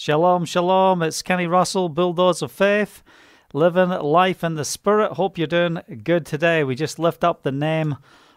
Shalom, 0.00 0.44
shalom. 0.44 1.02
It's 1.02 1.22
Kenny 1.22 1.48
Russell, 1.48 1.88
Bulldozer 1.88 2.44
of 2.44 2.52
Faith, 2.52 3.02
living 3.52 3.88
life 3.88 4.44
in 4.44 4.54
the 4.54 4.64
Spirit. 4.64 5.14
Hope 5.14 5.36
you're 5.36 5.48
doing 5.48 5.80
good 6.04 6.24
today. 6.24 6.62
We 6.62 6.76
just 6.76 7.00
lift 7.00 7.24
up 7.24 7.42
the 7.42 7.50
name 7.50 7.96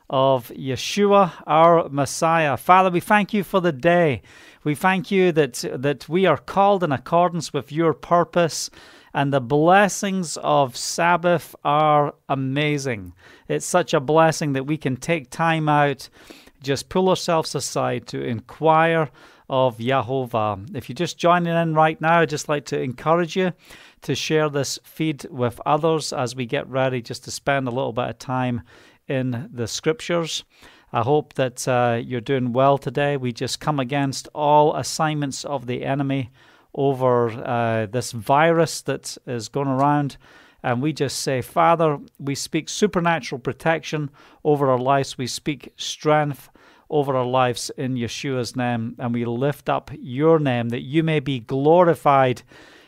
of 0.10 0.47
Yeshua, 0.47 1.34
our 1.46 1.88
Messiah. 1.88 2.58
Father, 2.58 2.89
we 2.89 3.00
thank 3.00 3.32
you 3.32 3.44
for 3.44 3.60
the 3.60 3.71
day. 3.71 4.24
We 4.63 4.74
thank 4.74 5.12
you 5.12 5.32
that, 5.34 5.63
that 5.76 6.10
we 6.10 6.26
are 6.26 6.38
called 6.38 6.84
in 6.84 6.92
accordance 6.92 7.54
with 7.54 7.71
your 7.71 7.93
purpose 7.93 8.71
and 9.14 9.32
the 9.32 9.39
blessings 9.39 10.38
of 10.38 10.75
Sabbath 10.75 11.55
are 11.64 12.16
amazing. 12.28 13.14
It's 13.48 13.68
such 13.68 13.93
a 13.93 14.00
blessing 14.00 14.54
that 14.54 14.66
we 14.66 14.78
can 14.78 14.98
take 14.98 15.30
time 15.30 15.70
out, 15.70 16.09
just 16.64 16.89
pull 16.89 17.07
ourselves 17.07 17.54
aside 17.54 18.07
to 18.07 18.23
inquire 18.23 19.12
of 19.52 19.77
Yahovah. 19.79 20.73
If 20.75 20.88
you're 20.88 20.95
just 20.95 21.18
joining 21.18 21.54
in 21.54 21.75
right 21.75 22.00
now, 22.00 22.21
I'd 22.21 22.29
just 22.29 22.47
like 22.47 22.65
to 22.68 22.82
encourage 22.82 23.36
you 23.36 23.51
to 24.04 24.15
share 24.15 24.50
this 24.50 24.79
feed 24.83 25.28
with 25.29 25.59
others 25.65 26.14
as 26.14 26.36
we 26.36 26.46
get 26.46 26.68
ready 26.69 27.01
just 27.01 27.25
to 27.25 27.32
spend 27.32 27.68
a 27.68 27.71
little 27.71 27.92
bit 27.92 28.09
of 28.09 28.18
time 28.18 28.61
in 29.09 29.50
the 29.54 29.68
scriptures. 29.68 30.45
I 30.93 31.01
hope 31.01 31.33
that 31.33 31.68
uh, 31.68 32.00
you're 32.02 32.22
doing 32.22 32.53
well 32.53 32.78
today. 32.78 33.17
We 33.17 33.33
just 33.33 33.59
come 33.59 33.80
against 33.80 34.30
all 34.33 34.73
assignments 34.75 35.44
of 35.44 35.67
the 35.67 35.83
enemy 35.83 36.31
over 36.73 37.30
uh, 37.30 37.88
this 37.88 38.14
virus 38.14 38.81
that 38.83 39.17
is 39.28 39.50
going 39.50 39.67
around. 39.67 40.16
And 40.64 40.81
we 40.81 40.94
just 40.94 41.20
say, 41.20 41.42
Father, 41.42 41.97
we 42.20 42.36
speak 42.36 42.70
supernatural 42.70 43.39
protection 43.39 44.11
over 44.45 44.70
our 44.70 44.80
lives. 44.80 45.17
We 45.17 45.28
speak 45.28 45.73
strength 45.75 46.50
over 46.91 47.16
our 47.16 47.25
lives 47.25 47.72
in 47.77 47.95
Yeshua's 47.95 48.55
name. 48.55 48.95
And 49.00 49.13
we 49.13 49.25
lift 49.25 49.69
up 49.69 49.89
your 50.00 50.38
name 50.38 50.69
that 50.69 50.81
you 50.81 51.02
may 51.02 51.19
be 51.19 51.39
glorified 51.39 52.44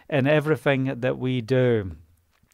in 0.10 0.28
everything 0.28 1.00
that 1.00 1.18
we 1.18 1.42
do. 1.42 1.94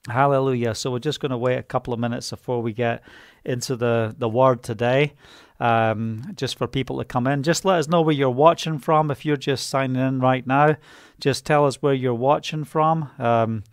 Hallelujah. 0.07 0.75
So 0.75 0.91
we're 0.91 0.99
just 0.99 1.19
going 1.19 1.31
to 1.31 1.37
wait 1.37 1.57
a 1.57 1.63
couple 1.63 1.93
of 1.93 1.99
minutes 1.99 2.29
before 2.29 2.61
we 2.61 2.71
get 2.71 3.03
into 3.43 3.75
the, 3.75 4.15
the 4.17 4.29
word 4.29 4.63
today 4.63 5.13
um, 5.59 6.31
just 6.35 6.57
for 6.57 6.67
people 6.67 6.99
to 6.99 7.05
come 7.05 7.27
in. 7.27 7.43
Just 7.43 7.65
let 7.65 7.79
us 7.79 7.87
know 7.87 8.01
where 8.01 8.15
you're 8.15 8.29
watching 8.29 8.79
from. 8.79 9.11
If 9.11 9.25
you're 9.25 9.37
just 9.37 9.67
signing 9.67 10.01
in 10.01 10.19
right 10.19 10.45
now, 10.45 10.77
just 11.19 11.45
tell 11.45 11.65
us 11.65 11.81
where 11.81 11.93
you're 11.93 12.13
watching 12.13 12.63
from. 12.63 13.09
Um, 13.19 13.63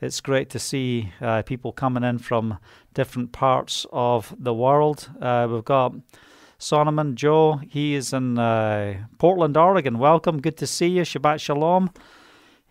it's 0.00 0.20
great 0.20 0.50
to 0.50 0.58
see 0.58 1.12
uh, 1.20 1.42
people 1.42 1.72
coming 1.72 2.04
in 2.04 2.18
from 2.18 2.58
different 2.94 3.32
parts 3.32 3.86
of 3.92 4.34
the 4.38 4.54
world. 4.54 5.10
Uh, 5.20 5.48
we've 5.50 5.64
got 5.64 5.94
Solomon 6.58 7.16
Joe. 7.16 7.60
He 7.68 7.94
is 7.94 8.12
in 8.12 8.38
uh, 8.38 9.06
Portland, 9.18 9.56
Oregon. 9.56 9.98
Welcome. 9.98 10.40
Good 10.40 10.56
to 10.58 10.66
see 10.66 10.88
you. 10.88 11.02
Shabbat 11.02 11.40
Shalom. 11.40 11.90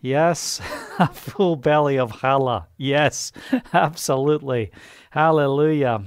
Yes, 0.00 0.60
a 0.98 1.08
full 1.08 1.56
belly 1.56 1.98
of 1.98 2.12
challah. 2.12 2.66
Yes, 2.76 3.32
absolutely. 3.72 4.70
Hallelujah. 5.10 6.04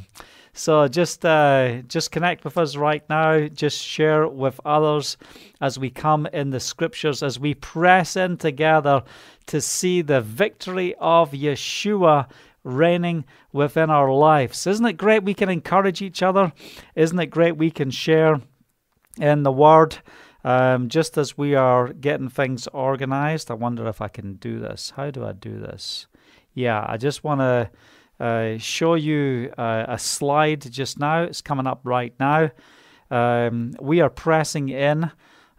So 0.54 0.88
just 0.88 1.26
uh, 1.26 1.84
just 1.88 2.12
connect 2.12 2.44
with 2.44 2.58
us 2.58 2.76
right 2.76 3.04
now. 3.10 3.48
Just 3.48 3.82
share 3.82 4.28
with 4.28 4.60
others 4.66 5.18
as 5.62 5.80
we 5.80 5.90
come 5.90 6.28
in 6.34 6.50
the 6.50 6.60
scriptures, 6.60 7.24
as 7.24 7.40
we 7.40 7.54
press 7.54 8.16
in 8.16 8.38
together 8.38 9.04
to 9.48 9.62
see 9.62 10.02
the 10.02 10.22
victory 10.22 10.96
of 11.00 11.32
Yeshua 11.32 12.30
reigning 12.64 13.26
within 13.52 13.90
our 13.90 14.12
lives. 14.12 14.68
Isn't 14.68 14.86
it 14.86 14.94
great 14.98 15.24
we 15.24 15.34
can 15.34 15.50
encourage 15.50 16.02
each 16.02 16.22
other? 16.22 16.52
Isn't 16.96 17.20
it 17.20 17.28
great 17.28 17.58
we 17.58 17.72
can 17.72 17.92
share 17.92 18.42
in 19.20 19.44
the 19.44 19.52
Word? 19.52 19.98
Um, 20.44 20.88
just 20.88 21.18
as 21.18 21.38
we 21.38 21.56
are 21.56 21.92
getting 21.92 22.30
things 22.30 22.68
organized, 22.68 23.52
I 23.52 23.56
wonder 23.56 23.88
if 23.88 24.02
I 24.02 24.08
can 24.08 24.36
do 24.36 24.60
this. 24.60 24.94
How 24.96 25.12
do 25.12 25.26
I 25.26 25.34
do 25.34 25.60
this? 25.60 26.08
Yeah, 26.54 26.86
I 26.88 26.98
just 26.98 27.24
want 27.24 27.42
to 27.42 27.70
uh, 28.20 28.58
show 28.58 28.96
you 28.96 29.52
uh, 29.58 29.86
a 29.88 30.00
slide 30.00 30.62
just 30.72 31.00
now. 31.00 31.24
It's 31.24 31.42
coming 31.42 31.68
up 31.68 31.82
right 31.84 32.14
now. 32.20 32.52
Um, 33.12 33.74
we 33.82 34.02
are 34.02 34.10
pressing 34.10 34.70
in. 34.70 35.12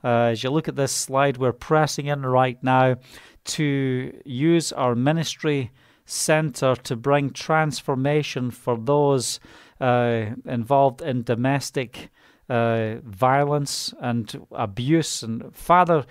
Uh, 0.02 0.30
as 0.32 0.42
you 0.42 0.50
look 0.50 0.68
at 0.68 0.76
this 0.76 0.92
slide, 0.92 1.36
we're 1.36 1.52
pressing 1.52 2.06
in 2.06 2.24
right 2.24 2.62
now 2.62 2.96
to 3.44 4.18
use 4.24 4.72
our 4.72 4.94
ministry 4.94 5.70
center 6.10 6.74
to 6.74 6.96
bring 6.96 7.30
transformation 7.30 8.50
for 8.50 8.76
those 8.76 9.40
uh, 9.80 10.26
involved 10.44 11.00
in 11.00 11.22
domestic 11.22 12.10
uh, 12.48 12.96
violence 13.04 13.94
and 14.00 14.46
abuse. 14.52 15.22
And 15.22 15.54
Father, 15.54 16.04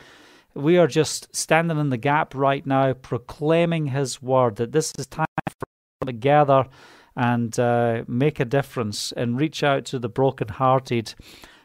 we 0.53 0.77
are 0.77 0.87
just 0.87 1.33
standing 1.35 1.77
in 1.77 1.89
the 1.89 1.97
gap 1.97 2.33
right 2.33 2.65
now, 2.65 2.93
proclaiming 2.93 3.87
His 3.87 4.21
word 4.21 4.55
that 4.55 4.71
this 4.71 4.93
is 4.97 5.05
time 5.07 5.25
for 5.47 6.05
together 6.05 6.65
and 7.15 7.59
uh, 7.59 8.03
make 8.07 8.39
a 8.39 8.45
difference 8.45 9.11
and 9.11 9.39
reach 9.39 9.63
out 9.63 9.85
to 9.85 9.99
the 9.99 10.09
brokenhearted. 10.09 11.13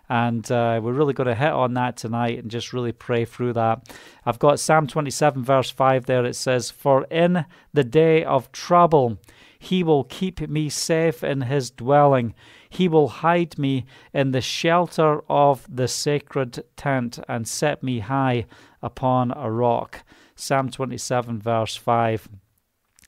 And 0.09 0.51
uh, 0.51 0.81
we're 0.83 0.93
really 0.93 1.15
going 1.15 1.29
to 1.29 1.35
hit 1.35 1.53
on 1.53 1.75
that 1.75 1.97
tonight 1.97 2.39
and 2.39 2.51
just 2.51 2.73
really 2.73 2.93
pray 2.93 3.25
through 3.25 3.55
that. 3.55 3.89
I've 4.27 4.39
got 4.39 4.61
Psalm 4.61 4.87
27, 4.87 5.43
verse 5.43 5.71
5 5.71 6.07
there. 6.07 6.25
It 6.25 6.37
says, 6.37 6.71
For 6.71 7.05
in 7.05 7.47
the 7.73 7.85
day 7.85 8.23
of 8.23 8.53
trouble, 8.53 9.19
he 9.59 9.83
will 9.83 10.05
keep 10.05 10.47
me 10.49 10.69
safe 10.69 11.25
in 11.25 11.43
his 11.43 11.71
dwelling. 11.71 12.35
He 12.69 12.87
will 12.87 13.09
hide 13.09 13.59
me 13.59 13.87
in 14.13 14.33
the 14.33 14.43
shelter 14.43 15.23
of 15.31 15.67
the 15.75 15.89
sacred 15.89 16.65
tent 16.77 17.19
and 17.29 17.49
set 17.49 17.83
me 17.83 18.01
high 18.01 18.45
upon 18.83 19.33
a 19.35 19.51
rock. 19.51 20.05
Psalm 20.37 20.71
27, 20.71 21.41
verse 21.41 21.77
5. 21.77 22.29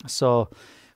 So, 0.07 0.49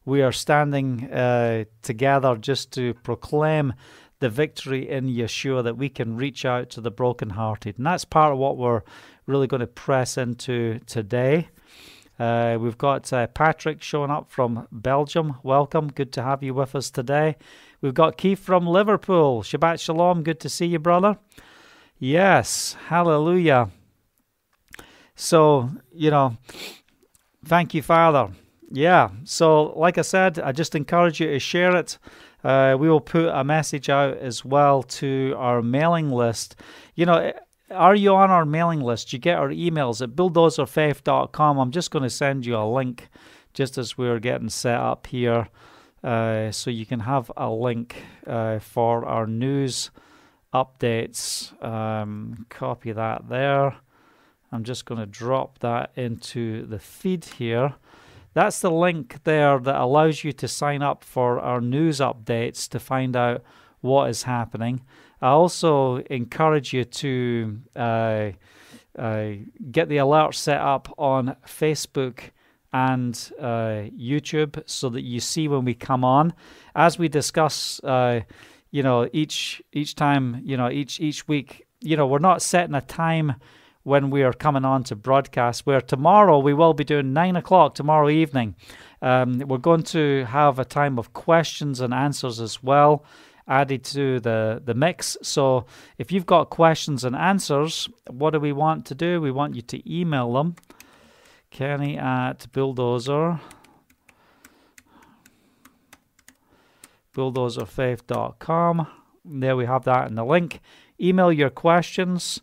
we 0.04 0.22
are 0.22 0.32
standing 0.32 1.12
uh, 1.12 1.64
together 1.82 2.36
just 2.36 2.72
to 2.72 2.94
proclaim 2.94 3.74
the 4.20 4.28
victory 4.31 4.88
in 4.88 5.08
Yeshua 5.08 5.64
that 5.64 5.76
we 5.76 5.88
can 5.88 6.16
reach 6.16 6.44
out 6.44 6.70
to 6.70 6.81
the 6.81 6.91
brokenhearted. 6.91 7.78
And 7.78 7.86
that's 7.86 8.04
part 8.04 8.32
of 8.32 8.38
what 8.38 8.56
we're 8.56 8.82
really 9.26 9.47
going 9.47 9.60
to 9.60 9.66
press 9.66 10.16
into 10.16 10.78
today. 10.86 11.48
Uh, 12.19 12.59
we've 12.60 12.76
got 12.76 13.10
uh, 13.14 13.26
Patrick 13.28 13.82
showing 13.82 14.10
up 14.10 14.30
from 14.30 14.69
Belgium. 14.70 15.36
Welcome. 15.42 15.88
Good 15.88 16.12
to 16.12 16.22
have 16.22 16.42
you 16.42 16.53
with 16.53 16.75
us 16.75 16.91
today. 16.91 17.36
We've 17.80 17.94
got 17.94 18.19
Keith 18.19 18.38
from 18.38 18.66
Liverpool. 18.66 19.42
Shabbat 19.42 19.80
Shalom. 19.80 20.22
Good 20.22 20.38
to 20.41 20.50
see 20.50 20.66
you, 20.66 20.78
brother. 20.78 21.19
Yes. 21.98 22.76
Hallelujah. 22.88 23.70
So, 25.14 25.70
you 25.92 26.10
know, 26.10 26.36
thank 27.42 27.72
you, 27.72 27.80
Father. 27.80 28.28
Yeah. 28.70 29.10
So, 29.25 29.72
like 29.78 29.97
I 29.97 30.03
said, 30.03 30.38
I 30.38 30.53
just 30.53 30.75
encourage 30.75 31.20
you 31.20 31.28
to 31.28 31.38
share 31.38 31.75
it. 31.75 31.97
Uh, 32.42 32.76
we 32.78 32.88
will 32.88 33.00
put 33.00 33.28
a 33.28 33.44
message 33.44 33.88
out 33.88 34.16
as 34.18 34.44
well 34.44 34.82
to 34.82 35.34
our 35.36 35.62
mailing 35.62 36.10
list. 36.10 36.56
You 36.94 37.06
know, 37.06 37.32
are 37.70 37.94
you 37.94 38.14
on 38.14 38.30
our 38.30 38.44
mailing 38.44 38.80
list? 38.80 39.12
You 39.12 39.18
get 39.18 39.38
our 39.38 39.50
emails 39.50 40.02
at 40.02 40.10
bulldozerfaith.com. 40.10 41.58
I'm 41.58 41.70
just 41.70 41.90
going 41.90 42.02
to 42.02 42.10
send 42.10 42.46
you 42.46 42.56
a 42.56 42.66
link 42.66 43.08
just 43.52 43.78
as 43.78 43.98
we're 43.98 44.18
getting 44.18 44.48
set 44.48 44.78
up 44.78 45.06
here. 45.06 45.48
Uh, 46.02 46.50
so 46.50 46.70
you 46.70 46.86
can 46.86 47.00
have 47.00 47.30
a 47.36 47.50
link 47.50 47.96
uh, 48.26 48.58
for 48.58 49.04
our 49.04 49.26
news 49.26 49.90
updates. 50.54 51.62
Um, 51.62 52.46
copy 52.48 52.92
that 52.92 53.28
there. 53.28 53.76
I'm 54.52 54.64
just 54.64 54.84
going 54.84 54.98
to 54.98 55.06
drop 55.06 55.58
that 55.60 55.92
into 55.96 56.66
the 56.66 56.78
feed 56.78 57.24
here. 57.24 57.74
That's 58.32 58.60
the 58.60 58.70
link 58.70 59.24
there 59.24 59.58
that 59.58 59.80
allows 59.80 60.22
you 60.22 60.32
to 60.34 60.48
sign 60.48 60.82
up 60.82 61.02
for 61.02 61.41
our 61.41 61.60
news 61.60 61.98
updates 61.98 62.68
to 62.68 62.78
find 62.78 63.16
out 63.16 63.42
what 63.80 64.10
is 64.10 64.22
happening. 64.22 64.82
I 65.20 65.28
also 65.28 65.96
encourage 65.98 66.72
you 66.72 66.84
to 66.84 67.60
uh, 67.76 68.30
uh, 68.98 69.30
get 69.70 69.88
the 69.88 69.96
alerts 69.96 70.34
set 70.34 70.60
up 70.60 70.92
on 70.97 71.36
Facebook 71.47 72.30
and 72.72 73.32
uh, 73.38 73.88
YouTube 73.98 74.62
so 74.66 74.88
that 74.91 75.03
you 75.03 75.21
see 75.21 75.48
when 75.48 75.65
we 75.65 75.74
come 75.74 76.04
on. 76.04 76.32
As 76.74 76.98
we 76.98 77.09
discuss, 77.09 77.80
uh, 77.82 78.21
you 78.71 78.82
know, 78.82 79.09
each 79.12 79.60
each 79.72 79.97
time, 79.97 80.41
you 80.44 80.56
know, 80.56 80.71
each 80.71 81.00
each 81.00 81.27
week, 81.27 81.66
you 81.80 81.97
know, 81.97 82.06
we're 82.06 82.18
not 82.18 82.42
setting 82.42 82.74
a 82.74 82.80
time 82.80 83.34
when 83.82 84.10
we 84.10 84.22
are 84.22 84.32
coming 84.32 84.65
on 84.65 84.84
to 84.84 84.97
broadcast. 84.97 85.66
Where 85.66 85.80
tomorrow 85.80 86.38
we 86.38 86.54
will 86.54 86.74
be 86.74 86.84
doing 86.84 87.12
nine 87.12 87.36
o'clock 87.36 87.74
tomorrow 87.74 88.09
evening. 88.09 88.54
Um, 89.03 89.38
we're 89.38 89.59
going 89.59 89.82
to 89.84 90.24
have 90.27 90.59
a 90.59 90.65
time 90.65 90.98
of 90.98 91.12
questions 91.12 91.80
and 91.80 91.94
answers 91.94 92.41
as 92.41 92.62
well 92.62 93.04
added 93.48 93.82
to 93.82 94.21
the, 94.21 94.62
the 94.65 94.74
mix. 94.74 95.16
So 95.22 95.66
if 95.98 96.12
you've 96.12 96.27
got 96.27 96.50
questions 96.50 97.04
and 97.04 97.16
answers, 97.16 97.88
what 98.09 98.30
do 98.30 98.38
we 98.38 98.53
want 98.53 98.86
to 98.86 98.94
do? 98.94 99.21
We 99.21 99.32
want 99.32 99.56
you 99.56 99.62
to 99.62 99.92
email 99.92 100.32
them. 100.32 100.54
Kenny 101.50 101.98
at 101.98 102.47
bulldozer. 102.53 103.41
bulldozerfaith.com. 107.12 108.86
There 109.24 109.56
we 109.56 109.66
have 109.66 109.84
that 109.84 110.09
in 110.09 110.15
the 110.15 110.24
link. 110.24 110.60
Email 111.00 111.32
your 111.32 111.50
questions 111.50 112.41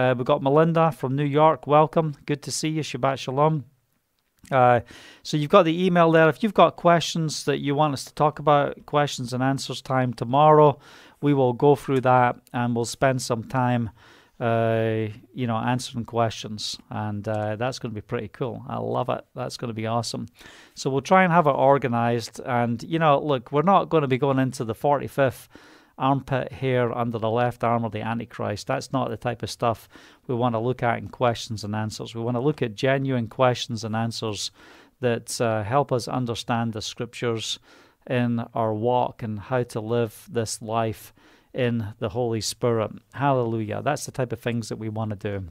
Uh, 0.00 0.14
we've 0.14 0.24
got 0.24 0.42
Melinda 0.42 0.90
from 0.92 1.14
New 1.14 1.24
York. 1.24 1.66
Welcome. 1.66 2.14
Good 2.24 2.40
to 2.44 2.50
see 2.50 2.70
you. 2.70 2.82
Shabbat 2.82 3.18
Shalom. 3.18 3.66
Uh, 4.50 4.80
so 5.22 5.36
you've 5.36 5.50
got 5.50 5.64
the 5.64 5.84
email 5.84 6.10
there. 6.10 6.26
If 6.30 6.42
you've 6.42 6.54
got 6.54 6.76
questions 6.76 7.44
that 7.44 7.58
you 7.58 7.74
want 7.74 7.92
us 7.92 8.06
to 8.06 8.14
talk 8.14 8.38
about, 8.38 8.86
questions 8.86 9.34
and 9.34 9.42
answers 9.42 9.82
time 9.82 10.14
tomorrow, 10.14 10.78
we 11.20 11.34
will 11.34 11.52
go 11.52 11.76
through 11.76 12.00
that 12.00 12.36
and 12.54 12.74
we'll 12.74 12.86
spend 12.86 13.20
some 13.20 13.44
time, 13.44 13.90
uh, 14.40 15.08
you 15.34 15.46
know, 15.46 15.58
answering 15.58 16.06
questions, 16.06 16.78
and 16.88 17.28
uh, 17.28 17.56
that's 17.56 17.78
going 17.78 17.92
to 17.92 17.94
be 17.94 18.00
pretty 18.00 18.28
cool. 18.28 18.64
I 18.66 18.78
love 18.78 19.10
it. 19.10 19.22
That's 19.34 19.58
going 19.58 19.68
to 19.68 19.74
be 19.74 19.86
awesome. 19.86 20.28
So 20.74 20.88
we'll 20.88 21.02
try 21.02 21.24
and 21.24 21.32
have 21.32 21.46
it 21.46 21.50
organized, 21.50 22.40
and 22.46 22.82
you 22.82 22.98
know, 22.98 23.20
look, 23.20 23.52
we're 23.52 23.60
not 23.60 23.90
going 23.90 24.02
to 24.02 24.08
be 24.08 24.16
going 24.16 24.38
into 24.38 24.64
the 24.64 24.74
45th 24.74 25.48
armpit 26.00 26.50
hair 26.50 26.96
under 26.96 27.18
the 27.18 27.30
left 27.30 27.62
arm 27.62 27.84
of 27.84 27.92
the 27.92 28.00
Antichrist. 28.00 28.66
That's 28.66 28.92
not 28.92 29.10
the 29.10 29.16
type 29.16 29.42
of 29.42 29.50
stuff 29.50 29.88
we 30.26 30.34
want 30.34 30.54
to 30.54 30.58
look 30.58 30.82
at 30.82 30.98
in 30.98 31.08
questions 31.08 31.62
and 31.62 31.76
answers. 31.76 32.14
We 32.14 32.22
want 32.22 32.36
to 32.36 32.40
look 32.40 32.62
at 32.62 32.74
genuine 32.74 33.28
questions 33.28 33.84
and 33.84 33.94
answers 33.94 34.50
that 35.00 35.40
uh, 35.40 35.62
help 35.62 35.92
us 35.92 36.08
understand 36.08 36.72
the 36.72 36.82
scriptures 36.82 37.58
in 38.08 38.40
our 38.54 38.74
walk 38.74 39.22
and 39.22 39.38
how 39.38 39.62
to 39.62 39.80
live 39.80 40.26
this 40.30 40.60
life 40.60 41.12
in 41.52 41.94
the 41.98 42.08
Holy 42.08 42.40
Spirit. 42.40 42.90
Hallelujah. 43.12 43.82
That's 43.82 44.06
the 44.06 44.12
type 44.12 44.32
of 44.32 44.40
things 44.40 44.68
that 44.68 44.78
we 44.78 44.88
want 44.88 45.10
to 45.10 45.16
do. 45.16 45.48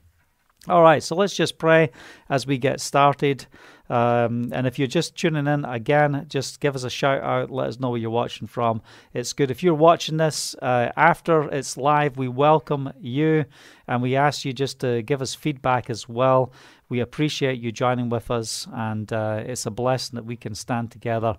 All 0.67 0.81
right, 0.81 1.01
so 1.01 1.15
let's 1.15 1.35
just 1.35 1.57
pray 1.57 1.89
as 2.29 2.45
we 2.45 2.57
get 2.57 2.81
started. 2.81 3.45
Um, 3.89 4.51
and 4.53 4.67
if 4.67 4.77
you're 4.77 4.87
just 4.87 5.15
tuning 5.15 5.47
in 5.47 5.65
again, 5.65 6.25
just 6.29 6.59
give 6.59 6.75
us 6.75 6.83
a 6.83 6.89
shout 6.89 7.23
out. 7.23 7.49
Let 7.49 7.67
us 7.67 7.79
know 7.79 7.89
where 7.89 7.99
you're 7.99 8.09
watching 8.09 8.47
from. 8.47 8.81
It's 9.13 9.33
good. 9.33 9.49
If 9.49 9.63
you're 9.63 9.73
watching 9.73 10.17
this 10.17 10.55
uh, 10.61 10.91
after 10.95 11.49
it's 11.49 11.75
live, 11.75 12.17
we 12.17 12.27
welcome 12.27 12.91
you 12.99 13.45
and 13.87 14.01
we 14.01 14.15
ask 14.15 14.45
you 14.45 14.53
just 14.53 14.79
to 14.81 15.01
give 15.01 15.21
us 15.21 15.33
feedback 15.33 15.89
as 15.89 16.07
well. 16.07 16.53
We 16.89 16.99
appreciate 16.99 17.59
you 17.59 17.71
joining 17.71 18.09
with 18.09 18.31
us, 18.31 18.67
and 18.73 19.11
uh, 19.13 19.43
it's 19.45 19.67
a 19.67 19.71
blessing 19.71 20.15
that 20.15 20.25
we 20.25 20.35
can 20.35 20.55
stand 20.55 20.91
together 20.91 21.37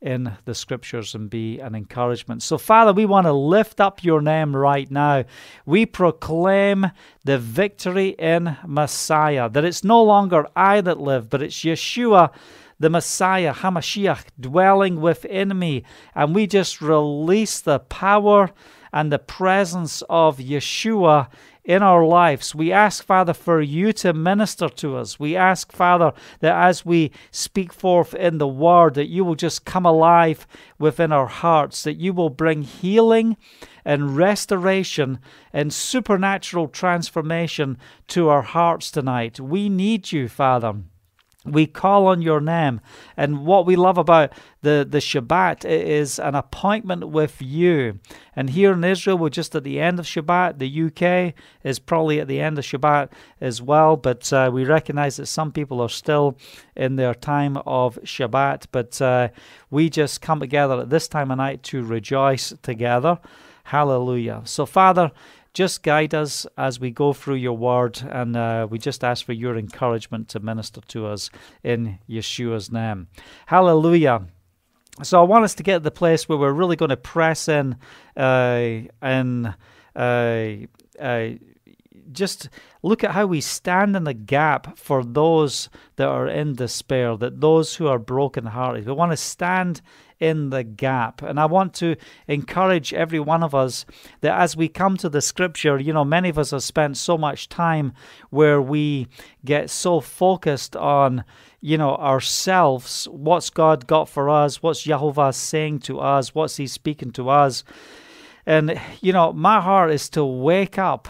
in 0.00 0.36
the 0.44 0.54
scriptures 0.54 1.14
and 1.14 1.30
be 1.30 1.58
an 1.58 1.74
encouragement. 1.74 2.42
So, 2.42 2.58
Father, 2.58 2.92
we 2.92 3.06
want 3.06 3.26
to 3.26 3.32
lift 3.32 3.80
up 3.80 4.04
your 4.04 4.20
name 4.20 4.54
right 4.54 4.90
now. 4.90 5.24
We 5.64 5.86
proclaim 5.86 6.90
the 7.24 7.38
victory 7.38 8.10
in 8.10 8.56
Messiah, 8.66 9.48
that 9.50 9.64
it's 9.64 9.84
no 9.84 10.02
longer 10.02 10.46
I 10.54 10.80
that 10.80 11.00
live, 11.00 11.30
but 11.30 11.42
it's 11.42 11.64
Yeshua 11.64 12.32
the 12.78 12.90
Messiah, 12.90 13.54
Hamashiach, 13.54 14.24
dwelling 14.38 15.00
within 15.00 15.58
me. 15.58 15.82
And 16.14 16.34
we 16.34 16.46
just 16.46 16.82
release 16.82 17.60
the 17.60 17.78
power 17.78 18.50
and 18.92 19.10
the 19.10 19.18
presence 19.18 20.02
of 20.08 20.38
Yeshua 20.38 21.28
in 21.66 21.82
our 21.82 22.06
lives. 22.06 22.54
We 22.54 22.72
ask, 22.72 23.04
Father, 23.04 23.34
for 23.34 23.60
you 23.60 23.92
to 23.94 24.12
minister 24.12 24.68
to 24.68 24.96
us. 24.96 25.18
We 25.18 25.34
ask, 25.36 25.72
Father, 25.72 26.12
that 26.38 26.54
as 26.54 26.86
we 26.86 27.10
speak 27.32 27.72
forth 27.72 28.14
in 28.14 28.38
the 28.38 28.46
word, 28.48 28.94
that 28.94 29.10
you 29.10 29.24
will 29.24 29.34
just 29.34 29.64
come 29.64 29.84
alive 29.84 30.46
within 30.78 31.10
our 31.10 31.26
hearts, 31.26 31.82
that 31.82 31.96
you 31.96 32.12
will 32.12 32.30
bring 32.30 32.62
healing 32.62 33.36
and 33.84 34.16
restoration 34.16 35.18
and 35.52 35.72
supernatural 35.72 36.68
transformation 36.68 37.78
to 38.08 38.28
our 38.28 38.42
hearts 38.42 38.92
tonight. 38.92 39.40
We 39.40 39.68
need 39.68 40.12
you, 40.12 40.28
Father. 40.28 40.76
We 41.46 41.66
call 41.66 42.06
on 42.06 42.22
your 42.22 42.40
name. 42.40 42.80
And 43.16 43.46
what 43.46 43.66
we 43.66 43.76
love 43.76 43.98
about 43.98 44.32
the, 44.62 44.86
the 44.88 44.98
Shabbat 44.98 45.64
is 45.64 46.18
an 46.18 46.34
appointment 46.34 47.08
with 47.08 47.40
you. 47.40 48.00
And 48.34 48.50
here 48.50 48.72
in 48.72 48.84
Israel, 48.84 49.18
we're 49.18 49.28
just 49.28 49.54
at 49.54 49.64
the 49.64 49.80
end 49.80 49.98
of 49.98 50.06
Shabbat. 50.06 50.58
The 50.58 50.82
UK 50.86 51.34
is 51.62 51.78
probably 51.78 52.20
at 52.20 52.28
the 52.28 52.40
end 52.40 52.58
of 52.58 52.64
Shabbat 52.64 53.10
as 53.40 53.62
well. 53.62 53.96
But 53.96 54.32
uh, 54.32 54.50
we 54.52 54.64
recognize 54.64 55.16
that 55.16 55.26
some 55.26 55.52
people 55.52 55.80
are 55.80 55.88
still 55.88 56.36
in 56.74 56.96
their 56.96 57.14
time 57.14 57.56
of 57.58 57.96
Shabbat. 58.02 58.66
But 58.72 59.00
uh, 59.00 59.28
we 59.70 59.88
just 59.88 60.20
come 60.20 60.40
together 60.40 60.80
at 60.80 60.90
this 60.90 61.08
time 61.08 61.30
of 61.30 61.38
night 61.38 61.62
to 61.64 61.82
rejoice 61.84 62.52
together. 62.62 63.18
Hallelujah. 63.64 64.42
So, 64.44 64.64
Father, 64.64 65.10
just 65.56 65.82
guide 65.82 66.14
us 66.14 66.46
as 66.58 66.78
we 66.78 66.90
go 66.90 67.14
through 67.14 67.36
your 67.36 67.56
word, 67.56 67.98
and 68.10 68.36
uh, 68.36 68.66
we 68.68 68.78
just 68.78 69.02
ask 69.02 69.24
for 69.24 69.32
your 69.32 69.56
encouragement 69.56 70.28
to 70.28 70.38
minister 70.38 70.82
to 70.82 71.06
us 71.06 71.30
in 71.64 71.98
Yeshua's 72.06 72.70
name. 72.70 73.08
Hallelujah. 73.46 74.26
So 75.02 75.18
I 75.18 75.22
want 75.22 75.44
us 75.44 75.54
to 75.54 75.62
get 75.62 75.78
to 75.78 75.80
the 75.80 75.90
place 75.90 76.28
where 76.28 76.36
we're 76.36 76.52
really 76.52 76.76
going 76.76 76.90
to 76.90 76.96
press 76.98 77.48
in 77.48 77.76
uh, 78.18 78.82
and 79.00 79.54
uh, 79.94 80.48
uh, 81.00 81.28
just 82.12 82.48
look 82.82 83.04
at 83.04 83.12
how 83.12 83.26
we 83.26 83.40
stand 83.40 83.96
in 83.96 84.04
the 84.04 84.14
gap 84.14 84.78
for 84.78 85.04
those 85.04 85.68
that 85.96 86.08
are 86.08 86.28
in 86.28 86.54
despair, 86.54 87.16
that 87.16 87.40
those 87.40 87.76
who 87.76 87.86
are 87.86 87.98
brokenhearted. 87.98 88.86
We 88.86 88.92
want 88.92 89.12
to 89.12 89.16
stand 89.16 89.80
in 90.18 90.50
the 90.50 90.64
gap. 90.64 91.22
And 91.22 91.38
I 91.38 91.46
want 91.46 91.74
to 91.74 91.96
encourage 92.26 92.94
every 92.94 93.20
one 93.20 93.42
of 93.42 93.54
us 93.54 93.84
that 94.20 94.38
as 94.38 94.56
we 94.56 94.68
come 94.68 94.96
to 94.98 95.08
the 95.08 95.20
scripture, 95.20 95.78
you 95.78 95.92
know, 95.92 96.04
many 96.04 96.28
of 96.28 96.38
us 96.38 96.50
have 96.52 96.62
spent 96.62 96.96
so 96.96 97.18
much 97.18 97.48
time 97.48 97.92
where 98.30 98.60
we 98.60 99.08
get 99.44 99.68
so 99.70 100.00
focused 100.00 100.74
on, 100.76 101.24
you 101.60 101.76
know, 101.76 101.96
ourselves. 101.96 103.06
What's 103.10 103.50
God 103.50 103.86
got 103.86 104.08
for 104.08 104.30
us? 104.30 104.62
What's 104.62 104.82
Jehovah 104.82 105.32
saying 105.32 105.80
to 105.80 106.00
us? 106.00 106.34
What's 106.34 106.56
He 106.56 106.66
speaking 106.66 107.10
to 107.12 107.28
us? 107.28 107.64
And, 108.46 108.80
you 109.00 109.12
know, 109.12 109.32
my 109.32 109.60
heart 109.60 109.90
is 109.90 110.08
to 110.10 110.24
wake 110.24 110.78
up. 110.78 111.08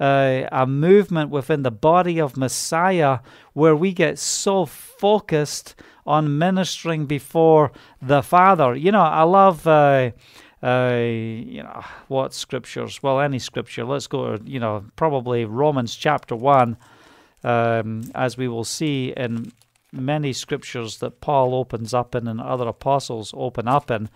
Uh, 0.00 0.48
a 0.52 0.64
movement 0.64 1.28
within 1.30 1.62
the 1.62 1.72
body 1.72 2.20
of 2.20 2.36
Messiah 2.36 3.18
where 3.52 3.74
we 3.74 3.92
get 3.92 4.18
so 4.18 4.64
focused 4.64 5.74
on 6.06 6.38
ministering 6.38 7.06
before 7.06 7.72
the 8.00 8.22
Father. 8.22 8.76
You 8.76 8.92
know, 8.92 9.02
I 9.02 9.24
love. 9.24 9.66
Uh, 9.66 10.10
uh, 10.62 10.96
you 10.96 11.62
know 11.62 11.84
what 12.08 12.34
scriptures? 12.34 13.02
Well, 13.02 13.20
any 13.20 13.38
scripture. 13.38 13.84
Let's 13.84 14.06
go. 14.06 14.36
To, 14.36 14.50
You 14.50 14.60
know, 14.60 14.84
probably 14.96 15.44
Romans 15.44 15.94
chapter 15.94 16.34
one, 16.34 16.76
um, 17.44 18.10
as 18.14 18.36
we 18.36 18.48
will 18.48 18.64
see 18.64 19.12
in 19.16 19.52
many 19.92 20.32
scriptures 20.32 20.98
that 20.98 21.20
Paul 21.20 21.54
opens 21.54 21.94
up 21.94 22.14
in 22.14 22.28
and 22.28 22.40
other 22.40 22.68
apostles 22.68 23.32
open 23.36 23.68
up 23.68 23.90
in. 23.90 24.08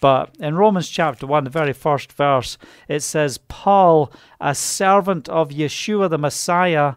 But 0.00 0.36
in 0.38 0.54
Romans 0.56 0.88
chapter 0.88 1.26
1, 1.26 1.44
the 1.44 1.50
very 1.50 1.72
first 1.72 2.12
verse, 2.12 2.56
it 2.86 3.00
says, 3.00 3.38
Paul, 3.38 4.12
a 4.40 4.54
servant 4.54 5.28
of 5.28 5.50
Yeshua 5.50 6.08
the 6.08 6.18
Messiah, 6.18 6.94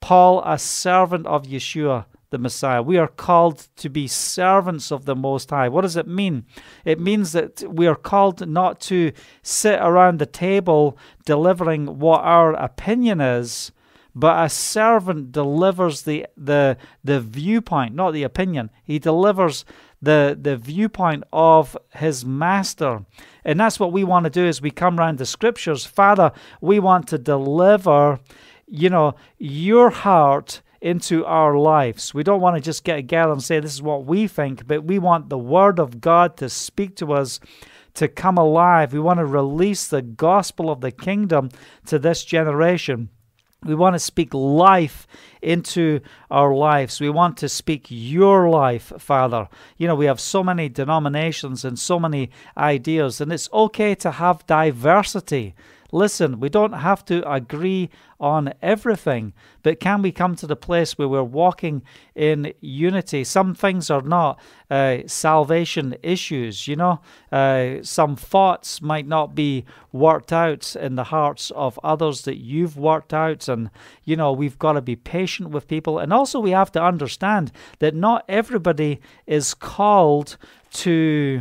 Paul, 0.00 0.42
a 0.44 0.58
servant 0.58 1.26
of 1.26 1.44
Yeshua 1.44 2.04
the 2.30 2.38
Messiah. 2.38 2.82
We 2.82 2.98
are 2.98 3.08
called 3.08 3.68
to 3.76 3.88
be 3.88 4.06
servants 4.06 4.90
of 4.90 5.04
the 5.04 5.16
Most 5.16 5.50
High. 5.50 5.68
What 5.68 5.82
does 5.82 5.96
it 5.96 6.08
mean? 6.08 6.44
It 6.84 7.00
means 7.00 7.32
that 7.32 7.62
we 7.62 7.86
are 7.86 7.96
called 7.96 8.46
not 8.46 8.80
to 8.82 9.12
sit 9.42 9.78
around 9.80 10.18
the 10.18 10.26
table 10.26 10.98
delivering 11.24 11.98
what 11.98 12.20
our 12.22 12.52
opinion 12.52 13.20
is, 13.20 13.72
but 14.18 14.42
a 14.42 14.48
servant 14.48 15.30
delivers 15.30 16.02
the, 16.02 16.26
the, 16.38 16.78
the 17.04 17.20
viewpoint, 17.20 17.94
not 17.94 18.12
the 18.12 18.22
opinion. 18.22 18.70
He 18.82 18.98
delivers 18.98 19.66
the, 20.00 20.38
the 20.40 20.56
viewpoint 20.56 21.24
of 21.34 21.76
his 21.94 22.24
master. 22.24 23.04
And 23.44 23.60
that's 23.60 23.78
what 23.78 23.92
we 23.92 24.04
want 24.04 24.24
to 24.24 24.30
do 24.30 24.46
as 24.46 24.62
we 24.62 24.70
come 24.70 24.98
around 24.98 25.18
the 25.18 25.26
scriptures. 25.26 25.84
Father, 25.84 26.32
we 26.62 26.78
want 26.78 27.08
to 27.08 27.18
deliver, 27.18 28.18
you 28.66 28.88
know, 28.88 29.16
your 29.36 29.90
heart 29.90 30.62
into 30.80 31.22
our 31.26 31.58
lives. 31.58 32.14
We 32.14 32.22
don't 32.22 32.40
want 32.40 32.56
to 32.56 32.62
just 32.62 32.84
get 32.84 32.96
together 32.96 33.32
and 33.32 33.42
say 33.42 33.60
this 33.60 33.74
is 33.74 33.82
what 33.82 34.06
we 34.06 34.28
think, 34.28 34.66
but 34.66 34.84
we 34.84 34.98
want 34.98 35.28
the 35.28 35.36
Word 35.36 35.78
of 35.78 36.00
God 36.00 36.38
to 36.38 36.48
speak 36.48 36.96
to 36.96 37.12
us, 37.12 37.38
to 37.94 38.08
come 38.08 38.38
alive. 38.38 38.94
We 38.94 39.00
want 39.00 39.18
to 39.18 39.26
release 39.26 39.88
the 39.88 40.00
gospel 40.00 40.70
of 40.70 40.80
the 40.80 40.90
kingdom 40.90 41.50
to 41.84 41.98
this 41.98 42.24
generation. 42.24 43.10
We 43.66 43.74
want 43.74 43.94
to 43.94 44.00
speak 44.00 44.32
life 44.32 45.06
into 45.42 46.00
our 46.30 46.54
lives. 46.54 47.00
We 47.00 47.10
want 47.10 47.36
to 47.38 47.48
speak 47.48 47.86
your 47.88 48.48
life, 48.48 48.92
Father. 48.98 49.48
You 49.76 49.86
know, 49.86 49.94
we 49.94 50.06
have 50.06 50.20
so 50.20 50.42
many 50.42 50.68
denominations 50.68 51.64
and 51.64 51.78
so 51.78 51.98
many 52.00 52.30
ideas, 52.56 53.20
and 53.20 53.32
it's 53.32 53.48
okay 53.52 53.94
to 53.96 54.12
have 54.12 54.46
diversity. 54.46 55.54
Listen, 55.92 56.40
we 56.40 56.48
don't 56.48 56.72
have 56.72 57.04
to 57.06 57.30
agree 57.30 57.90
on 58.18 58.52
everything, 58.62 59.32
but 59.62 59.78
can 59.78 60.02
we 60.02 60.10
come 60.10 60.34
to 60.34 60.46
the 60.46 60.56
place 60.56 60.96
where 60.96 61.08
we're 61.08 61.22
walking 61.22 61.82
in 62.14 62.52
unity? 62.60 63.22
Some 63.24 63.54
things 63.54 63.90
are 63.90 64.02
not 64.02 64.40
uh, 64.70 64.98
salvation 65.06 65.94
issues, 66.02 66.66
you 66.66 66.76
know. 66.76 67.00
Uh, 67.30 67.82
some 67.82 68.16
thoughts 68.16 68.80
might 68.80 69.06
not 69.06 69.34
be 69.34 69.64
worked 69.92 70.32
out 70.32 70.74
in 70.76 70.96
the 70.96 71.04
hearts 71.04 71.50
of 71.52 71.78
others 71.84 72.22
that 72.22 72.38
you've 72.38 72.76
worked 72.76 73.12
out, 73.12 73.48
and, 73.48 73.70
you 74.04 74.16
know, 74.16 74.32
we've 74.32 74.58
got 74.58 74.72
to 74.72 74.80
be 74.80 74.96
patient 74.96 75.50
with 75.50 75.68
people. 75.68 75.98
And 75.98 76.12
also, 76.12 76.40
we 76.40 76.50
have 76.50 76.72
to 76.72 76.82
understand 76.82 77.52
that 77.78 77.94
not 77.94 78.24
everybody 78.28 79.00
is 79.26 79.54
called 79.54 80.36
to 80.72 81.40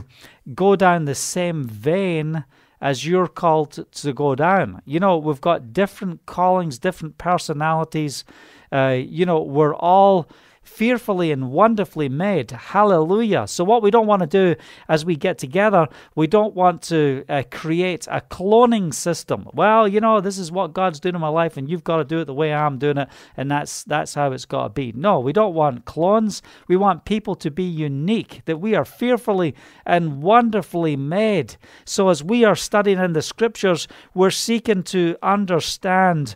go 0.54 0.76
down 0.76 1.06
the 1.06 1.16
same 1.16 1.64
vein 1.64 2.44
as 2.82 3.06
you're 3.06 3.28
called 3.28 3.86
to, 3.92 4.14
go 4.14 4.36
down. 4.36 4.82
You 4.86 5.00
know, 5.00 5.18
we've 5.18 5.42
got 5.42 5.74
different 5.74 6.26
callings, 6.26 6.78
different 6.78 7.18
personalities. 7.18 8.24
Uh, 8.72 8.98
you 9.00 9.26
know, 9.26 9.42
we're 9.42 9.76
all 9.76 10.28
fearfully 10.66 11.32
and 11.32 11.52
wonderfully 11.52 12.10
made. 12.10 12.52
Hallelujah. 12.52 13.48
So, 13.48 13.64
what 13.64 13.82
we 13.82 13.92
don't 13.92 14.08
want 14.08 14.22
to 14.22 14.28
do 14.28 14.56
as 14.90 15.06
we 15.06 15.16
get 15.16 15.38
together, 15.38 15.88
we 16.16 16.28
don't 16.28 16.56
want 16.56 16.82
to 16.84 17.24
uh, 17.30 17.44
create 17.52 18.08
a 18.08 18.22
cloning 18.22 18.94
system. 18.94 19.48
Well, 19.54 19.88
you 19.88 20.02
know, 20.02 20.20
this 20.20 20.38
is 20.38 20.52
what 20.52 20.74
God's 20.74 21.00
doing 21.00 21.16
in 21.16 21.22
my 21.22 21.30
life, 21.30 21.56
and 21.56 21.70
you've 21.70 21.84
got 21.84 21.98
to 21.98 22.04
do 22.04 22.20
it 22.20 22.26
the 22.26 22.34
way 22.34 22.54
I'm 22.54 22.78
doing 22.78 22.98
it, 22.98 23.10
and 23.38 23.50
that's 23.50 23.84
that's 23.84 24.14
how 24.16 24.32
it's 24.32 24.46
got 24.46 24.64
to 24.64 24.70
be. 24.70 24.92
No, 24.94 25.20
we 25.20 25.32
don't 25.32 25.54
want 25.54 25.86
clones. 25.86 26.42
We 26.68 26.76
want 26.76 27.06
people 27.06 27.36
to 27.36 27.52
be 27.52 27.64
unique, 27.64 28.42
that 28.46 28.60
we 28.60 28.76
are 28.76 28.86
fearfully 28.86 29.56
and 29.86 30.22
wonderfully 30.22 30.96
made. 30.96 31.58
So, 31.86 32.10
as 32.10 32.24
we 32.24 32.44
are 32.44 32.56
studying 32.56 33.00
in 33.00 33.14
the 33.14 33.22
scriptures, 33.22 33.88
we're 34.14 34.32
seeking 34.32 34.84
to 34.84 35.16
understand 35.22 36.36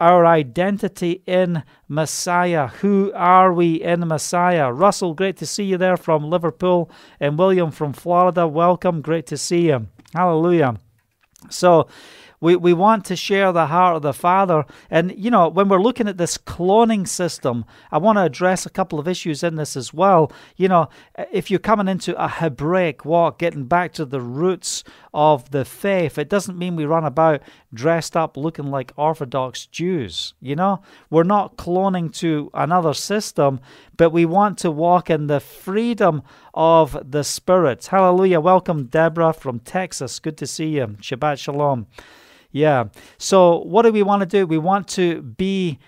our 0.00 0.26
identity 0.26 1.22
in 1.26 1.62
Messiah. 1.88 2.68
Who 2.68 3.12
are 3.14 3.52
we 3.52 3.82
in 3.82 4.00
Messiah? 4.06 4.72
Russell, 4.72 5.14
great 5.14 5.36
to 5.38 5.46
see 5.46 5.64
you 5.64 5.78
there 5.78 5.96
from 5.96 6.24
Liverpool, 6.24 6.90
and 7.20 7.38
William 7.38 7.70
from 7.70 7.92
Florida. 7.92 8.46
Welcome, 8.46 9.00
great 9.00 9.26
to 9.26 9.36
see 9.36 9.68
you. 9.68 9.86
Hallelujah. 10.12 10.76
So, 11.50 11.88
we, 12.40 12.56
we 12.56 12.72
want 12.72 13.04
to 13.06 13.16
share 13.16 13.52
the 13.52 13.66
heart 13.66 13.96
of 13.96 14.02
the 14.02 14.12
Father. 14.12 14.64
And, 14.90 15.14
you 15.16 15.30
know, 15.30 15.48
when 15.48 15.68
we're 15.68 15.80
looking 15.80 16.08
at 16.08 16.18
this 16.18 16.36
cloning 16.36 17.08
system, 17.08 17.64
I 17.90 17.98
want 17.98 18.18
to 18.18 18.22
address 18.22 18.66
a 18.66 18.70
couple 18.70 18.98
of 18.98 19.08
issues 19.08 19.42
in 19.42 19.56
this 19.56 19.76
as 19.76 19.94
well. 19.94 20.30
You 20.56 20.68
know, 20.68 20.88
if 21.32 21.50
you're 21.50 21.58
coming 21.58 21.88
into 21.88 22.16
a 22.22 22.28
Hebraic 22.28 23.04
walk, 23.04 23.38
getting 23.38 23.64
back 23.64 23.92
to 23.94 24.04
the 24.04 24.20
roots 24.20 24.84
of 25.16 25.50
the 25.50 25.64
faith, 25.64 26.18
it 26.18 26.28
doesn't 26.28 26.58
mean 26.58 26.76
we 26.76 26.84
run 26.84 27.02
about 27.02 27.40
dressed 27.72 28.14
up 28.14 28.36
looking 28.36 28.66
like 28.66 28.92
Orthodox 28.96 29.64
Jews. 29.64 30.34
You 30.42 30.54
know, 30.54 30.82
we're 31.08 31.22
not 31.22 31.56
cloning 31.56 32.12
to 32.16 32.50
another 32.52 32.92
system, 32.92 33.58
but 33.96 34.10
we 34.10 34.26
want 34.26 34.58
to 34.58 34.70
walk 34.70 35.08
in 35.08 35.26
the 35.26 35.40
freedom 35.40 36.22
of 36.52 36.98
the 37.10 37.24
Spirit. 37.24 37.86
Hallelujah. 37.86 38.40
Welcome, 38.40 38.84
Deborah 38.84 39.32
from 39.32 39.58
Texas. 39.60 40.18
Good 40.18 40.36
to 40.36 40.46
see 40.46 40.66
you. 40.66 40.88
Shabbat 41.00 41.38
Shalom. 41.38 41.86
Yeah. 42.52 42.84
So, 43.16 43.60
what 43.60 43.82
do 43.82 43.92
we 43.92 44.02
want 44.02 44.20
to 44.20 44.26
do? 44.26 44.46
We 44.46 44.58
want 44.58 44.86
to 44.88 45.22
be 45.22 45.78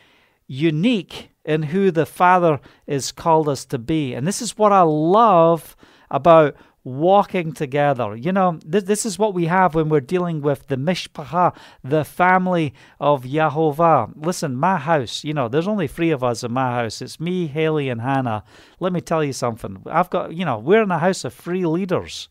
unique 0.47 1.29
in 1.45 1.65
who 1.65 1.91
the 1.91 2.07
Father 2.07 2.61
is 2.87 3.13
called 3.13 3.51
us 3.51 3.67
to 3.67 3.79
be. 3.79 4.15
And 4.15 4.27
this 4.27 4.41
is 4.41 4.57
what 4.57 4.73
I 4.73 4.81
love 4.81 5.77
about 6.11 6.57
walking 6.89 7.53
together. 7.53 8.17
You 8.17 8.33
know, 8.33 8.59
th- 8.71 8.85
this 8.85 9.05
is 9.05 9.19
what 9.19 9.35
we 9.35 9.47
have 9.47 9.75
when 9.75 9.89
we're 9.89 10.01
dealing 10.01 10.41
with 10.41 10.67
the 10.69 10.77
mishpacha, 10.77 11.55
the 11.85 12.05
family 12.05 12.73
of 12.99 13.25
Yahovah. 13.25 14.13
Listen, 14.17 14.57
my 14.57 14.77
house, 14.77 15.23
you 15.25 15.35
know, 15.35 15.49
there's 15.49 15.69
only 15.69 15.87
three 15.87 16.11
of 16.11 16.25
us 16.25 16.43
in 16.43 16.53
my 16.53 16.73
house. 16.75 17.03
It's 17.03 17.21
me, 17.21 17.47
Haley, 17.47 17.89
and 17.89 18.01
Hannah. 18.01 18.43
Let 18.81 18.93
me 18.93 19.01
tell 19.01 19.23
you 19.23 19.33
something. 19.33 19.83
I've 19.87 20.11
got, 20.11 20.35
you 20.35 20.45
know, 20.45 20.59
we're 20.59 20.83
in 20.83 20.91
a 20.91 20.99
house 20.99 21.25
of 21.25 21.35
three 21.35 21.67
leaders. 21.67 22.29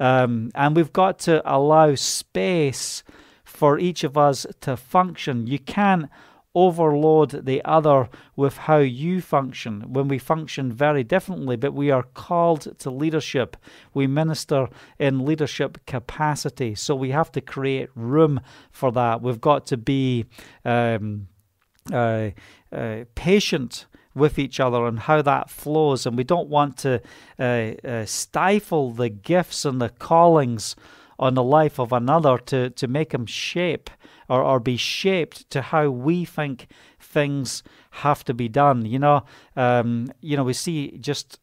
Um, 0.00 0.50
and 0.54 0.74
we've 0.74 0.92
got 0.92 1.20
to 1.20 1.42
allow 1.44 1.94
space 1.94 3.04
for 3.44 3.78
each 3.78 4.02
of 4.02 4.18
us 4.18 4.46
to 4.62 4.76
function. 4.76 5.46
You 5.46 5.60
can't 5.60 6.08
overload 6.54 7.46
the 7.46 7.64
other 7.64 8.08
with 8.36 8.56
how 8.56 8.78
you 8.78 9.20
function 9.20 9.92
when 9.92 10.08
we 10.08 10.18
function 10.18 10.70
very 10.70 11.02
differently, 11.02 11.56
but 11.56 11.72
we 11.72 11.90
are 11.90 12.02
called 12.02 12.78
to 12.78 12.90
leadership. 12.90 13.56
We 13.94 14.06
minister 14.06 14.68
in 14.98 15.24
leadership 15.24 15.78
capacity. 15.86 16.74
So 16.74 16.94
we 16.94 17.10
have 17.10 17.32
to 17.32 17.40
create 17.40 17.88
room 17.94 18.40
for 18.70 18.92
that. 18.92 19.22
We've 19.22 19.40
got 19.40 19.66
to 19.66 19.76
be 19.76 20.26
um, 20.64 21.28
uh, 21.90 22.30
uh, 22.70 23.04
patient 23.14 23.86
with 24.14 24.38
each 24.38 24.60
other 24.60 24.86
and 24.86 24.98
how 24.98 25.22
that 25.22 25.48
flows. 25.48 26.04
And 26.04 26.16
we 26.18 26.24
don't 26.24 26.48
want 26.48 26.76
to 26.78 27.00
uh, 27.38 27.42
uh 27.86 28.04
stifle 28.04 28.90
the 28.90 29.08
gifts 29.08 29.64
and 29.64 29.80
the 29.80 29.88
callings 29.88 30.76
on 31.22 31.34
the 31.34 31.42
life 31.42 31.78
of 31.78 31.92
another 31.92 32.36
to, 32.36 32.68
to 32.70 32.88
make 32.88 33.10
them 33.10 33.26
shape 33.26 33.88
or, 34.28 34.42
or 34.42 34.58
be 34.58 34.76
shaped 34.76 35.48
to 35.50 35.62
how 35.62 35.88
we 35.88 36.24
think 36.24 36.66
things 36.98 37.62
have 37.92 38.24
to 38.24 38.34
be 38.34 38.48
done. 38.48 38.84
You 38.84 38.98
know, 38.98 39.24
um, 39.54 40.10
you 40.20 40.36
know, 40.36 40.42
we 40.42 40.52
see 40.52 40.98
just 40.98 41.38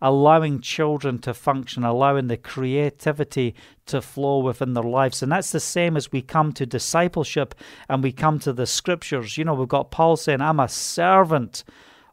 allowing 0.00 0.60
children 0.60 1.18
to 1.18 1.34
function, 1.34 1.82
allowing 1.82 2.28
the 2.28 2.36
creativity 2.36 3.56
to 3.86 4.00
flow 4.00 4.38
within 4.38 4.74
their 4.74 4.84
lives. 4.84 5.24
And 5.24 5.32
that's 5.32 5.50
the 5.50 5.58
same 5.58 5.96
as 5.96 6.12
we 6.12 6.22
come 6.22 6.52
to 6.52 6.64
discipleship 6.64 7.56
and 7.88 8.04
we 8.04 8.12
come 8.12 8.38
to 8.38 8.52
the 8.52 8.66
scriptures. 8.66 9.36
You 9.36 9.44
know, 9.44 9.54
we've 9.54 9.66
got 9.66 9.90
Paul 9.90 10.16
saying, 10.16 10.40
I'm 10.40 10.60
a 10.60 10.68
servant 10.68 11.64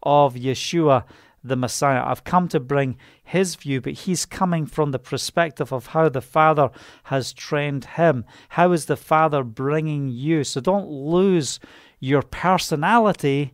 of 0.01 0.33
Yeshua 0.33 1.03
the 1.47 1.55
Messiah. 1.55 2.03
I've 2.05 2.23
come 2.23 2.47
to 2.49 2.59
bring 2.59 2.97
his 3.23 3.55
view, 3.55 3.81
but 3.81 3.93
he's 3.93 4.25
coming 4.25 4.65
from 4.65 4.91
the 4.91 4.99
perspective 4.99 5.71
of 5.71 5.87
how 5.87 6.09
the 6.09 6.21
Father 6.21 6.69
has 7.03 7.33
trained 7.33 7.85
him. 7.85 8.25
How 8.49 8.71
is 8.71 8.85
the 8.85 8.97
Father 8.97 9.43
bringing 9.43 10.09
you? 10.09 10.43
So 10.43 10.61
don't 10.61 10.89
lose 10.89 11.59
your 11.99 12.21
personality 12.21 13.53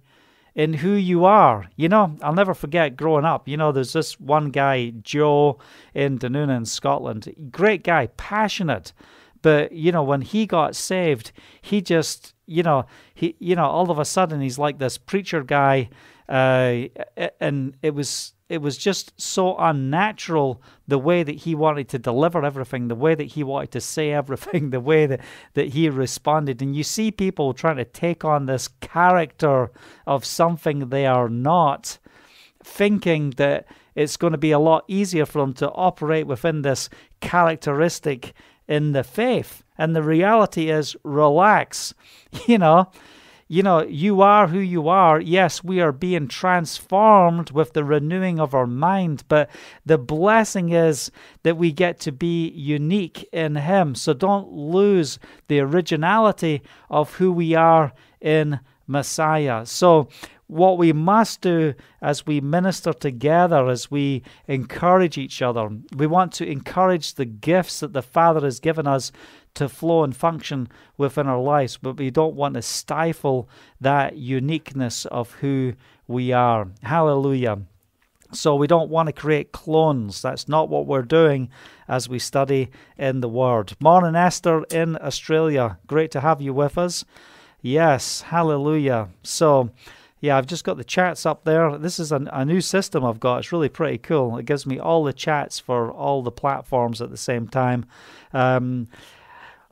in 0.55 0.73
who 0.73 0.91
you 0.91 1.25
are. 1.25 1.69
You 1.75 1.89
know, 1.89 2.15
I'll 2.21 2.33
never 2.33 2.53
forget 2.53 2.95
growing 2.95 3.25
up. 3.25 3.47
You 3.47 3.57
know, 3.57 3.71
there's 3.71 3.93
this 3.93 4.19
one 4.19 4.51
guy, 4.51 4.91
Joe, 5.01 5.59
in 5.93 6.19
Dunoon 6.19 6.55
in 6.55 6.65
Scotland. 6.65 7.33
Great 7.51 7.83
guy, 7.83 8.07
passionate. 8.17 8.93
But, 9.41 9.71
you 9.73 9.91
know, 9.91 10.03
when 10.03 10.21
he 10.21 10.45
got 10.45 10.75
saved, 10.75 11.31
he 11.61 11.81
just, 11.81 12.33
you 12.45 12.63
know, 12.63 12.85
he, 13.13 13.35
you 13.39 13.55
know, 13.55 13.65
all 13.65 13.91
of 13.91 13.99
a 13.99 14.05
sudden 14.05 14.41
he's 14.41 14.59
like 14.59 14.77
this 14.79 14.97
preacher 14.97 15.43
guy 15.43 15.89
uh, 16.33 16.87
and 17.39 17.77
it 17.83 17.93
was 17.93 18.33
it 18.49 18.59
was 18.59 18.75
just 18.75 19.19
so 19.21 19.55
unnatural 19.57 20.61
the 20.87 20.97
way 20.97 21.21
that 21.21 21.35
he 21.35 21.53
wanted 21.53 21.89
to 21.89 21.99
deliver 21.99 22.43
everything, 22.43 22.87
the 22.87 22.95
way 22.95 23.13
that 23.13 23.23
he 23.25 23.43
wanted 23.43 23.71
to 23.71 23.81
say 23.81 24.11
everything, 24.11 24.69
the 24.71 24.79
way 24.79 25.05
that, 25.05 25.21
that 25.53 25.69
he 25.69 25.89
responded. 25.89 26.61
And 26.61 26.75
you 26.75 26.83
see 26.83 27.11
people 27.11 27.53
trying 27.53 27.77
to 27.77 27.85
take 27.85 28.25
on 28.25 28.47
this 28.47 28.67
character 28.81 29.71
of 30.07 30.25
something 30.25 30.89
they 30.89 31.05
are 31.05 31.29
not, 31.29 31.99
thinking 32.63 33.31
that 33.37 33.65
it's 33.93 34.17
going 34.17 34.33
to 34.33 34.37
be 34.37 34.51
a 34.51 34.59
lot 34.59 34.85
easier 34.87 35.27
for 35.27 35.39
them 35.39 35.53
to 35.53 35.71
operate 35.71 36.25
within 36.25 36.63
this 36.63 36.89
characteristic 37.21 38.33
in 38.67 38.93
the 38.93 39.03
faith. 39.03 39.63
And 39.77 39.95
the 39.95 40.03
reality 40.03 40.69
is, 40.71 40.95
relax. 41.03 41.93
You 42.47 42.57
know, 42.57 42.89
you 43.47 43.63
know, 43.63 43.83
you 43.83 44.21
are 44.21 44.47
who 44.47 44.59
you 44.59 44.87
are. 44.87 45.19
Yes, 45.19 45.63
we 45.63 45.81
are 45.81 45.91
being 45.91 46.27
transformed 46.27 47.51
with 47.51 47.73
the 47.73 47.83
renewing 47.83 48.39
of 48.39 48.53
our 48.53 48.67
mind, 48.67 49.23
but 49.27 49.49
the 49.85 49.97
blessing 49.97 50.69
is 50.69 51.11
that 51.43 51.57
we 51.57 51.71
get 51.71 51.99
to 52.01 52.11
be 52.11 52.49
unique 52.49 53.27
in 53.31 53.55
Him. 53.55 53.95
So 53.95 54.13
don't 54.13 54.51
lose 54.51 55.19
the 55.47 55.59
originality 55.59 56.61
of 56.89 57.15
who 57.15 57.31
we 57.31 57.53
are 57.53 57.93
in 58.21 58.59
Messiah. 58.87 59.65
So, 59.65 60.09
what 60.47 60.77
we 60.77 60.93
must 60.93 61.41
do 61.41 61.73
as 62.01 62.27
we 62.27 62.39
minister 62.39 62.93
together, 62.93 63.69
as 63.69 63.89
we 63.89 64.21
encourage 64.47 65.17
each 65.17 65.41
other, 65.41 65.69
we 65.95 66.05
want 66.05 66.31
to 66.33 66.47
encourage 66.47 67.15
the 67.15 67.25
gifts 67.25 67.79
that 67.79 67.93
the 67.93 68.03
Father 68.03 68.41
has 68.41 68.59
given 68.59 68.85
us 68.85 69.11
to 69.55 69.69
flow 69.69 70.03
and 70.03 70.15
function 70.15 70.67
within 70.97 71.27
our 71.27 71.41
lives, 71.41 71.77
but 71.77 71.97
we 71.97 72.09
don't 72.09 72.35
want 72.35 72.55
to 72.55 72.61
stifle 72.61 73.47
that 73.79 74.17
uniqueness 74.17 75.05
of 75.05 75.31
who 75.35 75.73
we 76.07 76.31
are. 76.31 76.67
Hallelujah. 76.81 77.59
So 78.31 78.55
we 78.55 78.67
don't 78.67 78.89
want 78.89 79.07
to 79.07 79.13
create 79.13 79.51
clones. 79.51 80.21
That's 80.21 80.49
not 80.49 80.69
what 80.69 80.87
we're 80.87 81.03
doing 81.03 81.49
as 81.87 82.09
we 82.09 82.17
study 82.17 82.69
in 82.97 83.21
the 83.21 83.29
Word. 83.29 83.73
Morning, 83.79 84.15
Esther 84.15 84.63
in 84.71 84.97
Australia. 84.97 85.77
Great 85.85 86.09
to 86.11 86.21
have 86.21 86.41
you 86.41 86.53
with 86.53 86.77
us. 86.77 87.05
Yes, 87.61 88.21
hallelujah. 88.21 89.09
So, 89.21 89.69
yeah, 90.19 90.37
I've 90.37 90.47
just 90.47 90.63
got 90.63 90.77
the 90.77 90.83
chats 90.83 91.25
up 91.25 91.43
there. 91.43 91.77
This 91.77 91.99
is 91.99 92.11
a, 92.11 92.27
a, 92.33 92.43
new 92.43 92.59
system 92.59 93.05
I've 93.05 93.19
got. 93.19 93.39
It's 93.39 93.51
really 93.51 93.69
pretty 93.69 93.99
cool. 93.99 94.37
It 94.37 94.45
gives 94.45 94.65
me 94.65 94.79
all 94.79 95.03
the 95.03 95.13
chats 95.13 95.59
for 95.59 95.91
all 95.91 96.23
the 96.23 96.31
platforms 96.31 97.01
at 97.01 97.09
the 97.09 97.17
same 97.17 97.47
time. 97.47 97.85
Um, 98.33 98.87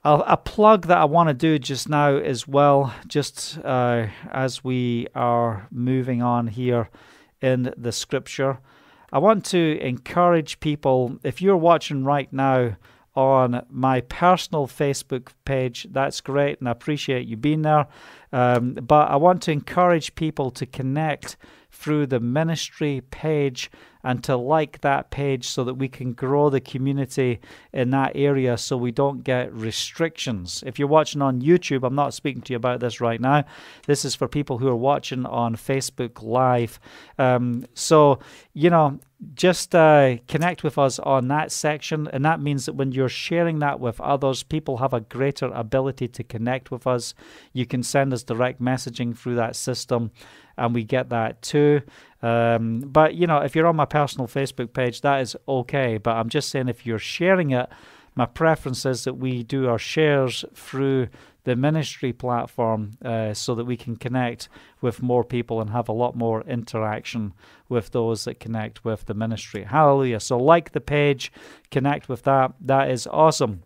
a, 0.04 0.16
a 0.28 0.38
plug 0.38 0.88
that 0.88 0.98
I 0.98 1.06
want 1.06 1.30
to 1.30 1.34
do 1.34 1.60
just 1.60 1.88
now 1.88 2.16
as 2.16 2.48
well, 2.48 2.94
just 3.08 3.60
uh, 3.64 4.08
as 4.32 4.64
we 4.64 5.08
are 5.16 5.68
moving 5.72 6.22
on 6.22 6.48
here 6.48 6.90
in 7.42 7.74
the 7.78 7.92
scripture. 7.92 8.60
I 9.14 9.20
want 9.20 9.46
to 9.48 9.80
encourage 9.82 10.60
people, 10.60 11.20
if 11.24 11.42
you're 11.42 11.58
watching 11.58 12.04
right 12.04 12.32
now 12.32 12.78
on 13.14 13.66
my 13.70 14.02
personal 14.02 14.68
Facebook 14.68 15.30
page, 15.44 15.86
that's 15.92 16.22
great, 16.22 16.60
and 16.60 16.70
I 16.70 16.72
appreciate 16.72 17.28
you 17.28 17.36
being 17.36 17.62
there. 17.62 17.88
Um, 18.32 18.74
but 18.76 19.12
I 19.12 19.18
want 19.18 19.42
to 19.44 19.52
encourage 19.52 20.16
people 20.16 20.50
to 20.52 20.66
connect 20.66 21.36
through 21.72 22.06
the 22.06 22.20
ministry 22.20 23.02
page 23.10 23.72
and 24.04 24.24
to 24.24 24.36
like 24.36 24.82
that 24.82 25.10
page 25.12 25.48
so 25.48 25.64
that 25.64 25.76
we 25.76 25.88
can 25.88 26.14
grow 26.14 26.50
the 26.50 26.60
community 26.60 27.40
in 27.72 27.92
that 27.92 28.12
area 28.16 28.58
so 28.58 28.76
we 28.76 28.92
don't 28.92 29.24
get 29.24 29.54
restrictions. 29.54 30.64
If 30.66 30.80
you're 30.80 30.88
watching 30.88 31.22
on 31.22 31.42
YouTube, 31.42 31.84
I'm 31.84 31.96
not 31.96 32.14
speaking 32.14 32.42
to 32.44 32.54
you 32.54 32.58
about 32.58 32.80
this 32.80 33.00
right 33.00 33.22
now. 33.22 33.46
This 33.86 34.04
is 34.04 34.16
for 34.16 34.28
people 34.28 34.58
who 34.58 34.68
are 34.68 34.76
watching 34.76 35.26
on 35.26 35.56
Facebook 35.56 36.22
Live. 36.24 36.80
Um, 37.18 37.66
so, 37.74 38.20
you 38.54 38.70
know, 38.70 39.00
just 39.36 39.76
uh, 39.76 40.18
connect 40.28 40.64
with 40.64 40.80
us 40.80 40.98
on 40.98 41.28
that 41.28 41.52
section. 41.52 42.08
And 42.08 42.26
that 42.26 42.42
means 42.42 42.66
that 42.66 42.74
when 42.74 42.92
you're 42.92 43.08
sharing 43.08 43.60
that 43.60 43.80
with 43.80 44.02
others, 44.02 44.42
people 44.42 44.78
have 44.78 44.94
a 44.94 45.02
greater 45.02 45.46
ability 45.48 46.08
to 46.08 46.24
connect 46.24 46.72
with 46.72 46.88
us. 46.88 47.14
You 47.54 47.68
can 47.68 47.84
send 47.84 48.14
us 48.14 48.24
direct 48.24 48.60
messaging 48.60 49.16
through 49.16 49.36
that 49.36 49.56
system 49.56 50.10
and 50.58 50.74
we 50.74 50.84
get 50.84 51.10
that 51.10 51.42
too. 51.42 51.82
Um, 52.22 52.82
but 52.82 53.16
you 53.16 53.28
know, 53.28 53.40
if 53.40 53.56
you're 53.56 53.68
on 53.68 53.76
my 53.76 53.86
personal 53.86 54.28
Facebook 54.28 54.74
page, 54.74 55.02
that 55.02 55.22
is 55.22 55.36
okay. 55.48 55.98
But 55.98 56.18
I'm 56.18 56.30
just 56.30 56.50
saying, 56.50 56.70
if 56.70 56.86
you're 56.86 57.00
sharing 57.00 57.52
it, 57.52 57.70
my 58.16 58.26
preference 58.26 58.86
is 58.86 59.06
that 59.06 59.16
we 59.16 59.44
do 59.44 59.68
our 59.68 59.80
shares 59.80 60.44
through 60.54 61.08
the 61.44 61.56
ministry 61.56 62.14
platform 62.14 62.92
uh, 63.04 63.34
so 63.34 63.56
that 63.56 63.66
we 63.66 63.76
can 63.76 63.96
connect 63.96 64.48
with 64.80 65.02
more 65.02 65.24
people 65.24 65.60
and 65.60 65.72
have 65.72 65.90
a 65.90 65.94
lot 65.94 66.16
more 66.16 66.42
interaction 66.44 67.34
with 67.68 67.92
those 67.92 68.26
that 68.26 68.40
connect 68.40 68.86
with 68.86 69.06
the 69.06 69.14
ministry. 69.14 69.64
Hallelujah. 69.64 70.20
So, 70.20 70.38
like 70.38 70.72
the 70.72 70.82
page, 70.82 71.32
connect 71.72 72.10
with 72.10 72.24
that. 72.24 72.54
That 72.62 72.92
is 72.92 73.08
awesome. 73.08 73.64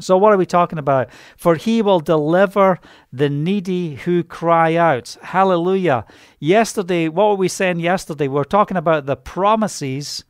So, 0.00 0.16
what 0.16 0.32
are 0.32 0.36
we 0.36 0.46
talking 0.46 0.78
about? 0.78 1.08
For 1.36 1.56
he 1.56 1.82
will 1.82 2.00
deliver 2.00 2.78
the 3.12 3.28
needy 3.28 3.96
who 3.96 4.22
cry 4.22 4.76
out. 4.76 5.16
Hallelujah. 5.22 6.04
Yesterday, 6.38 7.08
what 7.08 7.30
were 7.30 7.34
we 7.34 7.48
saying 7.48 7.80
yesterday? 7.80 8.28
We 8.28 8.40
are 8.40 8.44
talking 8.44 8.76
about 8.76 9.06
the 9.06 9.16
promises. 9.16 10.24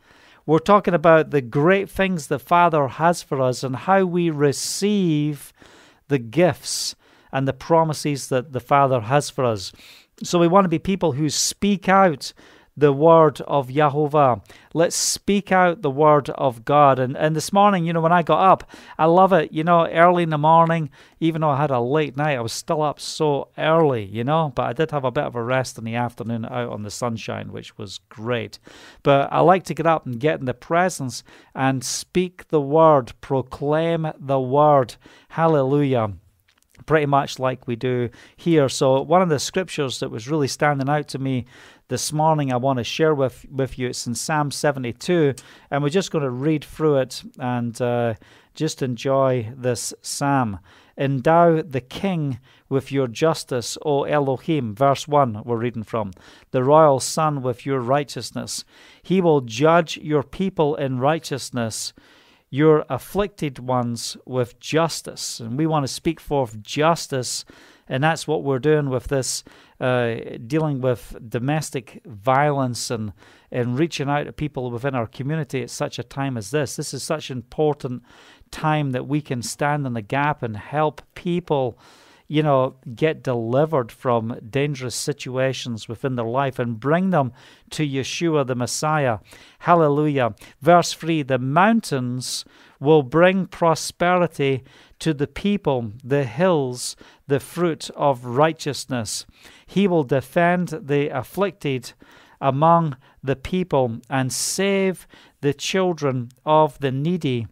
We're 0.47 0.59
talking 0.59 0.95
about 0.95 1.31
the 1.31 1.43
great 1.43 1.91
things 1.91 2.27
the 2.27 2.39
Father 2.39 2.89
has 2.89 3.23
for 3.23 3.43
us 3.43 3.63
and 3.63 3.77
how 3.77 4.05
we 4.05 4.31
receive 4.31 5.53
the 6.09 6.19
gifts 6.19 6.95
and 7.31 7.47
the 7.47 7.53
promises 7.53 8.29
that 8.29 8.53
the 8.53 8.61
Father 8.61 9.01
has 9.01 9.29
for 9.29 9.45
us. 9.45 9.73
So, 10.23 10.39
we 10.39 10.49
want 10.49 10.65
to 10.65 10.71
be 10.71 10.79
people 10.79 11.13
who 11.13 11.29
speak 11.29 11.89
out 11.89 12.33
the 12.79 12.93
word 12.93 13.41
of 13.43 13.69
Yahovah. 13.69 14.41
Let's 14.73 14.95
speak 14.95 15.51
out 15.51 15.83
the 15.83 15.91
word 15.91 16.31
of 16.31 16.65
God. 16.65 17.01
And, 17.01 17.17
and 17.17 17.35
this 17.35 17.53
morning, 17.53 17.85
you 17.85 17.93
know, 17.93 18.01
when 18.01 18.13
I 18.13 18.23
got 18.23 18.41
up, 18.41 18.71
I 18.97 19.07
love 19.07 19.33
it. 19.33 19.53
You 19.53 19.65
know, 19.65 19.89
early 19.89 20.23
in 20.23 20.31
the 20.31 20.39
morning, 20.39 20.91
even 21.19 21.41
though 21.41 21.51
I 21.51 21.61
had 21.61 21.73
a 21.73 21.81
late 21.81 22.17
night, 22.17 22.39
I 22.39 22.41
was 22.41 22.53
still 22.53 22.83
up 22.83 23.01
so 23.01 23.49
early, 23.59 24.05
you 24.05 24.23
know, 24.23 24.53
but 24.55 24.67
I 24.67 24.73
did 24.73 24.93
have 24.93 25.05
a 25.05 25.11
bit 25.11 25.25
of 25.25 25.35
a 25.35 25.43
rest 25.43 25.77
in 25.77 25.85
the 25.85 25.97
afternoon 25.97 26.45
out 26.45 26.71
on 26.71 26.83
the 26.83 26.91
sunshine, 26.91 27.51
which 27.51 27.77
was 27.77 27.99
great. 28.09 28.61
But 29.03 29.33
I 29.33 29.41
like 29.41 29.65
to 29.65 29.75
get 29.75 29.87
up 29.87 30.07
and 30.07 30.21
get 30.21 30.39
in 30.39 30.47
the 30.47 30.55
presence 30.55 31.25
and 31.55 31.83
speak 31.83 32.49
the 32.49 32.61
word, 32.61 33.13
proclaim 33.21 34.13
the 34.19 34.41
word. 34.41 34.95
Hallelujah 35.31 36.13
pretty 36.87 37.07
much 37.07 37.39
like 37.39 37.67
we 37.67 37.77
do 37.77 38.09
here. 38.37 38.69
So, 38.69 39.03
one 39.03 39.23
of 39.23 39.29
the 39.29 39.39
scriptures 39.39 40.01
that 40.01 40.11
was 40.11 40.29
really 40.29 40.49
standing 40.49 40.89
out 40.89 41.09
to 41.09 41.19
me 41.19 41.45
this 41.88 42.12
morning 42.12 42.52
I 42.52 42.57
want 42.57 42.76
to 42.78 42.85
share 42.85 43.14
with, 43.14 43.47
with 43.50 43.78
you. 43.78 43.88
It's 43.88 44.07
in 44.07 44.14
Psalm 44.14 44.50
72, 44.50 45.35
and 45.71 45.83
we're 45.83 45.88
just 45.88 46.11
going 46.11 46.23
to 46.23 46.30
read 46.30 46.64
through 46.64 46.99
it 46.99 47.23
and 47.38 47.80
uh, 47.80 48.14
just 48.54 48.83
enjoy 48.83 49.50
this 49.57 49.95
psalm. 50.02 50.59
Endow 50.99 51.62
the 51.62 51.80
king 51.80 52.40
with 52.68 52.92
your 52.92 53.09
justice, 53.09 53.78
O 53.87 54.02
Elohim. 54.02 54.75
Verse 54.75 55.09
1, 55.09 55.42
we're 55.45 55.57
reading 55.57 55.83
from. 55.83 56.12
The 56.50 56.62
royal 56.62 57.00
son 57.00 57.40
with 57.40 57.64
your 57.64 57.80
righteousness. 57.80 58.64
He 59.02 59.21
will 59.21 59.40
judge 59.40 59.97
your 59.97 60.23
people 60.23 60.75
in 60.75 60.99
righteousness, 60.99 61.95
your 62.50 62.85
afflicted 62.90 63.61
ones 63.61 64.16
with 64.26 64.61
justice. 64.61 65.40
And 65.40 65.57
we 65.57 65.66
want 65.66 65.85
to 65.85 65.92
speak 65.92 66.21
forth 66.21 66.61
justice 66.61 67.47
and 67.88 68.02
that's 68.02 68.26
what 68.26 68.42
we're 68.42 68.59
doing 68.59 68.90
with 68.90 69.09
this, 69.09 69.45
uh, 69.80 70.16
dealing 70.47 70.80
with 70.80 71.16
domestic 71.28 72.02
violence 72.04 72.90
and, 72.90 73.12
and 73.50 73.78
reaching 73.78 74.09
out 74.09 74.25
to 74.25 74.33
people 74.33 74.71
within 74.71 74.95
our 74.95 75.07
community 75.07 75.62
at 75.62 75.70
such 75.70 75.98
a 75.98 76.03
time 76.03 76.37
as 76.37 76.51
this. 76.51 76.77
This 76.77 76.92
is 76.92 77.03
such 77.03 77.31
an 77.31 77.38
important 77.38 78.03
time 78.51 78.92
that 78.92 79.07
we 79.07 79.20
can 79.20 79.42
stand 79.42 79.87
in 79.87 79.94
the 79.94 80.03
gap 80.03 80.42
and 80.42 80.57
help 80.57 81.03
people 81.14 81.79
you 82.31 82.42
know, 82.42 82.77
get 82.94 83.22
delivered 83.22 83.90
from 83.90 84.38
dangerous 84.51 84.94
situations 84.94 85.88
within 85.88 86.14
their 86.14 86.27
life 86.27 86.59
and 86.59 86.79
bring 86.79 87.09
them 87.09 87.33
to 87.70 87.88
Yeshua 87.88 88.46
the 88.46 88.55
Messiah. 88.55 89.18
Hallelujah. 89.61 90.35
Verse 90.61 90.92
3 90.92 91.22
The 91.22 91.38
mountains 91.38 92.44
will 92.81 93.03
bring 93.03 93.47
prosperity 93.47 94.62
to 94.99 95.12
the 95.12 95.27
people, 95.27 95.93
the 96.05 96.25
hills, 96.25 96.97
the 97.27 97.41
fruit 97.41 97.91
of 97.97 98.25
righteousness. 98.25 99.27
He 99.67 99.88
will 99.88 100.05
defend 100.05 100.69
the 100.69 101.09
afflicted 101.09 101.93
among 102.41 102.97
the 103.23 103.37
people 103.37 103.99
and 104.09 104.33
save 104.33 105.07
the 105.41 105.55
children 105.55 106.31
of 106.45 106.79
the 106.79 106.93
needy. 106.93 107.47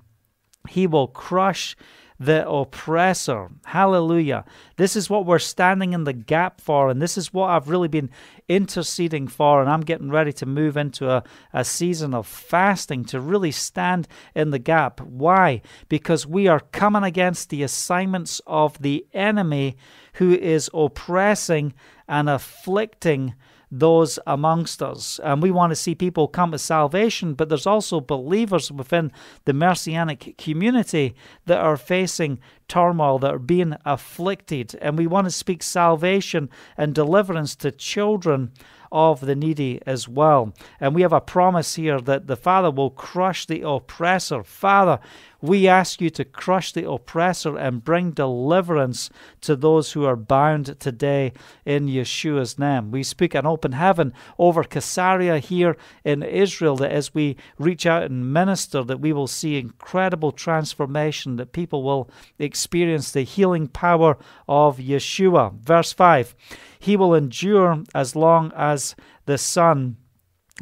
He 0.69 0.87
will 0.87 1.09
crush 1.09 1.77
the 2.19 2.49
oppressor. 2.49 3.51
Hallelujah. 3.65 4.45
This 4.77 4.97
is 4.97 5.11
what 5.11 5.27
we're 5.27 5.39
standing 5.39 5.93
in 5.93 6.05
the 6.05 6.13
gap 6.13 6.61
for, 6.61 6.89
and 6.89 7.01
this 7.01 7.19
is 7.19 7.33
what 7.33 7.51
I've 7.51 7.69
really 7.69 7.89
been 7.89 8.11
interceding 8.49 9.29
for. 9.29 9.61
And 9.61 9.69
I'm 9.69 9.83
getting 9.83 10.11
ready 10.11 10.33
to 10.35 10.47
move 10.47 10.77
into 10.77 11.11
a, 11.11 11.23
a 11.53 11.65
season 11.65 12.15
of 12.15 12.27
fasting 12.27 13.05
to 13.07 13.21
really 13.21 13.51
stand 13.53 14.09
in 14.35 14.51
the 14.51 14.59
gap. 14.59 15.01
Why? 15.01 15.63
Because 15.89 16.27
we 16.27 16.49
are 16.49 16.61
coming 16.61 17.03
against 17.03 17.51
the 17.51 17.63
assignments 17.63 18.41
of 18.47 18.81
the 18.81 19.07
enemy 19.13 19.77
who 20.15 20.33
is 20.33 20.71
oppressing 20.73 21.75
and 22.09 22.29
afflicting 22.29 23.35
those 23.79 24.19
amongst 24.27 24.83
us. 24.83 25.21
And 25.23 25.43
we 25.43 25.51
want 25.51 25.71
to 25.71 25.77
see 25.77 25.95
people 25.95 26.29
come 26.29 26.53
to 26.53 26.59
salvation, 26.59 27.35
but 27.35 27.49
there's 27.49 27.67
also 27.67 28.01
believers 28.01 28.71
within 28.73 29.13
the 29.45 29.53
Messianic 29.53 30.37
community 30.39 31.15
that 31.47 31.59
are 31.59 31.77
facing 31.77 32.39
turmoil, 32.69 33.19
that 33.21 33.35
are 33.35 33.39
being 33.39 33.75
afflicted. 33.85 34.77
And 34.81 34.99
we 34.99 35.07
want 35.07 35.27
to 35.27 35.31
speak 35.31 35.63
salvation 35.63 36.51
and 36.77 36.95
deliverance 36.95 37.55
to 37.57 37.71
children 37.71 38.53
of 38.93 39.21
the 39.21 39.35
needy 39.35 39.81
as 39.87 40.09
well. 40.09 40.55
And 40.81 40.95
we 40.95 41.03
have 41.03 41.13
a 41.13 41.21
promise 41.21 41.75
here 41.75 42.01
that 42.01 42.27
the 42.27 42.37
Father 42.37 42.71
will 42.71 42.91
crush 42.91 43.47
the 43.47 43.63
oppressor. 43.63 44.43
Father, 44.43 45.01
we 45.41 45.69
ask 45.69 46.01
you 46.01 46.11
to 46.11 46.25
crush 46.25 46.73
the 46.73 46.89
oppressor 46.89 47.57
and 47.57 47.85
bring 47.85 48.11
deliverance 48.13 49.11
to 49.43 49.57
those 49.57 49.93
who 49.93 50.05
are 50.05 50.17
bound 50.17 50.79
today 50.81 51.33
in 51.65 51.87
Yeshua's 51.87 52.59
name. 52.59 52.91
We 52.91 53.03
speak 53.03 53.35
an 53.35 53.47
open 53.47 53.73
heaven 53.73 54.13
over 54.39 54.65
Caesarea 54.65 55.39
here 55.39 55.77
in 56.05 56.23
Israel 56.23 56.77
that 56.77 56.93
as 56.93 57.15
we 57.15 57.37
reach 57.59 57.87
out 57.87 58.05
and 58.05 58.33
minister 58.33 58.83
that 58.85 59.01
we 59.01 59.13
will 59.13 59.27
see 59.27 59.59
incredible 59.59 60.33
transformation 60.33 61.37
that 61.37 61.53
people 61.53 61.83
will 61.83 62.11
experience 62.39 63.13
the 63.13 63.23
healing 63.23 63.69
power 63.69 64.17
of 64.49 64.79
Yeshua. 64.79 65.59
Verse 65.61 65.93
5 65.93 66.35
he 66.79 66.97
will 66.97 67.15
endure 67.15 67.83
as 67.95 68.15
long 68.15 68.53
as 68.55 68.95
the 69.25 69.39
sun, 69.39 69.97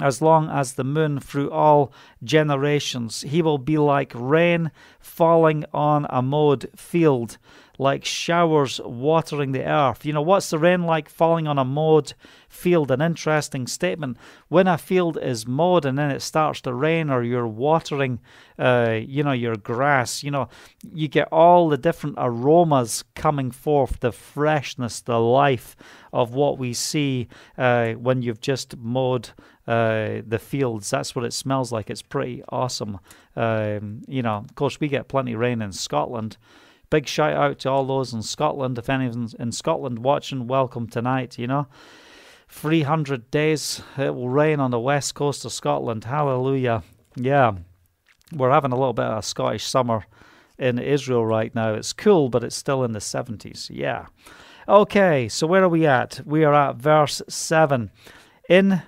as 0.01 0.21
long 0.21 0.51
as 0.51 0.73
the 0.73 0.85
moon 0.85 1.21
through 1.21 1.51
all 1.51 1.93
generations. 2.23 3.23
He 3.23 3.43
will 3.43 3.59
be 3.59 3.79
like 3.79 4.13
rain 4.15 4.73
falling 4.99 5.65
on 5.73 6.07
a 6.11 6.21
mowed 6.21 6.69
field, 6.75 7.39
like 7.79 8.05
showers 8.05 8.81
watering 8.85 9.53
the 9.53 9.65
earth. 9.65 10.05
You 10.05 10.13
know, 10.13 10.23
what's 10.23 10.51
the 10.51 10.59
rain 10.59 10.83
like 10.83 11.09
falling 11.09 11.47
on 11.47 11.59
a 11.59 11.65
mowed 11.65 12.15
field? 12.49 12.91
An 12.91 13.01
interesting 13.01 13.69
statement. 13.69 14.17
When 14.49 14.67
a 14.67 14.79
field 14.79 15.17
is 15.17 15.47
mowed 15.47 15.85
and 15.85 15.97
then 15.97 16.11
it 16.11 16.23
starts 16.23 16.61
to 16.63 16.75
rain, 16.75 17.09
or 17.09 17.23
you're 17.23 17.47
watering, 17.47 18.19
uh, 18.59 18.99
you 19.01 19.23
know, 19.23 19.33
your 19.33 19.57
grass, 19.57 20.25
you 20.25 20.31
know, 20.33 20.49
you 20.93 21.07
get 21.07 21.29
all 21.31 21.69
the 21.69 21.79
different 21.79 22.17
aromas 22.19 23.05
coming 23.15 23.53
forth, 23.53 24.01
the 24.01 24.13
freshness, 24.13 25.01
the 25.01 25.21
life 25.21 25.77
of 26.13 26.35
what 26.35 26.59
we 26.59 26.73
see 26.73 27.29
uh, 27.57 27.93
when 27.93 28.23
you've 28.23 28.41
just 28.41 28.77
mowed 28.77 29.31
uh, 29.67 30.23
the 30.27 30.39
fields. 30.39 30.91
That's 30.91 31.15
what 31.15 31.25
it 31.25 31.33
smells 31.33 31.73
like. 31.73 31.91
It's 31.91 32.03
pretty 32.03 32.43
awesome. 32.49 32.99
Um, 33.37 34.03
you 34.07 34.23
know, 34.23 34.37
of 34.37 34.55
course, 34.55 34.81
we 34.81 34.89
get 34.89 35.09
plenty 35.09 35.33
of 35.33 35.41
rain 35.41 35.63
in 35.63 35.73
Scotland. 35.73 36.37
Big 36.91 37.07
shout 37.07 37.33
out 37.33 37.59
to 37.61 37.71
all 37.71 37.85
those 37.85 38.13
in 38.13 38.23
Scotland. 38.23 38.79
If 38.79 38.89
anyone's 38.89 39.35
in 39.35 39.53
Scotland 39.53 40.01
watching, 40.01 40.47
welcome 40.47 40.87
tonight. 40.87 41.39
You 41.39 41.47
know, 41.47 41.67
300 42.49 43.31
days 43.31 43.83
it 43.97 44.15
will 44.15 44.29
rain 44.29 44.61
on 44.61 44.71
the 44.71 44.79
west 44.79 45.15
coast 45.15 45.45
of 45.45 45.53
Scotland. 45.53 46.05
Hallelujah. 46.05 46.83
Yeah, 47.17 47.55
we're 48.33 48.51
having 48.51 48.73
a 48.73 48.77
little 48.77 48.93
bit 48.93 49.07
of 49.07 49.19
a 49.19 49.23
Scottish 49.23 49.65
summer 49.65 50.05
in 50.59 50.79
Israel 50.79 51.25
right 51.25 51.55
now. 51.55 51.75
It's 51.75 51.93
cool, 51.93 52.29
but 52.29 52.45
it's 52.45 52.57
still 52.57 52.85
in 52.85 52.93
the 52.93 52.99
70s. 52.99 53.71
Yeah. 53.73 54.07
Okay, 54.69 55.29
so 55.29 55.47
where 55.47 55.63
are 55.63 55.69
we 55.69 55.87
at? 55.87 56.21
We 56.25 56.45
are 56.45 56.55
at 56.55 56.77
verse 56.77 57.21
7. 57.29 57.91
In 58.49 58.83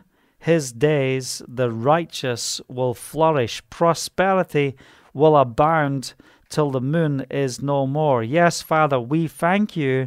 his 0.47 0.71
days 0.71 1.43
the 1.49 1.69
righteous 1.73 2.61
will 2.69 2.95
flourish, 2.95 3.61
prosperity 3.69 4.77
will 5.13 5.37
abound 5.37 6.15
till 6.49 6.71
the 6.71 6.81
moon 6.81 7.27
is 7.29 7.61
no 7.61 7.85
more. 7.85 8.23
Yes, 8.23 8.63
Father, 8.63 9.01
we 9.01 9.27
thank 9.27 9.77
you 9.77 10.07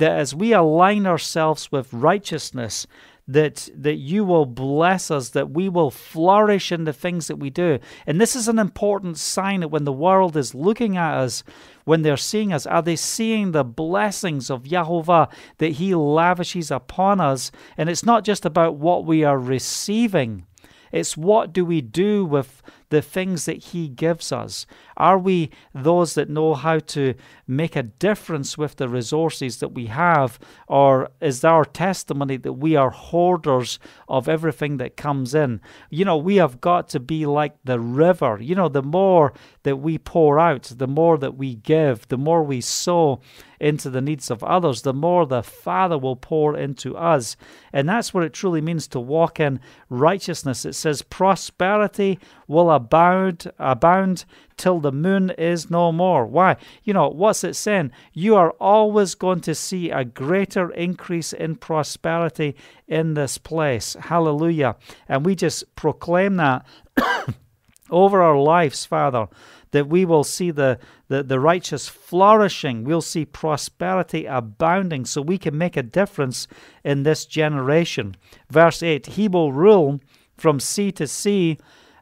that 0.00 0.18
as 0.18 0.34
we 0.34 0.52
align 0.52 1.06
ourselves 1.06 1.70
with 1.70 1.92
righteousness, 1.92 2.88
that 3.28 3.68
that 3.72 3.98
you 3.98 4.24
will 4.24 4.46
bless 4.46 5.12
us, 5.12 5.28
that 5.28 5.50
we 5.50 5.68
will 5.68 5.92
flourish 5.92 6.72
in 6.72 6.82
the 6.82 6.92
things 6.92 7.28
that 7.28 7.36
we 7.36 7.48
do. 7.48 7.78
And 8.04 8.20
this 8.20 8.34
is 8.34 8.48
an 8.48 8.58
important 8.58 9.16
sign 9.16 9.60
that 9.60 9.68
when 9.68 9.84
the 9.84 9.92
world 9.92 10.36
is 10.36 10.56
looking 10.56 10.96
at 10.96 11.18
us, 11.18 11.44
when 11.88 12.02
they're 12.02 12.18
seeing 12.18 12.52
us, 12.52 12.66
are 12.66 12.82
they 12.82 12.96
seeing 12.96 13.52
the 13.52 13.64
blessings 13.64 14.50
of 14.50 14.64
Yahovah 14.64 15.32
that 15.56 15.72
He 15.72 15.94
lavishes 15.94 16.70
upon 16.70 17.18
us? 17.18 17.50
And 17.78 17.88
it's 17.88 18.04
not 18.04 18.24
just 18.24 18.44
about 18.44 18.76
what 18.76 19.06
we 19.06 19.24
are 19.24 19.38
receiving. 19.38 20.44
It's 20.92 21.16
what 21.16 21.54
do 21.54 21.64
we 21.64 21.80
do 21.80 22.26
with 22.26 22.62
the 22.90 23.02
things 23.02 23.44
that 23.44 23.64
He 23.64 23.88
gives 23.88 24.32
us? 24.32 24.66
Are 24.96 25.18
we 25.18 25.50
those 25.74 26.14
that 26.14 26.28
know 26.28 26.54
how 26.54 26.78
to 26.78 27.14
make 27.46 27.76
a 27.76 27.82
difference 27.82 28.58
with 28.58 28.76
the 28.76 28.88
resources 28.88 29.58
that 29.58 29.68
we 29.68 29.86
have? 29.86 30.38
Or 30.66 31.10
is 31.20 31.44
our 31.44 31.64
testimony 31.64 32.36
that 32.38 32.54
we 32.54 32.76
are 32.76 32.90
hoarders 32.90 33.78
of 34.08 34.28
everything 34.28 34.78
that 34.78 34.96
comes 34.96 35.34
in? 35.34 35.60
You 35.90 36.04
know, 36.04 36.16
we 36.16 36.36
have 36.36 36.60
got 36.60 36.88
to 36.90 37.00
be 37.00 37.26
like 37.26 37.56
the 37.64 37.80
river. 37.80 38.38
You 38.40 38.54
know, 38.54 38.68
the 38.68 38.82
more 38.82 39.32
that 39.62 39.76
we 39.76 39.98
pour 39.98 40.38
out, 40.38 40.72
the 40.76 40.86
more 40.86 41.18
that 41.18 41.36
we 41.36 41.56
give, 41.56 42.08
the 42.08 42.18
more 42.18 42.42
we 42.42 42.60
sow 42.60 43.20
into 43.60 43.90
the 43.90 44.00
needs 44.00 44.30
of 44.30 44.44
others, 44.44 44.82
the 44.82 44.94
more 44.94 45.26
the 45.26 45.42
Father 45.42 45.98
will 45.98 46.16
pour 46.16 46.56
into 46.56 46.96
us. 46.96 47.36
And 47.72 47.88
that's 47.88 48.14
what 48.14 48.22
it 48.22 48.32
truly 48.32 48.60
means 48.60 48.86
to 48.88 49.00
walk 49.00 49.40
in 49.40 49.60
righteousness. 49.88 50.64
It 50.64 50.74
says 50.74 51.02
prosperity 51.02 52.18
will 52.46 52.70
abound, 52.78 53.50
abound 53.58 54.24
till 54.56 54.78
the 54.78 54.92
moon 54.92 55.30
is 55.30 55.70
no 55.70 55.90
more. 55.90 56.24
Why? 56.24 56.56
You 56.84 56.94
know, 56.94 57.08
what's 57.08 57.42
it 57.42 57.56
saying? 57.56 57.90
You 58.12 58.36
are 58.36 58.52
always 58.60 59.14
going 59.14 59.40
to 59.42 59.54
see 59.54 59.90
a 59.90 60.04
greater 60.04 60.70
increase 60.70 61.32
in 61.32 61.56
prosperity 61.56 62.56
in 62.86 63.14
this 63.14 63.36
place. 63.36 63.96
Hallelujah. 64.00 64.76
And 65.08 65.26
we 65.26 65.34
just 65.34 65.74
proclaim 65.76 66.36
that 66.36 66.64
over 67.90 68.22
our 68.22 68.38
lives, 68.38 68.84
Father, 68.84 69.26
that 69.72 69.88
we 69.88 70.04
will 70.04 70.24
see 70.24 70.50
the, 70.50 70.78
the, 71.08 71.22
the 71.22 71.40
righteous 71.40 71.88
flourishing. 71.88 72.84
We'll 72.84 73.02
see 73.02 73.24
prosperity 73.24 74.24
abounding 74.26 75.04
so 75.04 75.20
we 75.20 75.38
can 75.38 75.58
make 75.58 75.76
a 75.76 75.82
difference 75.82 76.46
in 76.84 77.02
this 77.02 77.26
generation. 77.26 78.16
Verse 78.50 78.82
8 78.82 79.06
He 79.06 79.28
will 79.28 79.52
rule 79.52 80.00
from 80.36 80.60
sea 80.60 80.92
to 80.92 81.06
sea 81.06 81.58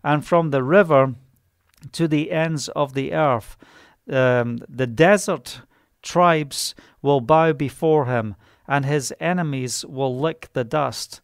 and 0.07 0.25
from 0.25 0.51
the 0.51 0.63
river 0.63 1.15
to 1.91 2.07
the 2.07 2.31
ends 2.31 2.69
of 2.69 2.95
the 2.95 3.13
earth. 3.13 3.57
Um, 4.09 4.59
the 4.69 4.87
desert 4.87 5.63
tribes 6.01 6.77
will 7.03 7.21
bow 7.21 7.53
before 7.53 8.07
him, 8.07 8.37
and 8.69 8.85
his 8.85 9.13
enemies 9.19 9.85
will 9.85 10.17
lick 10.17 10.51
the 10.53 10.63
dust. 10.63 11.21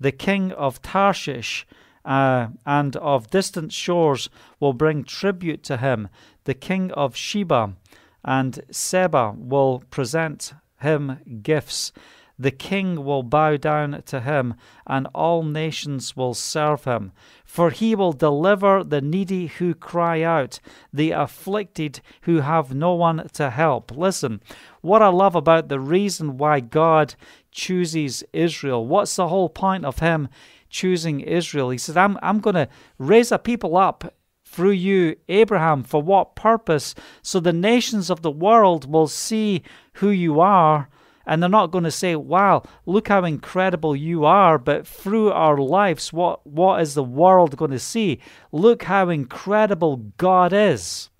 The 0.00 0.10
king 0.10 0.50
of 0.50 0.82
Tarshish 0.82 1.64
uh, 2.04 2.48
and 2.66 2.96
of 2.96 3.30
distant 3.30 3.72
shores 3.72 4.28
will 4.58 4.72
bring 4.72 5.04
tribute 5.04 5.62
to 5.64 5.76
him. 5.76 6.08
The 6.42 6.54
king 6.54 6.90
of 6.90 7.14
Sheba 7.14 7.76
and 8.24 8.64
Seba 8.68 9.32
will 9.38 9.84
present 9.90 10.54
him 10.80 11.20
gifts. 11.42 11.92
The 12.38 12.50
king 12.50 13.04
will 13.04 13.22
bow 13.22 13.56
down 13.56 14.02
to 14.06 14.20
him, 14.20 14.54
and 14.86 15.06
all 15.14 15.44
nations 15.44 16.16
will 16.16 16.34
serve 16.34 16.84
him. 16.84 17.12
For 17.44 17.70
he 17.70 17.94
will 17.94 18.12
deliver 18.12 18.82
the 18.82 19.00
needy 19.00 19.46
who 19.46 19.74
cry 19.74 20.22
out, 20.22 20.58
the 20.92 21.12
afflicted 21.12 22.00
who 22.22 22.40
have 22.40 22.74
no 22.74 22.94
one 22.94 23.28
to 23.34 23.50
help. 23.50 23.92
Listen, 23.92 24.40
what 24.80 25.02
I 25.02 25.08
love 25.08 25.36
about 25.36 25.68
the 25.68 25.78
reason 25.78 26.36
why 26.36 26.58
God 26.60 27.14
chooses 27.52 28.24
Israel, 28.32 28.84
what's 28.84 29.14
the 29.14 29.28
whole 29.28 29.48
point 29.48 29.84
of 29.84 30.00
him 30.00 30.28
choosing 30.68 31.20
Israel? 31.20 31.70
He 31.70 31.78
says, 31.78 31.96
I'm, 31.96 32.18
I'm 32.20 32.40
going 32.40 32.56
to 32.56 32.68
raise 32.98 33.30
a 33.30 33.38
people 33.38 33.76
up 33.76 34.12
through 34.44 34.72
you, 34.72 35.16
Abraham, 35.28 35.84
for 35.84 36.02
what 36.02 36.34
purpose? 36.34 36.94
So 37.22 37.38
the 37.38 37.52
nations 37.52 38.10
of 38.10 38.22
the 38.22 38.30
world 38.30 38.90
will 38.90 39.08
see 39.08 39.62
who 39.94 40.10
you 40.10 40.40
are 40.40 40.88
and 41.26 41.42
they're 41.42 41.50
not 41.50 41.70
going 41.70 41.84
to 41.84 41.90
say, 41.90 42.16
wow, 42.16 42.62
look 42.86 43.08
how 43.08 43.24
incredible 43.24 43.96
you 43.96 44.24
are. 44.24 44.58
But 44.58 44.86
through 44.86 45.30
our 45.32 45.58
lives, 45.58 46.12
what, 46.12 46.46
what 46.46 46.80
is 46.80 46.94
the 46.94 47.04
world 47.04 47.56
going 47.56 47.70
to 47.70 47.78
see? 47.78 48.20
Look 48.52 48.84
how 48.84 49.08
incredible 49.08 50.12
God 50.16 50.52
is. 50.52 51.10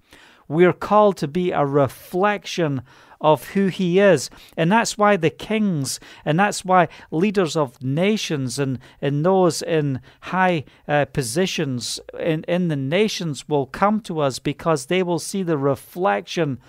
We're 0.49 0.75
called 0.75 1.17
to 1.19 1.29
be 1.29 1.53
a 1.53 1.65
reflection 1.65 2.83
of 3.25 3.49
who 3.51 3.69
he 3.69 3.99
is. 3.99 4.29
And 4.55 4.71
that's 4.71 4.99
why 4.99 5.17
the 5.17 5.31
kings 5.31 5.99
and 6.27 6.39
that's 6.39 6.63
why 6.63 6.89
leaders 7.11 7.57
of 7.57 7.83
nations 7.83 8.59
and, 8.59 8.79
and 9.01 9.25
those 9.25 9.63
in 9.63 10.03
high 10.21 10.65
uh, 10.87 11.07
positions 11.07 11.99
in, 12.21 12.45
in 12.45 12.69
the 12.69 12.77
nations 12.77 13.49
will 13.49 13.67
come 13.67 14.01
to 14.01 14.21
us 14.21 14.39
because 14.39 14.87
they 14.87 15.03
will 15.03 15.19
see 15.19 15.43
the 15.43 15.57
reflection 15.57 16.61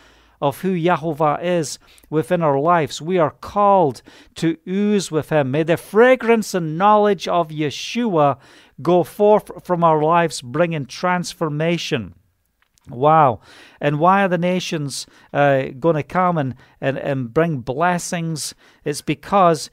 of 0.41 0.61
who 0.61 0.73
Yahovah 0.73 1.43
is 1.43 1.79
within 2.09 2.41
our 2.41 2.59
lives. 2.59 3.01
We 3.01 3.17
are 3.17 3.31
called 3.31 4.01
to 4.35 4.57
ooze 4.67 5.11
with 5.11 5.29
Him. 5.29 5.51
May 5.51 5.63
the 5.63 5.77
fragrance 5.77 6.53
and 6.53 6.77
knowledge 6.77 7.27
of 7.27 7.49
Yeshua 7.49 8.37
go 8.81 9.03
forth 9.03 9.65
from 9.65 9.83
our 9.83 10.01
lives, 10.01 10.41
bringing 10.41 10.85
transformation. 10.85 12.15
Wow. 12.89 13.39
And 13.81 13.99
why 13.99 14.23
are 14.23 14.27
the 14.27 14.37
nations 14.37 15.07
uh, 15.33 15.67
going 15.79 15.95
to 15.95 16.03
come 16.03 16.37
and, 16.37 16.55
and, 16.79 16.97
and 16.97 17.33
bring 17.33 17.59
blessings? 17.59 18.53
It's 18.83 19.01
because 19.01 19.69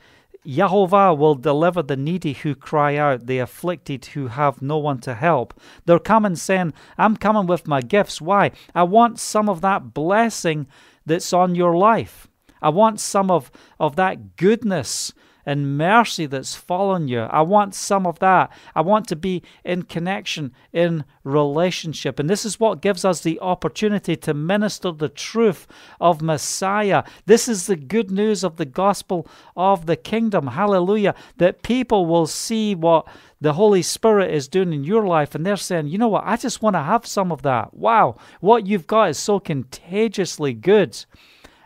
Yahovah 0.47 1.17
will 1.17 1.37
deliver 1.37 1.83
the 1.83 1.97
needy 1.97 2.33
who 2.33 2.55
cry 2.55 2.97
out, 2.97 3.27
the 3.27 3.39
afflicted 3.39 4.07
who 4.07 4.27
have 4.29 4.61
no 4.61 4.77
one 4.77 4.99
to 5.01 5.15
help. 5.15 5.55
They're 5.85 5.99
coming 5.99 6.37
saying, 6.37 6.73
I'm 6.99 7.17
coming 7.17 7.47
with 7.47 7.69
my 7.69 7.81
gifts. 7.81 8.21
Why? 8.21 8.51
I 8.75 8.83
want 8.83 9.21
some 9.21 9.49
of 9.49 9.61
that 9.61 9.95
blessing 9.95 10.67
that's 11.07 11.33
on 11.33 11.55
your 11.55 11.77
life. 11.77 12.29
I 12.61 12.71
want 12.71 13.01
some 13.01 13.31
of, 13.31 13.51
of 13.79 13.97
that 13.97 14.37
goodness 14.37 15.13
and 15.45 15.77
mercy 15.77 16.27
that's 16.27 16.55
fallen 16.55 17.09
you. 17.09 17.21
I 17.21 17.43
want 17.43 17.75
some 17.75 18.07
of 18.07 18.19
that. 18.21 18.53
I 18.75 18.81
want 18.81 19.09
to 19.09 19.17
be 19.17 19.43
in 19.65 19.83
connection, 19.83 20.53
in 20.73 21.05
relationship. 21.25 22.19
And 22.19 22.29
this 22.29 22.45
is 22.45 22.61
what 22.61 22.83
gives 22.83 23.05
us 23.05 23.21
the 23.21 23.41
opportunity 23.41 24.17
to 24.17 24.35
minister 24.35 24.93
the 24.93 25.09
truth 25.09 25.67
of 26.01 26.23
Messiah. 26.23 27.05
This 27.27 27.49
is 27.49 27.67
the 27.67 27.77
good 27.77 28.11
news 28.11 28.45
of 28.45 28.57
the 28.57 28.65
gospel 28.65 29.27
of 29.57 29.87
the 29.87 29.97
kingdom. 29.97 30.49
Hallelujah. 30.49 31.15
That 31.39 31.63
people 31.63 32.07
will 32.07 32.27
see 32.27 32.75
what 32.75 33.07
the 33.41 33.55
Holy 33.55 33.83
Spirit 33.83 34.33
is 34.33 34.47
doing 34.47 34.73
in 34.73 34.85
your 34.85 35.05
life, 35.05 35.35
and 35.35 35.45
they're 35.45 35.57
saying, 35.57 35.89
you 35.89 35.99
know 35.99 36.07
what, 36.07 36.23
I 36.25 36.37
just 36.37 36.63
want 36.63 36.75
to 36.75 36.83
have 36.83 37.05
some 37.05 37.33
of 37.33 37.43
that. 37.43 37.75
Wow, 37.75 38.15
what 38.39 38.69
you've 38.69 38.87
got 38.87 39.11
is 39.11 39.19
so 39.19 39.41
contagiously 39.41 40.55
good. 40.55 41.05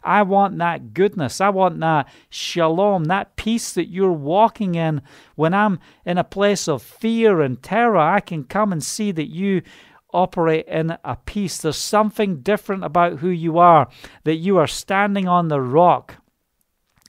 I 0.06 0.22
want 0.22 0.58
that 0.58 0.94
goodness. 0.94 1.40
I 1.40 1.48
want 1.48 1.80
that 1.80 2.08
shalom, 2.30 3.04
that 3.04 3.36
peace 3.36 3.72
that 3.72 3.88
you're 3.88 4.12
walking 4.12 4.76
in. 4.76 5.02
When 5.34 5.52
I'm 5.52 5.80
in 6.04 6.16
a 6.16 6.24
place 6.24 6.68
of 6.68 6.82
fear 6.82 7.40
and 7.40 7.62
terror, 7.62 7.98
I 7.98 8.20
can 8.20 8.44
come 8.44 8.72
and 8.72 8.82
see 8.82 9.10
that 9.12 9.28
you 9.28 9.62
operate 10.12 10.66
in 10.68 10.96
a 11.04 11.16
peace. 11.16 11.58
There's 11.58 11.76
something 11.76 12.40
different 12.40 12.84
about 12.84 13.18
who 13.18 13.28
you 13.28 13.58
are, 13.58 13.88
that 14.24 14.36
you 14.36 14.58
are 14.58 14.68
standing 14.68 15.26
on 15.26 15.48
the 15.48 15.60
rock. 15.60 16.16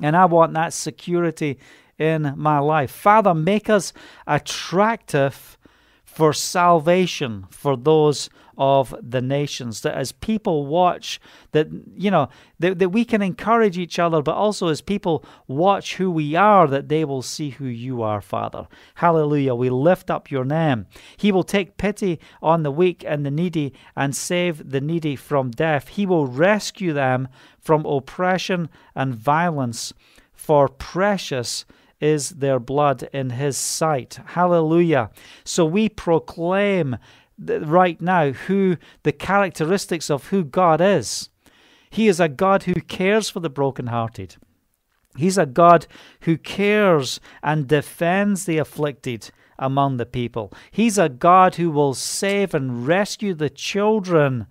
And 0.01 0.17
I 0.17 0.25
want 0.25 0.53
that 0.53 0.73
security 0.73 1.59
in 1.97 2.33
my 2.35 2.59
life. 2.59 2.91
Father, 2.91 3.33
make 3.33 3.69
us 3.69 3.93
attractive 4.25 5.57
for 6.03 6.33
salvation 6.33 7.45
for 7.51 7.77
those 7.77 8.29
of 8.57 8.95
the 9.01 9.21
nations. 9.21 9.81
That 9.81 9.95
as 9.95 10.11
people 10.11 10.65
watch, 10.65 11.19
that 11.51 11.67
you 11.95 12.11
know 12.11 12.29
that, 12.59 12.79
that 12.79 12.89
we 12.89 13.05
can 13.05 13.21
encourage 13.21 13.77
each 13.77 13.99
other, 13.99 14.21
but 14.21 14.35
also 14.35 14.67
as 14.67 14.81
people 14.81 15.23
watch 15.47 15.95
who 15.95 16.09
we 16.09 16.35
are, 16.35 16.67
that 16.67 16.89
they 16.89 17.05
will 17.05 17.21
see 17.21 17.51
who 17.51 17.65
you 17.65 18.01
are, 18.01 18.21
Father. 18.21 18.67
Hallelujah. 18.95 19.55
We 19.55 19.69
lift 19.69 20.09
up 20.09 20.31
your 20.31 20.45
name. 20.45 20.87
He 21.17 21.31
will 21.31 21.43
take 21.43 21.77
pity 21.77 22.19
on 22.41 22.63
the 22.63 22.71
weak 22.71 23.03
and 23.07 23.25
the 23.25 23.31
needy 23.31 23.73
and 23.95 24.15
save 24.15 24.71
the 24.71 24.81
needy 24.81 25.15
from 25.15 25.51
death. 25.51 25.89
He 25.89 26.05
will 26.05 26.27
rescue 26.27 26.93
them 26.93 27.27
from 27.59 27.85
oppression 27.85 28.69
and 28.95 29.13
violence. 29.13 29.93
For 30.33 30.67
precious 30.67 31.65
is 31.99 32.29
their 32.29 32.59
blood 32.59 33.09
in 33.11 33.31
his 33.31 33.57
sight. 33.57 34.19
Hallelujah. 34.27 35.09
So 35.43 35.65
we 35.65 35.89
proclaim 35.89 36.97
right 37.39 38.01
now 38.01 38.31
who 38.31 38.77
the 39.03 39.11
characteristics 39.11 40.09
of 40.09 40.27
who 40.27 40.43
God 40.43 40.81
is. 40.81 41.29
He 41.89 42.07
is 42.07 42.19
a 42.19 42.29
God 42.29 42.63
who 42.63 42.73
cares 42.73 43.29
for 43.29 43.39
the 43.39 43.49
brokenhearted. 43.49 44.35
He's 45.15 45.37
a 45.37 45.45
God 45.45 45.87
who 46.21 46.37
cares 46.37 47.19
and 47.41 47.67
defends 47.67 48.45
the 48.45 48.57
afflicted 48.57 49.31
among 49.57 49.97
the 49.97 50.05
people. 50.05 50.51
He's 50.69 50.97
a 50.97 51.09
God 51.09 51.55
who 51.55 51.71
will 51.71 51.93
save 51.93 52.53
and 52.53 52.87
rescue 52.87 53.33
the 53.33 53.49
children 53.49 54.45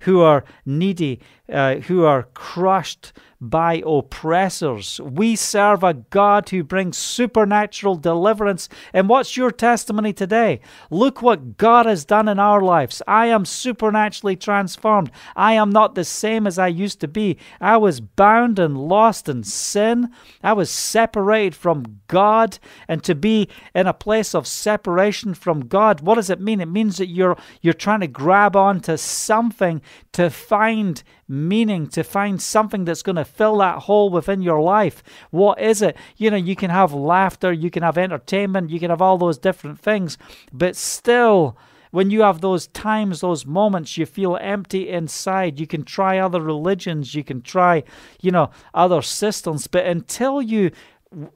who 0.00 0.20
are 0.20 0.44
needy, 0.64 1.20
uh, 1.50 1.76
who 1.76 2.04
are 2.04 2.28
crushed 2.34 3.12
by 3.40 3.82
oppressors. 3.86 5.00
We 5.00 5.34
serve 5.34 5.82
a 5.82 5.94
God 5.94 6.50
who 6.50 6.62
brings 6.62 6.98
supernatural 6.98 7.96
deliverance. 7.96 8.68
And 8.92 9.08
what's 9.08 9.36
your 9.36 9.50
testimony 9.50 10.12
today? 10.12 10.60
Look 10.90 11.22
what 11.22 11.56
God 11.56 11.86
has 11.86 12.04
done 12.04 12.28
in 12.28 12.38
our 12.38 12.60
lives. 12.60 13.00
I 13.08 13.26
am 13.26 13.46
supernaturally 13.46 14.36
transformed. 14.36 15.10
I 15.34 15.54
am 15.54 15.70
not 15.70 15.94
the 15.94 16.04
same 16.04 16.46
as 16.46 16.58
I 16.58 16.66
used 16.66 17.00
to 17.00 17.08
be. 17.08 17.38
I 17.60 17.78
was 17.78 18.00
bound 18.00 18.58
and 18.58 18.76
lost 18.76 19.28
in 19.28 19.42
sin. 19.42 20.10
I 20.42 20.52
was 20.52 20.70
separated 20.70 21.54
from 21.54 22.00
God. 22.08 22.58
And 22.88 23.02
to 23.04 23.14
be 23.14 23.48
in 23.74 23.86
a 23.86 23.94
place 23.94 24.34
of 24.34 24.46
separation 24.46 25.32
from 25.32 25.66
God, 25.66 26.02
what 26.02 26.16
does 26.16 26.28
it 26.28 26.40
mean? 26.40 26.60
It 26.60 26.66
means 26.66 26.98
that 26.98 27.08
you're 27.08 27.38
you're 27.62 27.72
trying 27.72 28.00
to 28.00 28.06
grab 28.06 28.54
onto 28.54 28.98
something 28.98 29.80
to 30.12 30.28
find 30.28 31.02
meaning, 31.30 31.86
to 31.86 32.02
find 32.02 32.42
something 32.42 32.84
that's 32.84 33.02
going 33.02 33.16
to 33.16 33.24
fill 33.24 33.58
that 33.58 33.78
hole 33.78 34.10
within 34.10 34.42
your 34.42 34.60
life. 34.60 35.02
What 35.30 35.60
is 35.60 35.80
it? 35.80 35.96
You 36.16 36.30
know, 36.30 36.36
you 36.36 36.56
can 36.56 36.70
have 36.70 36.92
laughter, 36.92 37.52
you 37.52 37.70
can 37.70 37.84
have 37.84 37.96
entertainment, 37.96 38.70
you 38.70 38.80
can 38.80 38.90
have 38.90 39.00
all 39.00 39.16
those 39.16 39.38
different 39.38 39.78
things, 39.78 40.18
but 40.52 40.74
still, 40.74 41.56
when 41.92 42.10
you 42.10 42.22
have 42.22 42.40
those 42.40 42.66
times, 42.68 43.20
those 43.20 43.46
moments, 43.46 43.96
you 43.96 44.06
feel 44.06 44.36
empty 44.40 44.88
inside. 44.88 45.58
You 45.58 45.66
can 45.66 45.84
try 45.84 46.18
other 46.18 46.40
religions, 46.40 47.14
you 47.14 47.24
can 47.24 47.42
try, 47.42 47.82
you 48.20 48.30
know, 48.30 48.50
other 48.74 49.02
systems, 49.02 49.66
but 49.66 49.86
until 49.86 50.40
you 50.40 50.70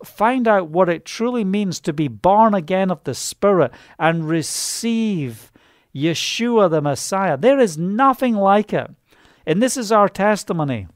find 0.05 0.47
out 0.47 0.69
what 0.69 0.89
it 0.89 1.05
truly 1.05 1.45
means 1.45 1.81
to 1.81 1.93
be 1.93 2.07
born 2.09 2.55
again 2.55 2.91
of 2.91 3.03
the 3.05 3.15
Spirit 3.15 3.73
and 3.99 4.29
receive 4.29 5.51
Yeshua 5.95 6.71
the 6.71 6.81
Messiah, 6.81 7.37
there 7.37 7.59
is 7.59 7.77
nothing 7.79 8.35
like 8.35 8.73
it. 8.73 8.91
And 9.47 9.63
this 9.63 9.77
is 9.77 9.93
our 9.93 10.09
testimony. 10.09 10.89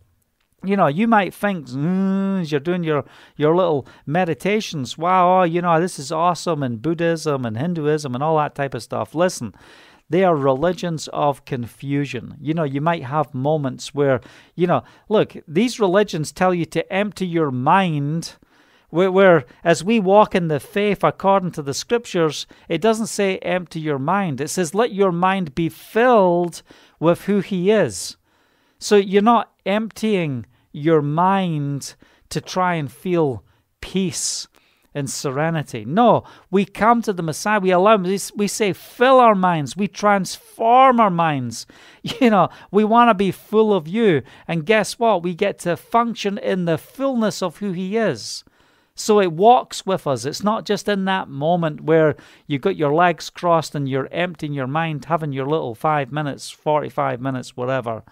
You 0.64 0.76
know, 0.76 0.88
you 0.88 1.06
might 1.06 1.32
think 1.32 1.68
mm, 1.68 2.40
as 2.40 2.50
you're 2.50 2.60
doing 2.60 2.82
your, 2.82 3.04
your 3.36 3.54
little 3.54 3.86
meditations, 4.06 4.98
wow, 4.98 5.44
you 5.44 5.62
know, 5.62 5.80
this 5.80 6.00
is 6.00 6.10
awesome, 6.10 6.64
and 6.64 6.82
Buddhism 6.82 7.44
and 7.44 7.56
Hinduism 7.56 8.14
and 8.14 8.24
all 8.24 8.36
that 8.38 8.56
type 8.56 8.74
of 8.74 8.82
stuff. 8.82 9.14
Listen, 9.14 9.54
they 10.10 10.24
are 10.24 10.34
religions 10.34 11.08
of 11.12 11.44
confusion. 11.44 12.36
You 12.40 12.54
know, 12.54 12.64
you 12.64 12.80
might 12.80 13.04
have 13.04 13.34
moments 13.34 13.94
where, 13.94 14.20
you 14.56 14.66
know, 14.66 14.82
look, 15.08 15.36
these 15.46 15.78
religions 15.78 16.32
tell 16.32 16.54
you 16.54 16.64
to 16.66 16.92
empty 16.92 17.26
your 17.26 17.50
mind. 17.50 18.36
Where, 18.90 19.12
where, 19.12 19.44
as 19.62 19.84
we 19.84 20.00
walk 20.00 20.34
in 20.34 20.48
the 20.48 20.60
faith 20.60 21.04
according 21.04 21.52
to 21.52 21.62
the 21.62 21.74
scriptures, 21.74 22.46
it 22.70 22.80
doesn't 22.80 23.08
say 23.08 23.36
empty 23.38 23.80
your 23.80 23.98
mind. 23.98 24.40
It 24.40 24.48
says 24.48 24.74
let 24.74 24.92
your 24.92 25.12
mind 25.12 25.54
be 25.54 25.68
filled 25.68 26.62
with 26.98 27.26
who 27.26 27.40
He 27.40 27.70
is. 27.70 28.16
So 28.78 28.96
you're 28.96 29.22
not 29.22 29.52
emptying 29.66 30.46
your 30.72 31.02
mind 31.02 31.94
to 32.30 32.40
try 32.40 32.74
and 32.74 32.90
feel 32.90 33.44
peace 33.80 34.46
and 34.94 35.08
serenity. 35.08 35.84
No, 35.84 36.24
we 36.50 36.64
come 36.64 37.02
to 37.02 37.12
the 37.12 37.22
Messiah. 37.22 37.60
We 37.60 37.70
allow 37.70 37.94
him. 37.94 38.18
We 38.36 38.48
say, 38.48 38.72
fill 38.72 39.20
our 39.20 39.34
minds. 39.34 39.76
We 39.76 39.88
transform 39.88 41.00
our 41.00 41.10
minds. 41.10 41.66
You 42.20 42.30
know, 42.30 42.48
we 42.70 42.84
want 42.84 43.10
to 43.10 43.14
be 43.14 43.30
full 43.30 43.74
of 43.74 43.86
you. 43.86 44.22
And 44.46 44.64
guess 44.64 44.98
what? 44.98 45.22
We 45.22 45.34
get 45.34 45.58
to 45.60 45.76
function 45.76 46.38
in 46.38 46.64
the 46.64 46.78
fullness 46.78 47.42
of 47.42 47.58
who 47.58 47.72
He 47.72 47.98
is. 47.98 48.44
So 48.94 49.20
it 49.20 49.32
walks 49.32 49.84
with 49.84 50.06
us. 50.06 50.24
It's 50.24 50.42
not 50.42 50.64
just 50.64 50.88
in 50.88 51.04
that 51.04 51.28
moment 51.28 51.82
where 51.82 52.16
you've 52.46 52.62
got 52.62 52.76
your 52.76 52.94
legs 52.94 53.28
crossed 53.30 53.74
and 53.74 53.88
you're 53.88 54.08
emptying 54.10 54.54
your 54.54 54.66
mind, 54.66 55.04
having 55.04 55.32
your 55.32 55.46
little 55.46 55.74
five 55.74 56.10
minutes, 56.10 56.50
45 56.50 57.20
minutes, 57.20 57.56
whatever. 57.56 58.02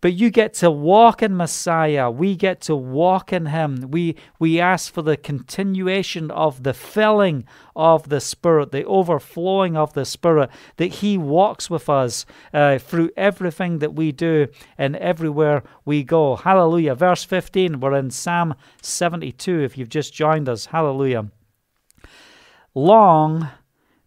But 0.00 0.14
you 0.14 0.30
get 0.30 0.54
to 0.54 0.70
walk 0.70 1.22
in 1.22 1.36
Messiah. 1.36 2.08
We 2.08 2.36
get 2.36 2.60
to 2.62 2.76
walk 2.76 3.32
in 3.32 3.46
Him. 3.46 3.90
We, 3.90 4.14
we 4.38 4.60
ask 4.60 4.92
for 4.92 5.02
the 5.02 5.16
continuation 5.16 6.30
of 6.30 6.62
the 6.62 6.72
filling 6.72 7.44
of 7.74 8.08
the 8.08 8.20
Spirit, 8.20 8.70
the 8.70 8.84
overflowing 8.84 9.76
of 9.76 9.94
the 9.94 10.04
Spirit, 10.04 10.50
that 10.76 10.86
He 10.86 11.18
walks 11.18 11.68
with 11.68 11.88
us 11.88 12.26
uh, 12.54 12.78
through 12.78 13.10
everything 13.16 13.80
that 13.80 13.94
we 13.94 14.12
do 14.12 14.46
and 14.76 14.94
everywhere 14.96 15.64
we 15.84 16.04
go. 16.04 16.36
Hallelujah. 16.36 16.94
Verse 16.94 17.24
15, 17.24 17.80
we're 17.80 17.96
in 17.96 18.10
Psalm 18.10 18.54
72 18.80 19.60
if 19.60 19.76
you've 19.76 19.88
just 19.88 20.14
joined 20.14 20.48
us. 20.48 20.66
Hallelujah. 20.66 21.26
Long 22.72 23.48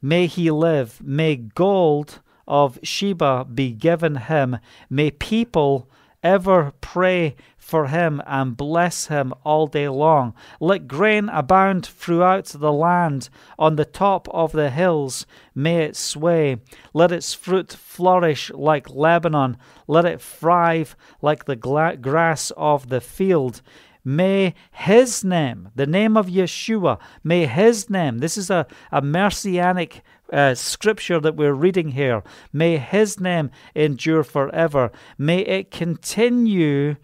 may 0.02 0.28
He 0.28 0.50
live. 0.52 1.02
May 1.04 1.36
gold 1.36 2.22
of 2.52 2.78
Sheba 2.84 3.46
be 3.46 3.72
given 3.72 4.18
him. 4.18 4.58
May 4.90 5.10
people 5.10 5.90
ever 6.22 6.74
pray 6.82 7.38
for 7.58 7.88
him 7.88 8.22
and 8.28 8.58
bless 8.58 9.08
him 9.08 9.34
all 9.46 9.68
day 9.68 9.88
long. 9.88 10.34
Let 10.60 10.86
grain 10.86 11.30
abound 11.30 11.86
throughout 11.86 12.48
the 12.48 12.74
land. 12.74 13.30
On 13.58 13.78
the 13.78 13.86
top 13.86 14.28
of 14.30 14.52
the 14.52 14.70
hills 14.70 15.26
may 15.56 15.84
it 15.86 15.96
sway. 15.96 16.58
Let 16.94 17.14
its 17.14 17.34
fruit 17.34 17.72
flourish 17.72 18.52
like 18.52 18.90
Lebanon. 18.90 19.56
Let 19.88 20.04
it 20.04 20.22
thrive 20.22 20.98
like 21.22 21.46
the 21.46 21.56
gla- 21.56 21.96
grass 21.96 22.52
of 22.58 22.90
the 22.90 23.00
field. 23.00 23.62
May 24.04 24.56
his 24.72 25.24
name, 25.24 25.70
the 25.76 25.86
name 25.86 26.18
of 26.18 26.26
Yeshua, 26.26 27.00
may 27.24 27.46
his 27.46 27.88
name, 27.90 28.18
this 28.18 28.36
is 28.36 28.50
a, 28.50 28.66
a 28.92 29.00
messianic 29.02 30.02
uh, 30.32 30.56
scripture 30.56 31.20
that 31.20 31.36
we're 31.36 31.54
reading 31.54 31.92
here. 31.92 32.24
May 32.54 32.78
his 32.78 33.20
name 33.20 33.52
endure 33.76 34.24
forever. 34.24 34.92
May 35.18 35.40
it 35.40 35.72
continue 35.72 36.96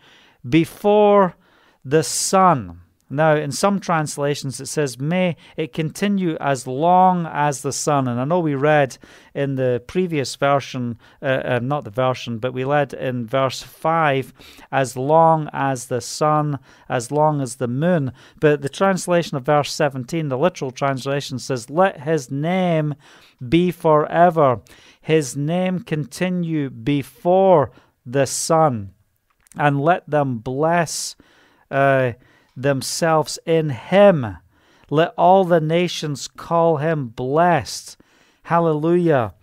before 0.48 1.36
the 1.84 2.04
sun. 2.04 2.82
Now, 3.10 3.36
in 3.36 3.54
some 3.54 3.80
translations, 3.80 4.60
it 4.60 4.66
says, 4.66 5.00
May 5.00 5.38
it 5.56 5.72
continue 5.72 6.36
as 6.42 6.68
long 6.68 7.26
as 7.26 7.62
the 7.62 7.72
sun. 7.72 8.08
And 8.08 8.20
I 8.20 8.26
know 8.26 8.40
we 8.40 8.56
read 8.56 8.98
in 9.34 9.56
the 9.56 9.82
previous 9.88 10.36
version, 10.36 11.00
uh, 11.22 11.42
uh, 11.46 11.60
not 11.64 11.86
the 11.86 11.90
version, 11.90 12.38
but 12.40 12.54
we 12.54 12.66
read 12.66 12.94
in 12.94 13.26
verse 13.26 13.62
5, 13.62 14.34
as 14.74 14.98
long 14.98 15.50
as 15.54 15.86
the 15.86 16.02
sun, 16.02 16.60
as 16.90 17.10
long 17.10 17.40
as 17.40 17.56
the 17.56 17.68
moon. 17.70 18.12
But 18.42 18.62
the 18.62 18.70
translation 18.70 19.38
of 19.38 19.46
verse 19.46 19.72
17, 19.72 20.28
the 20.28 20.38
literal 20.38 20.72
translation 20.72 21.40
says, 21.40 21.70
Let 21.70 22.02
his 22.02 22.30
name 22.30 22.96
be 23.48 23.72
forever, 23.72 24.60
his 25.00 25.38
name 25.38 25.80
continue 25.80 26.70
before 26.70 27.72
the 28.06 28.26
sun, 28.26 28.92
and 29.56 29.80
let 29.80 30.10
them 30.10 30.40
bless. 30.40 31.16
Uh, 31.72 32.14
themselves 32.58 33.40
in 33.46 33.70
him. 33.70 34.38
Let 34.90 35.14
all 35.18 35.46
the 35.46 35.62
nations 35.62 36.28
call 36.28 36.78
him 36.78 37.08
blessed. 37.08 37.98
Hallelujah. 38.44 39.34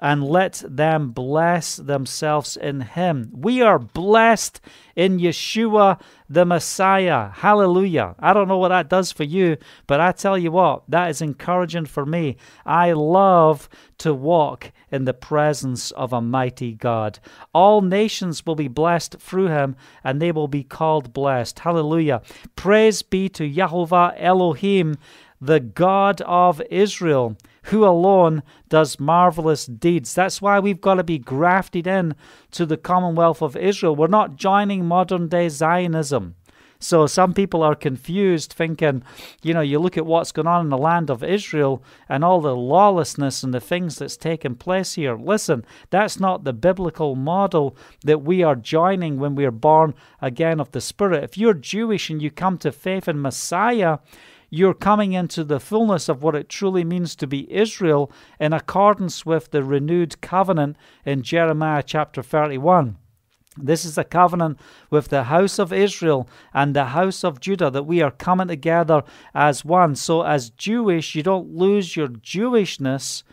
And 0.00 0.22
let 0.22 0.62
them 0.68 1.10
bless 1.10 1.76
themselves 1.76 2.56
in 2.56 2.82
him. 2.82 3.30
We 3.32 3.62
are 3.62 3.80
blessed 3.80 4.60
in 4.94 5.18
Yeshua 5.18 6.00
the 6.28 6.44
Messiah. 6.44 7.30
Hallelujah. 7.30 8.14
I 8.18 8.32
don't 8.32 8.48
know 8.48 8.58
what 8.58 8.68
that 8.68 8.90
does 8.90 9.10
for 9.10 9.24
you, 9.24 9.56
but 9.86 10.00
I 10.00 10.12
tell 10.12 10.36
you 10.36 10.52
what, 10.52 10.82
that 10.88 11.10
is 11.10 11.22
encouraging 11.22 11.86
for 11.86 12.04
me. 12.04 12.36
I 12.66 12.92
love 12.92 13.68
to 13.98 14.12
walk 14.12 14.70
in 14.92 15.04
the 15.04 15.14
presence 15.14 15.90
of 15.92 16.12
a 16.12 16.20
mighty 16.20 16.74
God. 16.74 17.18
All 17.52 17.80
nations 17.80 18.44
will 18.44 18.56
be 18.56 18.68
blessed 18.68 19.16
through 19.18 19.48
him, 19.48 19.74
and 20.04 20.20
they 20.20 20.32
will 20.32 20.48
be 20.48 20.64
called 20.64 21.12
blessed. 21.12 21.60
Hallelujah. 21.60 22.22
Praise 22.56 23.02
be 23.02 23.28
to 23.30 23.48
Jehovah 23.48 24.14
Elohim, 24.16 24.96
the 25.40 25.60
God 25.60 26.20
of 26.22 26.60
Israel 26.70 27.36
who 27.68 27.84
alone 27.84 28.42
does 28.68 29.00
marvelous 29.00 29.66
deeds. 29.66 30.14
That's 30.14 30.42
why 30.42 30.58
we've 30.58 30.80
got 30.80 30.94
to 30.94 31.04
be 31.04 31.18
grafted 31.18 31.86
in 31.86 32.14
to 32.52 32.66
the 32.66 32.76
Commonwealth 32.76 33.42
of 33.42 33.56
Israel. 33.56 33.96
We're 33.96 34.06
not 34.08 34.36
joining 34.36 34.84
modern 34.84 35.28
day 35.28 35.48
Zionism. 35.48 36.34
So 36.80 37.06
some 37.08 37.34
people 37.34 37.62
are 37.62 37.74
confused, 37.74 38.52
thinking, 38.52 39.02
you 39.42 39.52
know, 39.52 39.60
you 39.60 39.80
look 39.80 39.98
at 39.98 40.06
what's 40.06 40.30
going 40.30 40.46
on 40.46 40.66
in 40.66 40.70
the 40.70 40.78
land 40.78 41.10
of 41.10 41.24
Israel 41.24 41.82
and 42.08 42.24
all 42.24 42.40
the 42.40 42.54
lawlessness 42.54 43.42
and 43.42 43.52
the 43.52 43.60
things 43.60 43.96
that's 43.96 44.16
taken 44.16 44.54
place 44.54 44.94
here. 44.94 45.16
Listen, 45.16 45.64
that's 45.90 46.20
not 46.20 46.44
the 46.44 46.52
biblical 46.52 47.16
model 47.16 47.76
that 48.04 48.22
we 48.22 48.44
are 48.44 48.54
joining 48.54 49.18
when 49.18 49.34
we 49.34 49.44
are 49.44 49.50
born 49.50 49.92
again 50.22 50.60
of 50.60 50.70
the 50.70 50.80
Spirit. 50.80 51.24
If 51.24 51.36
you're 51.36 51.54
Jewish 51.54 52.10
and 52.10 52.22
you 52.22 52.30
come 52.30 52.58
to 52.58 52.70
faith 52.70 53.08
in 53.08 53.20
Messiah, 53.20 53.98
you're 54.50 54.74
coming 54.74 55.12
into 55.12 55.44
the 55.44 55.60
fullness 55.60 56.08
of 56.08 56.22
what 56.22 56.34
it 56.34 56.48
truly 56.48 56.84
means 56.84 57.14
to 57.16 57.26
be 57.26 57.52
Israel 57.52 58.10
in 58.40 58.52
accordance 58.52 59.26
with 59.26 59.50
the 59.50 59.62
renewed 59.62 60.20
covenant 60.20 60.76
in 61.04 61.22
Jeremiah 61.22 61.82
chapter 61.82 62.22
31. 62.22 62.96
This 63.60 63.84
is 63.84 63.98
a 63.98 64.04
covenant 64.04 64.58
with 64.88 65.08
the 65.08 65.24
house 65.24 65.58
of 65.58 65.72
Israel 65.72 66.28
and 66.54 66.74
the 66.74 66.86
house 66.86 67.24
of 67.24 67.40
Judah 67.40 67.70
that 67.70 67.82
we 67.84 68.00
are 68.00 68.10
coming 68.10 68.48
together 68.48 69.02
as 69.34 69.64
one. 69.64 69.96
So, 69.96 70.22
as 70.22 70.50
Jewish, 70.50 71.14
you 71.14 71.22
don't 71.22 71.54
lose 71.54 71.96
your 71.96 72.08
Jewishness. 72.08 73.24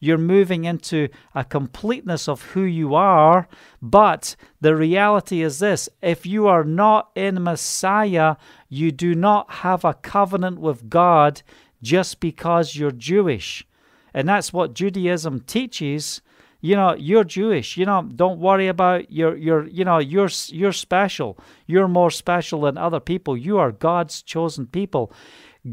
You're 0.00 0.18
moving 0.18 0.64
into 0.64 1.08
a 1.34 1.44
completeness 1.44 2.26
of 2.26 2.42
who 2.42 2.62
you 2.62 2.94
are. 2.94 3.46
But 3.82 4.34
the 4.60 4.74
reality 4.74 5.42
is 5.42 5.58
this 5.58 5.88
if 6.00 6.24
you 6.24 6.48
are 6.48 6.64
not 6.64 7.10
in 7.14 7.42
Messiah, 7.42 8.36
you 8.68 8.90
do 8.90 9.14
not 9.14 9.50
have 9.50 9.84
a 9.84 9.94
covenant 9.94 10.58
with 10.58 10.88
God 10.88 11.42
just 11.82 12.18
because 12.18 12.74
you're 12.74 12.90
Jewish. 12.90 13.66
And 14.14 14.28
that's 14.28 14.52
what 14.52 14.74
Judaism 14.74 15.40
teaches. 15.40 16.22
You 16.62 16.76
know 16.76 16.94
you're 16.94 17.24
jewish. 17.24 17.78
You 17.78 17.86
know 17.86 18.02
don't 18.02 18.38
worry 18.38 18.68
about 18.68 19.10
your 19.10 19.34
your 19.34 19.66
you 19.66 19.82
know 19.82 19.96
you're 19.96 20.28
you're 20.48 20.72
special. 20.72 21.38
You're 21.66 21.88
more 21.88 22.10
special 22.10 22.60
than 22.62 22.76
other 22.76 23.00
people. 23.00 23.34
You 23.34 23.56
are 23.56 23.72
god's 23.72 24.20
chosen 24.20 24.66
people 24.66 25.10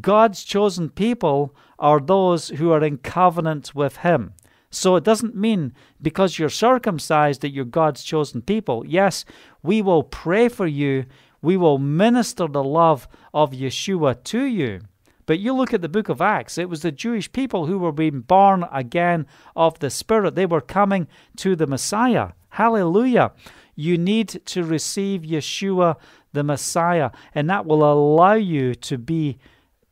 god's 0.02 0.44
chosen 0.44 0.90
people 0.90 1.56
are 1.80 2.00
those 2.00 2.50
who 2.50 2.72
are 2.72 2.84
in 2.84 2.98
covenant 2.98 3.74
with 3.74 3.98
him 3.98 4.34
so 4.70 4.96
it 4.96 5.04
doesn't 5.04 5.36
mean 5.36 5.74
because 6.02 6.38
you're 6.38 6.50
circumcised 6.50 7.42
that 7.42 7.52
you're 7.52 7.66
god's 7.66 8.04
chosen 8.04 8.42
people 8.42 8.84
yes 8.86 9.26
we 9.64 9.82
will 9.82 10.04
pray 10.04 10.50
for 10.50 10.68
you 10.68 11.06
we 11.42 11.56
will 11.56 11.78
minister 11.78 12.48
the 12.48 12.64
love 12.64 13.08
of 13.34 13.52
yeshua 13.52 14.22
to 14.24 14.44
you 14.44 14.80
but 15.28 15.40
you 15.40 15.54
look 15.54 15.74
at 15.74 15.82
the 15.82 15.90
book 15.90 16.08
of 16.10 16.22
Acts, 16.22 16.58
it 16.58 16.70
was 16.70 16.82
the 16.82 16.92
Jewish 16.92 17.32
people 17.32 17.66
who 17.66 17.78
were 17.78 17.92
being 17.92 18.22
born 18.22 18.66
again 18.72 19.28
of 19.58 19.78
the 19.80 19.90
Spirit. 19.90 20.36
They 20.36 20.46
were 20.46 20.62
coming 20.62 21.08
to 21.36 21.54
the 21.54 21.68
Messiah. 21.68 22.30
Hallelujah. 22.52 23.34
You 23.76 23.98
need 23.98 24.30
to 24.46 24.64
receive 24.64 25.22
Yeshua 25.22 25.98
the 26.32 26.44
Messiah, 26.44 27.12
and 27.36 27.50
that 27.50 27.66
will 27.66 27.84
allow 27.84 28.34
you 28.34 28.74
to 28.74 28.98
be 28.98 29.38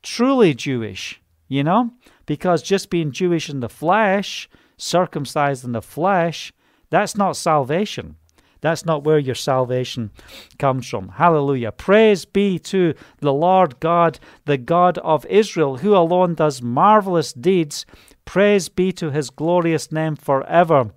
truly 0.06 0.54
Jewish, 0.54 1.20
you 1.48 1.64
know? 1.64 1.92
Because 2.26 2.62
just 2.62 2.90
being 2.90 3.12
Jewish 3.12 3.50
in 3.50 3.60
the 3.60 3.70
flesh, 3.70 4.48
circumcised 4.78 5.66
in 5.66 5.74
the 5.74 5.82
flesh, 5.82 6.54
that's 6.90 7.18
not 7.18 7.36
salvation. 7.36 8.16
That's 8.62 8.86
not 8.86 9.04
where 9.04 9.20
your 9.20 9.36
salvation 9.36 10.12
comes 10.58 10.88
from. 10.88 11.10
Hallelujah. 11.10 11.72
Praise 11.72 12.26
be 12.26 12.58
to 12.60 12.94
the 13.20 13.34
Lord 13.34 13.80
God, 13.80 14.20
the 14.46 14.58
God 14.58 14.98
of 15.00 15.26
Israel, 15.28 15.78
who 15.78 15.96
alone 15.96 16.36
does 16.36 16.62
marvelous 16.62 17.34
deeds. 17.34 17.86
Praise 18.24 18.70
be 18.70 18.92
to 18.94 19.12
his 19.12 19.30
glorious 19.30 19.92
name 19.92 20.16
forever. 20.16 20.92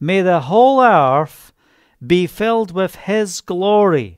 May 0.00 0.22
the 0.22 0.40
whole 0.40 0.82
earth 0.82 1.52
be 2.04 2.26
filled 2.26 2.72
with 2.72 2.94
his 2.94 3.40
glory. 3.40 4.16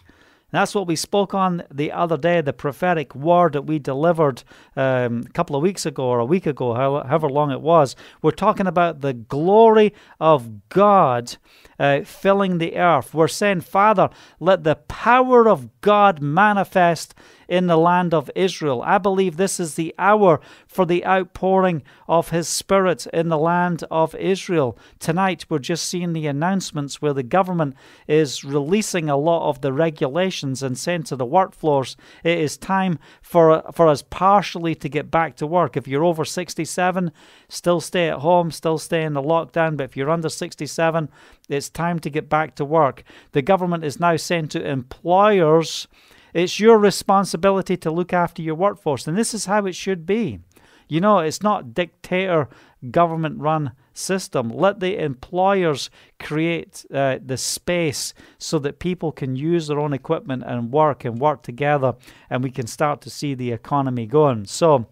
That's 0.50 0.74
what 0.74 0.86
we 0.86 0.96
spoke 0.96 1.34
on 1.34 1.62
the 1.70 1.92
other 1.92 2.16
day, 2.16 2.40
the 2.40 2.52
prophetic 2.52 3.14
word 3.14 3.52
that 3.52 3.62
we 3.62 3.78
delivered 3.78 4.42
um, 4.76 5.24
a 5.26 5.32
couple 5.32 5.56
of 5.56 5.62
weeks 5.62 5.86
ago 5.86 6.04
or 6.04 6.18
a 6.18 6.24
week 6.24 6.46
ago, 6.46 6.74
however 6.74 7.28
long 7.28 7.50
it 7.50 7.60
was. 7.60 7.96
We're 8.22 8.30
talking 8.32 8.66
about 8.66 9.00
the 9.00 9.12
glory 9.14 9.94
of 10.18 10.68
God 10.68 11.36
uh, 11.78 12.00
filling 12.02 12.58
the 12.58 12.76
earth. 12.76 13.14
We're 13.14 13.28
saying, 13.28 13.62
Father, 13.62 14.10
let 14.38 14.64
the 14.64 14.76
power 14.76 15.48
of 15.48 15.80
God 15.80 16.20
manifest 16.20 17.14
in 17.50 17.66
the 17.66 17.76
land 17.76 18.14
of 18.14 18.30
Israel. 18.36 18.80
I 18.86 18.98
believe 18.98 19.36
this 19.36 19.58
is 19.58 19.74
the 19.74 19.92
hour 19.98 20.40
for 20.68 20.86
the 20.86 21.04
outpouring 21.04 21.82
of 22.08 22.30
His 22.30 22.48
Spirit 22.48 23.06
in 23.08 23.28
the 23.28 23.36
land 23.36 23.82
of 23.90 24.14
Israel. 24.14 24.78
Tonight, 25.00 25.46
we're 25.48 25.58
just 25.58 25.84
seeing 25.86 26.12
the 26.12 26.28
announcements 26.28 27.02
where 27.02 27.12
the 27.12 27.24
government 27.24 27.74
is 28.06 28.44
releasing 28.44 29.10
a 29.10 29.16
lot 29.16 29.48
of 29.48 29.62
the 29.62 29.72
regulations 29.72 30.62
and 30.62 30.78
saying 30.78 31.02
to 31.02 31.16
the 31.16 31.26
workforce, 31.26 31.96
it 32.22 32.38
is 32.38 32.56
time 32.56 33.00
for, 33.20 33.64
for 33.74 33.88
us 33.88 34.04
partially 34.08 34.76
to 34.76 34.88
get 34.88 35.10
back 35.10 35.34
to 35.36 35.46
work. 35.46 35.76
If 35.76 35.88
you're 35.88 36.04
over 36.04 36.24
67, 36.24 37.10
still 37.48 37.80
stay 37.80 38.08
at 38.08 38.20
home, 38.20 38.52
still 38.52 38.78
stay 38.78 39.02
in 39.02 39.14
the 39.14 39.22
lockdown. 39.22 39.76
But 39.76 39.84
if 39.84 39.96
you're 39.96 40.08
under 40.08 40.28
67, 40.28 41.08
it's 41.48 41.68
time 41.68 41.98
to 41.98 42.10
get 42.10 42.28
back 42.28 42.54
to 42.54 42.64
work. 42.64 43.02
The 43.32 43.42
government 43.42 43.82
is 43.82 43.98
now 43.98 44.16
saying 44.16 44.48
to 44.48 44.64
employers, 44.64 45.88
it's 46.34 46.60
your 46.60 46.78
responsibility 46.78 47.76
to 47.78 47.90
look 47.90 48.12
after 48.12 48.42
your 48.42 48.54
workforce. 48.54 49.06
And 49.06 49.16
this 49.16 49.34
is 49.34 49.46
how 49.46 49.66
it 49.66 49.74
should 49.74 50.06
be. 50.06 50.40
You 50.88 51.00
know, 51.00 51.20
it's 51.20 51.42
not 51.42 51.72
dictator 51.72 52.48
government 52.90 53.38
run 53.38 53.72
system. 53.92 54.48
Let 54.48 54.80
the 54.80 54.98
employers 54.98 55.90
create 56.18 56.84
uh, 56.92 57.18
the 57.24 57.36
space 57.36 58.14
so 58.38 58.58
that 58.60 58.80
people 58.80 59.12
can 59.12 59.36
use 59.36 59.68
their 59.68 59.78
own 59.78 59.92
equipment 59.92 60.42
and 60.46 60.72
work 60.72 61.04
and 61.04 61.20
work 61.20 61.42
together, 61.42 61.94
and 62.28 62.42
we 62.42 62.50
can 62.50 62.66
start 62.66 63.00
to 63.02 63.10
see 63.10 63.34
the 63.34 63.52
economy 63.52 64.06
going. 64.06 64.46
So, 64.46 64.86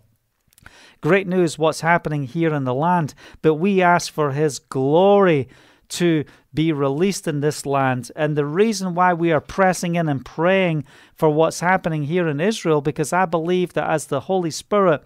great 1.00 1.26
news 1.26 1.58
what's 1.58 1.80
happening 1.80 2.24
here 2.24 2.54
in 2.54 2.64
the 2.64 2.74
land, 2.74 3.14
but 3.42 3.54
we 3.54 3.82
ask 3.82 4.12
for 4.12 4.32
His 4.32 4.58
glory 4.58 5.48
to 5.88 6.24
be 6.52 6.72
released 6.72 7.28
in 7.28 7.40
this 7.40 7.64
land. 7.64 8.10
And 8.16 8.36
the 8.36 8.44
reason 8.44 8.94
why 8.94 9.14
we 9.14 9.32
are 9.32 9.40
pressing 9.40 9.94
in 9.94 10.08
and 10.08 10.24
praying 10.24 10.84
for 11.14 11.28
what's 11.30 11.60
happening 11.60 12.04
here 12.04 12.28
in 12.28 12.40
Israel, 12.40 12.80
because 12.80 13.12
I 13.12 13.26
believe 13.26 13.72
that 13.74 13.88
as 13.88 14.06
the 14.06 14.20
Holy 14.20 14.50
Spirit 14.50 15.02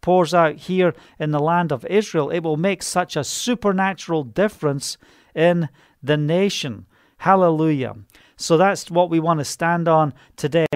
pours 0.00 0.34
out 0.34 0.56
here 0.56 0.94
in 1.18 1.30
the 1.30 1.40
land 1.40 1.72
of 1.72 1.84
Israel, 1.86 2.30
it 2.30 2.40
will 2.40 2.56
make 2.56 2.82
such 2.82 3.16
a 3.16 3.24
supernatural 3.24 4.24
difference 4.24 4.98
in 5.34 5.68
the 6.02 6.16
nation. 6.16 6.86
Hallelujah. 7.18 7.94
So 8.36 8.56
that's 8.56 8.90
what 8.90 9.10
we 9.10 9.20
want 9.20 9.40
to 9.40 9.44
stand 9.44 9.88
on 9.88 10.12
today. 10.36 10.66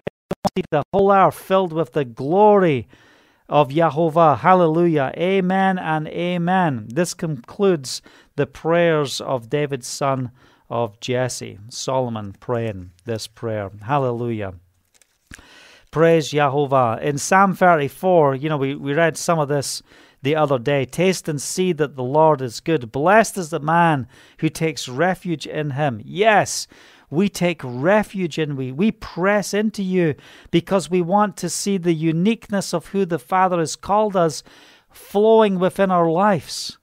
The 0.71 0.83
whole 0.93 1.11
hour 1.11 1.31
filled 1.31 1.73
with 1.73 1.93
the 1.93 2.05
glory 2.05 2.89
of 3.49 3.69
Yahovah. 3.71 4.39
Hallelujah. 4.39 5.13
Amen 5.17 5.79
and 5.79 6.09
amen. 6.09 6.89
This 6.93 7.15
concludes 7.15 8.01
the 8.41 8.47
prayers 8.47 9.21
of 9.21 9.51
David's 9.51 9.87
son 9.87 10.31
of 10.71 10.99
Jesse, 10.99 11.59
Solomon 11.69 12.33
praying 12.41 12.91
this 13.05 13.27
prayer. 13.27 13.71
Hallelujah. 13.83 14.55
Praise 15.91 16.31
Yahovah. 16.31 17.03
In 17.03 17.19
Psalm 17.19 17.55
34, 17.55 18.37
you 18.37 18.49
know, 18.49 18.57
we, 18.57 18.75
we 18.75 18.95
read 18.95 19.19
some 19.19 19.39
of 19.39 19.49
this 19.49 19.83
the 20.23 20.35
other 20.35 20.59
day. 20.59 20.87
Taste 20.87 21.29
and 21.29 21.39
see 21.39 21.75
that 21.75 21.97
the 21.97 22.03
Lord 22.03 22.41
is 22.41 22.61
good. 22.61 22.91
Blessed 22.91 23.37
is 23.37 23.51
the 23.51 23.61
man 23.61 24.09
who 24.39 24.49
takes 24.49 24.89
refuge 24.89 25.47
in 25.47 25.73
him. 25.73 26.01
Yes, 26.03 26.67
we 27.11 27.29
take 27.29 27.61
refuge 27.63 28.39
in 28.39 28.57
we. 28.57 28.73
We 28.73 28.91
press 28.91 29.53
into 29.53 29.83
you 29.83 30.15
because 30.51 30.89
we 30.89 31.03
want 31.03 31.37
to 31.37 31.51
see 31.51 31.77
the 31.77 31.93
uniqueness 31.93 32.73
of 32.73 32.87
who 32.87 33.05
the 33.05 33.19
Father 33.19 33.59
has 33.59 33.77
called 33.77 34.17
us 34.17 34.43
flowing 34.91 35.59
within 35.59 35.91
our 35.91 36.11
lives. 36.11 36.79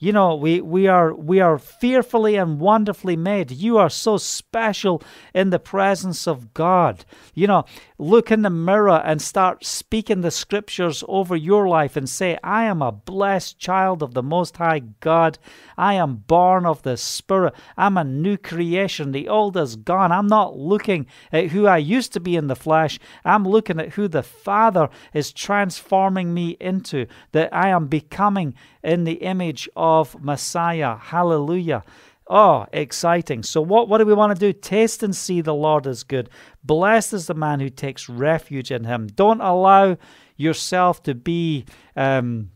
You 0.00 0.12
know, 0.12 0.36
we, 0.36 0.60
we 0.60 0.86
are 0.86 1.12
we 1.12 1.40
are 1.40 1.58
fearfully 1.58 2.36
and 2.36 2.60
wonderfully 2.60 3.16
made. 3.16 3.50
You 3.50 3.78
are 3.78 3.90
so 3.90 4.16
special 4.16 5.02
in 5.34 5.50
the 5.50 5.58
presence 5.58 6.28
of 6.28 6.54
God. 6.54 7.04
You 7.34 7.48
know, 7.48 7.64
look 7.98 8.30
in 8.30 8.42
the 8.42 8.50
mirror 8.50 9.02
and 9.04 9.20
start 9.20 9.64
speaking 9.64 10.20
the 10.20 10.30
scriptures 10.30 11.02
over 11.08 11.34
your 11.34 11.66
life 11.66 11.96
and 11.96 12.08
say, 12.08 12.38
I 12.44 12.64
am 12.64 12.80
a 12.80 12.92
blessed 12.92 13.58
child 13.58 14.02
of 14.04 14.14
the 14.14 14.22
Most 14.22 14.58
High 14.58 14.80
God. 15.00 15.38
I 15.76 15.94
am 15.94 16.22
born 16.28 16.64
of 16.64 16.82
the 16.82 16.96
Spirit. 16.96 17.54
I'm 17.76 17.96
a 17.96 18.04
new 18.04 18.36
creation. 18.36 19.10
The 19.10 19.28
old 19.28 19.56
is 19.56 19.74
gone. 19.74 20.12
I'm 20.12 20.28
not 20.28 20.56
looking 20.56 21.06
at 21.32 21.48
who 21.48 21.66
I 21.66 21.78
used 21.78 22.12
to 22.12 22.20
be 22.20 22.36
in 22.36 22.46
the 22.46 22.54
flesh. 22.54 23.00
I'm 23.24 23.42
looking 23.42 23.80
at 23.80 23.94
who 23.94 24.06
the 24.06 24.22
Father 24.22 24.90
is 25.12 25.32
transforming 25.32 26.32
me 26.32 26.56
into, 26.60 27.06
that 27.32 27.52
I 27.52 27.70
am 27.70 27.88
becoming 27.88 28.54
in 28.84 29.02
the 29.02 29.14
image 29.14 29.68
of 29.74 29.87
Messiah. 30.20 30.96
Hallelujah. 30.96 31.82
Oh, 32.30 32.66
exciting. 32.72 33.42
So, 33.42 33.60
what, 33.62 33.88
what 33.88 33.98
do 33.98 34.06
we 34.06 34.12
want 34.12 34.38
to 34.38 34.38
do? 34.38 34.52
Taste 34.52 35.02
and 35.02 35.16
see 35.16 35.40
the 35.40 35.54
Lord 35.54 35.86
is 35.86 36.04
good. 36.04 36.28
Blessed 36.62 37.14
is 37.14 37.26
the 37.26 37.34
man 37.34 37.60
who 37.60 37.70
takes 37.70 38.08
refuge 38.08 38.70
in 38.70 38.84
him. 38.84 39.06
Don't 39.06 39.40
allow 39.40 39.96
yourself 40.36 41.02
to 41.04 41.14
be 41.14 41.64
um, 41.96 42.50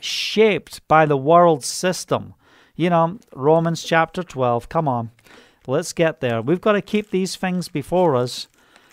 shaped 0.00 0.86
by 0.86 1.06
the 1.06 1.16
world 1.16 1.64
system. 1.64 2.34
You 2.76 2.90
know, 2.90 3.18
Romans 3.34 3.82
chapter 3.82 4.22
12. 4.22 4.68
Come 4.68 4.86
on, 4.86 5.10
let's 5.66 5.92
get 5.92 6.20
there. 6.20 6.40
We've 6.40 6.60
got 6.60 6.72
to 6.72 6.82
keep 6.82 7.10
these 7.10 7.36
things 7.36 7.68
before 7.68 8.14
us. 8.14 8.48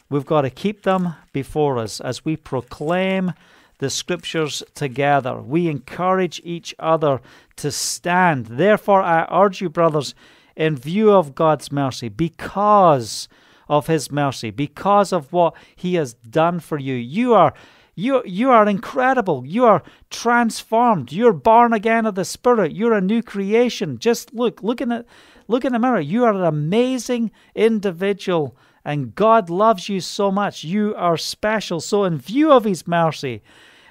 We've 0.10 0.26
got 0.26 0.42
to 0.42 0.50
keep 0.50 0.84
them 0.84 1.16
before 1.32 1.78
us 1.78 2.02
as 2.02 2.26
we 2.26 2.38
proclaim 2.38 3.34
the 3.80 3.90
scriptures 3.90 4.64
together. 4.74 5.42
We 5.42 5.68
encourage 5.68 6.42
each 6.44 6.74
other 6.80 7.22
to 7.58 7.72
stand. 7.72 8.48
Therefore, 8.48 9.02
I 9.02 9.28
urge 9.32 9.62
you, 9.62 9.70
brothers, 9.70 10.16
in 10.56 10.76
view 10.76 11.12
of 11.12 11.36
God's 11.36 11.72
mercy, 11.72 12.10
because 12.10 13.28
of 13.70 13.88
his 13.88 14.12
mercy, 14.12 14.50
because 14.50 15.14
of 15.14 15.32
what 15.32 15.54
he 15.76 15.96
has 15.96 16.14
done 16.14 16.60
for 16.60 16.78
you, 16.80 16.96
you 16.96 17.34
are 17.34 17.54
You, 18.00 18.22
you 18.26 18.52
are 18.52 18.70
incredible. 18.70 19.44
You 19.44 19.66
are 19.66 19.82
transformed. 20.12 21.12
You're 21.12 21.34
born 21.34 21.74
again 21.74 22.06
of 22.06 22.14
the 22.14 22.26
Spirit. 22.26 22.72
You're 22.72 22.94
a 22.94 23.02
new 23.02 23.24
creation. 23.24 23.98
Just 23.98 24.36
look, 24.36 24.62
look 24.62 24.82
in 24.82 24.90
the, 24.90 25.04
look 25.48 25.66
in 25.66 25.74
the 25.74 25.80
mirror. 25.80 26.00
You 26.00 26.24
are 26.26 26.34
an 26.34 26.44
amazing 26.44 27.32
individual, 27.56 28.56
and 28.86 29.16
God 29.16 29.50
loves 29.50 29.90
you 29.90 30.00
so 30.00 30.32
much. 30.32 30.64
You 30.64 30.94
are 30.96 31.18
special. 31.18 31.80
So, 31.82 32.04
in 32.04 32.20
view 32.20 32.52
of 32.52 32.66
His 32.66 32.86
mercy, 32.86 33.42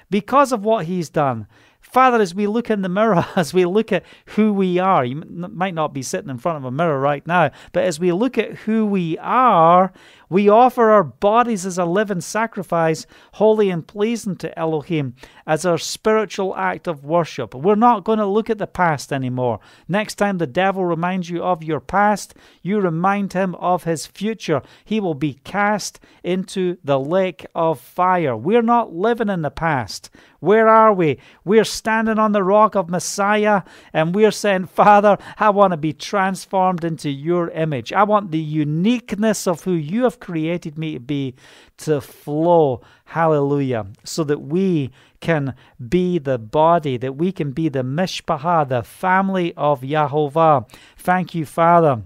because 0.09 0.51
of 0.51 0.63
what 0.63 0.85
He's 0.85 1.09
done, 1.09 1.47
Father, 1.81 2.21
as 2.21 2.35
we 2.35 2.47
look 2.47 2.69
in 2.69 2.81
the 2.81 2.89
mirror, 2.89 3.25
as 3.35 3.53
we 3.53 3.65
look 3.65 3.91
at 3.91 4.03
who 4.27 4.51
we 4.51 4.77
are, 4.77 5.05
you 5.05 5.23
might 5.29 5.73
not 5.73 5.93
be 5.93 6.01
sitting 6.01 6.29
in 6.29 6.37
front 6.37 6.57
of 6.57 6.65
a 6.65 6.71
mirror 6.71 6.99
right 6.99 7.25
now, 7.25 7.49
but 7.71 7.83
as 7.83 7.99
we 7.99 8.11
look 8.11 8.37
at 8.37 8.53
who 8.55 8.85
we 8.85 9.17
are, 9.19 9.93
we 10.29 10.49
offer 10.49 10.91
our 10.91 11.03
bodies 11.03 11.65
as 11.65 11.77
a 11.77 11.85
living 11.85 12.21
sacrifice, 12.21 13.05
holy 13.33 13.69
and 13.69 13.87
pleasing 13.87 14.35
to 14.37 14.59
Elohim, 14.59 15.15
as 15.45 15.65
our 15.65 15.77
spiritual 15.77 16.55
act 16.55 16.87
of 16.87 17.05
worship. 17.05 17.53
We're 17.53 17.75
not 17.75 18.03
going 18.03 18.19
to 18.19 18.25
look 18.25 18.49
at 18.49 18.57
the 18.57 18.67
past 18.67 19.13
anymore. 19.13 19.59
Next 19.87 20.15
time 20.15 20.37
the 20.37 20.47
devil 20.47 20.85
reminds 20.85 21.29
you 21.29 21.41
of 21.41 21.63
your 21.63 21.79
past, 21.79 22.35
you 22.61 22.79
remind 22.79 23.33
him 23.33 23.55
of 23.55 23.85
his 23.85 24.05
future. 24.05 24.61
He 24.83 24.99
will 24.99 25.13
be 25.13 25.35
cast 25.43 25.99
into 26.23 26.77
the 26.83 26.99
lake 26.99 27.45
of 27.55 27.79
fire. 27.79 28.35
We're 28.35 28.61
not 28.61 28.93
living 28.93 29.29
in 29.29 29.41
the 29.41 29.51
past. 29.51 30.09
Where 30.39 30.67
are 30.67 30.93
we? 30.93 31.17
We're 31.43 31.63
standing 31.63 32.19
on 32.19 32.31
the 32.31 32.43
rock 32.43 32.75
of 32.75 32.89
Messiah 32.89 33.63
and 33.91 34.13
we're 34.13 34.31
saying, 34.31 34.67
Father, 34.67 35.17
I 35.39 35.49
want 35.49 35.71
to 35.71 35.77
be 35.77 35.93
transformed 35.93 36.83
into 36.83 37.09
your 37.09 37.49
image. 37.49 37.91
I 37.91 38.03
want 38.03 38.31
the 38.31 38.39
uniqueness 38.39 39.47
of 39.47 39.63
who 39.63 39.73
you 39.73 40.03
have 40.03 40.16
created 40.19 40.77
me 40.77 40.93
to 40.93 40.99
be 40.99 41.35
to 41.77 42.01
flow. 42.01 42.81
Hallelujah. 43.05 43.87
So 44.03 44.23
that 44.25 44.41
we 44.41 44.91
can 45.19 45.55
be 45.87 46.19
the 46.19 46.37
body, 46.37 46.97
that 46.97 47.15
we 47.15 47.31
can 47.31 47.51
be 47.51 47.69
the 47.69 47.83
mishpachah, 47.83 48.69
the 48.69 48.83
family 48.83 49.53
of 49.55 49.81
Yahovah. 49.81 50.69
Thank 50.97 51.33
you, 51.35 51.45
Father. 51.45 52.03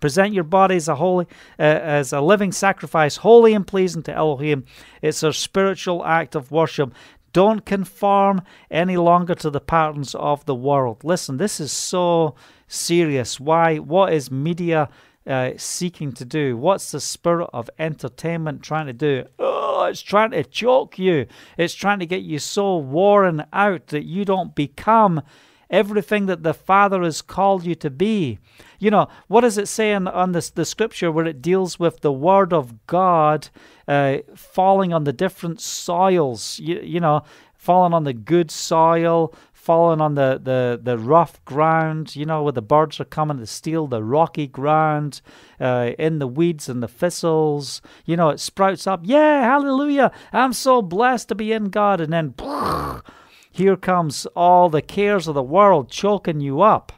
Present 0.00 0.34
your 0.34 0.44
body 0.44 0.76
as 0.76 0.88
a 0.88 0.96
holy, 0.96 1.26
uh, 1.58 1.62
as 1.62 2.12
a 2.12 2.20
living 2.20 2.52
sacrifice, 2.52 3.16
holy 3.16 3.54
and 3.54 3.66
pleasing 3.66 4.02
to 4.02 4.12
Elohim. 4.12 4.64
It's 5.00 5.22
a 5.22 5.32
spiritual 5.32 6.04
act 6.04 6.34
of 6.34 6.50
worship. 6.50 6.92
Don't 7.32 7.64
conform 7.64 8.42
any 8.70 8.96
longer 8.96 9.34
to 9.36 9.50
the 9.50 9.60
patterns 9.60 10.14
of 10.14 10.44
the 10.46 10.54
world. 10.54 11.04
Listen, 11.04 11.36
this 11.36 11.60
is 11.60 11.72
so 11.72 12.34
serious. 12.66 13.38
Why? 13.38 13.76
What 13.76 14.12
is 14.12 14.30
media 14.30 14.88
uh, 15.26 15.52
seeking 15.56 16.12
to 16.12 16.24
do? 16.24 16.56
What's 16.56 16.92
the 16.92 17.00
spirit 17.00 17.50
of 17.52 17.68
entertainment 17.78 18.62
trying 18.62 18.86
to 18.86 18.92
do? 18.92 19.24
Oh, 19.38 19.86
it's 19.86 20.02
trying 20.02 20.30
to 20.30 20.44
choke 20.44 20.98
you. 20.98 21.26
It's 21.56 21.74
trying 21.74 21.98
to 21.98 22.06
get 22.06 22.22
you 22.22 22.38
so 22.38 22.76
worn 22.76 23.46
out 23.52 23.88
that 23.88 24.04
you 24.04 24.24
don't 24.24 24.54
become 24.54 25.22
everything 25.68 26.26
that 26.26 26.42
the 26.42 26.54
Father 26.54 27.02
has 27.02 27.22
called 27.22 27.64
you 27.64 27.74
to 27.74 27.90
be. 27.90 28.38
You 28.78 28.90
know, 28.90 29.08
what 29.26 29.40
does 29.40 29.58
it 29.58 29.68
say 29.68 29.92
on, 29.94 30.06
on 30.06 30.32
this, 30.32 30.50
the 30.50 30.64
scripture 30.64 31.10
where 31.10 31.26
it 31.26 31.42
deals 31.42 31.78
with 31.78 32.00
the 32.00 32.12
Word 32.12 32.52
of 32.52 32.86
God 32.86 33.48
uh, 33.88 34.18
falling 34.34 34.92
on 34.92 35.04
the 35.04 35.12
different 35.12 35.60
soils? 35.60 36.58
You, 36.60 36.80
you 36.80 37.00
know, 37.00 37.24
falling 37.54 37.94
on 37.94 38.04
the 38.04 38.12
good 38.12 38.50
soil, 38.50 39.34
falling 39.66 40.00
on 40.00 40.14
the, 40.14 40.40
the, 40.40 40.80
the 40.80 40.96
rough 40.96 41.44
ground, 41.44 42.14
you 42.14 42.24
know, 42.24 42.44
where 42.44 42.52
the 42.52 42.62
birds 42.62 43.00
are 43.00 43.04
coming 43.04 43.38
to 43.38 43.46
steal 43.46 43.88
the 43.88 44.00
rocky 44.00 44.46
ground, 44.46 45.20
uh, 45.60 45.90
in 45.98 46.20
the 46.20 46.28
weeds 46.28 46.68
and 46.68 46.80
the 46.80 46.88
thistles. 46.88 47.82
You 48.04 48.16
know, 48.16 48.28
it 48.28 48.38
sprouts 48.38 48.86
up. 48.86 49.00
Yeah, 49.02 49.42
hallelujah. 49.42 50.12
I'm 50.32 50.52
so 50.52 50.82
blessed 50.82 51.30
to 51.30 51.34
be 51.34 51.50
in 51.50 51.70
God. 51.70 52.00
And 52.00 52.12
then 52.12 52.34
here 53.50 53.76
comes 53.76 54.24
all 54.36 54.68
the 54.68 54.82
cares 54.82 55.26
of 55.26 55.34
the 55.34 55.42
world 55.42 55.90
choking 55.90 56.40
you 56.40 56.60
up. 56.60 56.92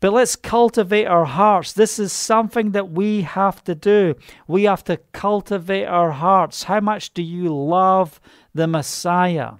But 0.00 0.12
let's 0.12 0.36
cultivate 0.36 1.06
our 1.06 1.24
hearts. 1.24 1.72
This 1.72 1.98
is 1.98 2.12
something 2.12 2.72
that 2.72 2.90
we 2.90 3.22
have 3.22 3.64
to 3.64 3.74
do. 3.74 4.16
We 4.46 4.64
have 4.64 4.84
to 4.84 4.98
cultivate 5.12 5.86
our 5.86 6.10
hearts. 6.10 6.64
How 6.64 6.80
much 6.80 7.14
do 7.14 7.22
you 7.22 7.48
love 7.56 8.20
the 8.54 8.66
Messiah? 8.66 9.52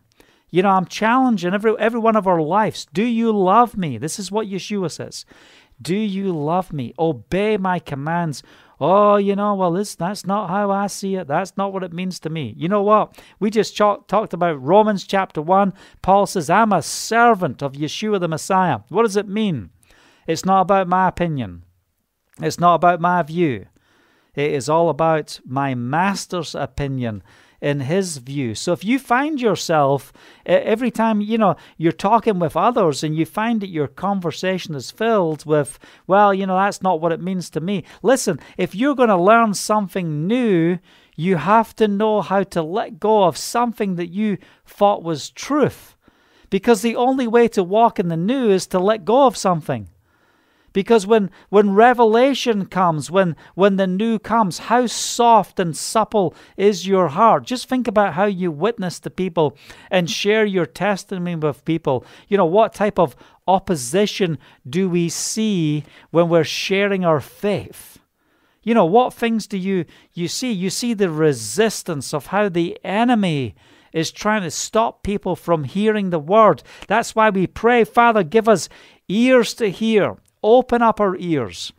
You 0.50 0.62
know, 0.62 0.70
I'm 0.70 0.86
challenging 0.86 1.52
every 1.52 1.74
every 1.78 2.00
one 2.00 2.16
of 2.16 2.26
our 2.26 2.40
lives. 2.40 2.86
Do 2.92 3.02
you 3.02 3.32
love 3.32 3.76
me? 3.76 3.98
This 3.98 4.18
is 4.18 4.32
what 4.32 4.46
Yeshua 4.46 4.90
says. 4.90 5.24
Do 5.80 5.94
you 5.94 6.32
love 6.32 6.72
me? 6.72 6.94
Obey 6.98 7.56
my 7.56 7.78
commands. 7.78 8.42
Oh, 8.80 9.16
you 9.16 9.34
know, 9.36 9.54
well, 9.54 9.72
this 9.72 9.94
that's 9.94 10.26
not 10.26 10.48
how 10.48 10.70
I 10.70 10.86
see 10.86 11.16
it. 11.16 11.26
That's 11.26 11.56
not 11.56 11.72
what 11.72 11.82
it 11.82 11.92
means 11.92 12.20
to 12.20 12.30
me. 12.30 12.54
You 12.56 12.68
know 12.68 12.82
what? 12.82 13.18
We 13.40 13.50
just 13.50 13.76
talked 13.76 14.32
about 14.32 14.62
Romans 14.62 15.04
chapter 15.04 15.42
1. 15.42 15.72
Paul 16.00 16.26
says, 16.26 16.48
I'm 16.48 16.72
a 16.72 16.82
servant 16.82 17.62
of 17.62 17.72
Yeshua 17.72 18.20
the 18.20 18.28
Messiah. 18.28 18.80
What 18.88 19.02
does 19.02 19.16
it 19.16 19.28
mean? 19.28 19.70
It's 20.26 20.44
not 20.44 20.62
about 20.62 20.88
my 20.88 21.08
opinion. 21.08 21.64
It's 22.40 22.60
not 22.60 22.76
about 22.76 23.00
my 23.00 23.22
view. 23.22 23.66
It 24.34 24.52
is 24.52 24.68
all 24.68 24.88
about 24.88 25.40
my 25.44 25.74
master's 25.74 26.54
opinion 26.54 27.24
in 27.60 27.80
his 27.80 28.18
view. 28.18 28.54
So 28.54 28.72
if 28.72 28.84
you 28.84 28.98
find 28.98 29.40
yourself 29.40 30.12
every 30.46 30.90
time 30.90 31.20
you 31.20 31.38
know 31.38 31.56
you're 31.76 31.92
talking 31.92 32.38
with 32.38 32.56
others 32.56 33.02
and 33.02 33.16
you 33.16 33.26
find 33.26 33.60
that 33.60 33.68
your 33.68 33.88
conversation 33.88 34.74
is 34.74 34.90
filled 34.90 35.44
with, 35.44 35.78
well, 36.06 36.32
you 36.32 36.46
know, 36.46 36.56
that's 36.56 36.82
not 36.82 37.00
what 37.00 37.12
it 37.12 37.20
means 37.20 37.50
to 37.50 37.60
me. 37.60 37.84
Listen, 38.02 38.38
if 38.56 38.74
you're 38.74 38.94
going 38.94 39.08
to 39.08 39.16
learn 39.16 39.54
something 39.54 40.26
new, 40.26 40.78
you 41.16 41.36
have 41.36 41.74
to 41.76 41.88
know 41.88 42.22
how 42.22 42.44
to 42.44 42.62
let 42.62 43.00
go 43.00 43.24
of 43.24 43.36
something 43.36 43.96
that 43.96 44.10
you 44.10 44.38
thought 44.64 45.02
was 45.02 45.30
truth. 45.30 45.96
Because 46.50 46.80
the 46.80 46.96
only 46.96 47.26
way 47.26 47.48
to 47.48 47.62
walk 47.62 47.98
in 47.98 48.08
the 48.08 48.16
new 48.16 48.50
is 48.50 48.66
to 48.68 48.78
let 48.78 49.04
go 49.04 49.26
of 49.26 49.36
something. 49.36 49.88
Because 50.78 51.08
when, 51.08 51.32
when 51.48 51.74
revelation 51.74 52.64
comes, 52.64 53.10
when, 53.10 53.34
when 53.56 53.78
the 53.78 53.86
new 53.88 54.16
comes, 54.16 54.58
how 54.58 54.86
soft 54.86 55.58
and 55.58 55.76
supple 55.76 56.36
is 56.56 56.86
your 56.86 57.08
heart? 57.08 57.42
Just 57.46 57.68
think 57.68 57.88
about 57.88 58.14
how 58.14 58.26
you 58.26 58.52
witness 58.52 59.00
to 59.00 59.10
people 59.10 59.56
and 59.90 60.08
share 60.08 60.44
your 60.44 60.66
testimony 60.66 61.34
with 61.34 61.64
people. 61.64 62.06
You 62.28 62.36
know, 62.36 62.46
what 62.46 62.74
type 62.74 62.96
of 62.96 63.16
opposition 63.48 64.38
do 64.70 64.88
we 64.88 65.08
see 65.08 65.82
when 66.12 66.28
we're 66.28 66.44
sharing 66.44 67.04
our 67.04 67.20
faith? 67.20 67.98
You 68.62 68.72
know, 68.72 68.86
what 68.86 69.12
things 69.12 69.48
do 69.48 69.58
you, 69.58 69.84
you 70.12 70.28
see? 70.28 70.52
You 70.52 70.70
see 70.70 70.94
the 70.94 71.10
resistance 71.10 72.14
of 72.14 72.26
how 72.26 72.48
the 72.48 72.78
enemy 72.84 73.56
is 73.92 74.12
trying 74.12 74.42
to 74.42 74.50
stop 74.52 75.02
people 75.02 75.34
from 75.34 75.64
hearing 75.64 76.10
the 76.10 76.20
word. 76.20 76.62
That's 76.86 77.16
why 77.16 77.30
we 77.30 77.48
pray, 77.48 77.82
Father, 77.82 78.22
give 78.22 78.48
us 78.48 78.68
ears 79.08 79.54
to 79.54 79.72
hear 79.72 80.18
Open 80.42 80.82
up 80.82 81.00
our 81.00 81.16
ears. 81.16 81.72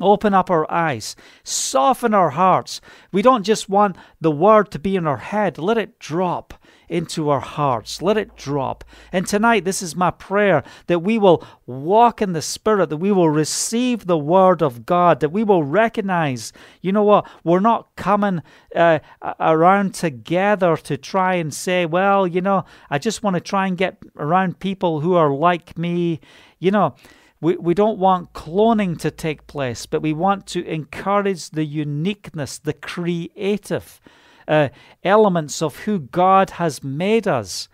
Open 0.00 0.34
up 0.34 0.50
our 0.50 0.70
eyes, 0.70 1.16
soften 1.42 2.14
our 2.14 2.30
hearts. 2.30 2.80
We 3.10 3.22
don't 3.22 3.42
just 3.42 3.68
want 3.68 3.96
the 4.20 4.30
word 4.30 4.70
to 4.72 4.78
be 4.78 4.94
in 4.94 5.06
our 5.06 5.16
head, 5.16 5.58
let 5.58 5.78
it 5.78 5.98
drop 5.98 6.54
into 6.88 7.28
our 7.28 7.40
hearts. 7.40 8.00
Let 8.00 8.16
it 8.16 8.36
drop. 8.36 8.84
And 9.12 9.26
tonight, 9.26 9.64
this 9.64 9.82
is 9.82 9.96
my 9.96 10.10
prayer 10.10 10.62
that 10.86 11.00
we 11.00 11.18
will 11.18 11.44
walk 11.66 12.22
in 12.22 12.32
the 12.32 12.42
Spirit, 12.42 12.90
that 12.90 12.96
we 12.96 13.12
will 13.12 13.28
receive 13.28 14.06
the 14.06 14.18
Word 14.18 14.62
of 14.62 14.86
God, 14.86 15.20
that 15.20 15.30
we 15.30 15.44
will 15.44 15.64
recognize, 15.64 16.52
you 16.80 16.92
know 16.92 17.02
what, 17.02 17.28
we're 17.44 17.60
not 17.60 17.94
coming 17.96 18.42
uh, 18.74 19.00
around 19.40 19.94
together 19.94 20.76
to 20.76 20.96
try 20.96 21.34
and 21.34 21.52
say, 21.52 21.86
well, 21.86 22.26
you 22.26 22.40
know, 22.40 22.64
I 22.90 22.98
just 22.98 23.22
want 23.22 23.34
to 23.34 23.40
try 23.40 23.66
and 23.66 23.76
get 23.76 23.98
around 24.16 24.60
people 24.60 25.00
who 25.00 25.14
are 25.14 25.30
like 25.30 25.76
me. 25.76 26.20
You 26.60 26.72
know, 26.72 26.94
we, 27.40 27.56
we 27.56 27.74
don't 27.74 27.98
want 27.98 28.32
cloning 28.32 28.98
to 28.98 29.10
take 29.10 29.46
place, 29.46 29.86
but 29.86 30.02
we 30.02 30.12
want 30.12 30.46
to 30.48 30.64
encourage 30.66 31.50
the 31.50 31.64
uniqueness, 31.64 32.58
the 32.58 32.72
creative 32.72 34.00
uh, 34.48 34.70
elements 35.04 35.62
of 35.62 35.80
who 35.80 36.00
God 36.00 36.50
has 36.50 36.82
made 36.82 37.28
us 37.28 37.68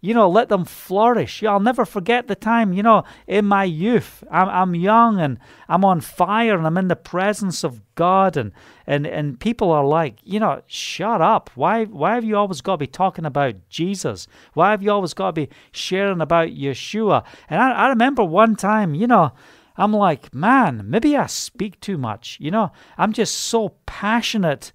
you 0.00 0.14
know, 0.14 0.28
let 0.28 0.48
them 0.48 0.64
flourish. 0.64 1.42
I'll 1.42 1.60
never 1.60 1.84
forget 1.84 2.26
the 2.26 2.34
time, 2.34 2.72
you 2.72 2.82
know, 2.82 3.04
in 3.26 3.44
my 3.44 3.64
youth, 3.64 4.24
I'm, 4.30 4.48
I'm 4.48 4.74
young 4.74 5.20
and 5.20 5.38
I'm 5.68 5.84
on 5.84 6.00
fire 6.00 6.56
and 6.56 6.66
I'm 6.66 6.78
in 6.78 6.88
the 6.88 6.96
presence 6.96 7.62
of 7.62 7.82
God 7.94 8.36
and, 8.36 8.52
and, 8.86 9.06
and 9.06 9.38
people 9.38 9.70
are 9.70 9.84
like, 9.84 10.16
you 10.22 10.40
know, 10.40 10.62
shut 10.66 11.20
up. 11.20 11.50
Why, 11.54 11.84
why 11.84 12.14
have 12.14 12.24
you 12.24 12.36
always 12.36 12.62
got 12.62 12.74
to 12.74 12.78
be 12.78 12.86
talking 12.86 13.26
about 13.26 13.56
Jesus? 13.68 14.26
Why 14.54 14.70
have 14.70 14.82
you 14.82 14.90
always 14.90 15.12
got 15.12 15.26
to 15.26 15.32
be 15.32 15.50
sharing 15.70 16.22
about 16.22 16.48
Yeshua? 16.48 17.24
And 17.50 17.60
I, 17.60 17.72
I 17.72 17.88
remember 17.88 18.24
one 18.24 18.56
time, 18.56 18.94
you 18.94 19.06
know, 19.06 19.32
I'm 19.76 19.92
like, 19.92 20.34
man, 20.34 20.82
maybe 20.84 21.16
I 21.16 21.26
speak 21.26 21.78
too 21.80 21.98
much. 21.98 22.38
You 22.40 22.50
know, 22.50 22.72
I'm 22.96 23.12
just 23.12 23.34
so 23.34 23.74
passionate 23.86 24.72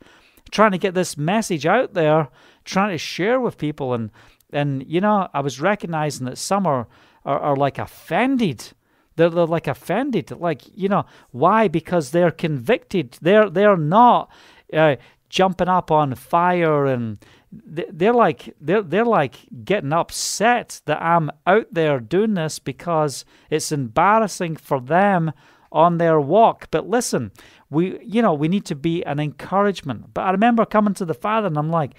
trying 0.52 0.72
to 0.72 0.78
get 0.78 0.94
this 0.94 1.18
message 1.18 1.66
out 1.66 1.94
there, 1.94 2.30
trying 2.64 2.92
to 2.92 2.98
share 2.98 3.40
with 3.40 3.58
people 3.58 3.94
and 3.94 4.12
and, 4.56 4.86
you 4.88 5.02
know, 5.02 5.28
I 5.34 5.42
was 5.42 5.62
recognizing 5.62 6.26
that 6.26 6.38
some 6.38 6.66
are, 6.66 6.88
are, 7.26 7.40
are 7.40 7.56
like 7.56 7.78
offended. 7.78 8.72
They're, 9.16 9.30
they're 9.30 9.46
like 9.46 9.68
offended. 9.68 10.32
Like, 10.32 10.62
you 10.74 10.90
know, 10.90 11.06
why? 11.32 11.68
Because 11.68 12.12
they're 12.12 12.32
convicted. 12.32 13.18
They're, 13.22 13.50
they're 13.50 13.78
not 13.78 14.32
uh, 14.74 14.96
jumping 15.30 15.68
up 15.68 15.92
on 15.92 16.16
fire 16.16 16.86
and 16.86 17.18
they're 17.52 18.14
like 18.14 18.54
they're 18.60 18.82
they're 18.82 19.06
like 19.06 19.36
getting 19.64 19.94
upset 19.94 20.82
that 20.86 21.02
I'm 21.02 21.32
out 21.48 21.68
there 21.72 22.00
doing 22.00 22.34
this 22.34 22.60
because 22.60 23.26
it's 23.50 23.72
embarrassing 23.72 24.58
for 24.58 24.82
them 24.82 25.32
on 25.72 25.98
their 25.98 26.20
walk. 26.20 26.68
But 26.72 26.90
listen, 26.90 27.32
we 27.70 28.00
you 28.04 28.22
know 28.22 28.34
we 28.34 28.48
need 28.48 28.66
to 28.66 28.76
be 28.76 29.04
an 29.04 29.20
encouragement. 29.20 30.14
But 30.14 30.22
I 30.22 30.32
remember 30.32 30.66
coming 30.66 30.94
to 30.96 31.06
the 31.06 31.14
Father 31.14 31.48
and 31.48 31.58
I'm 31.58 31.70
like, 31.70 31.94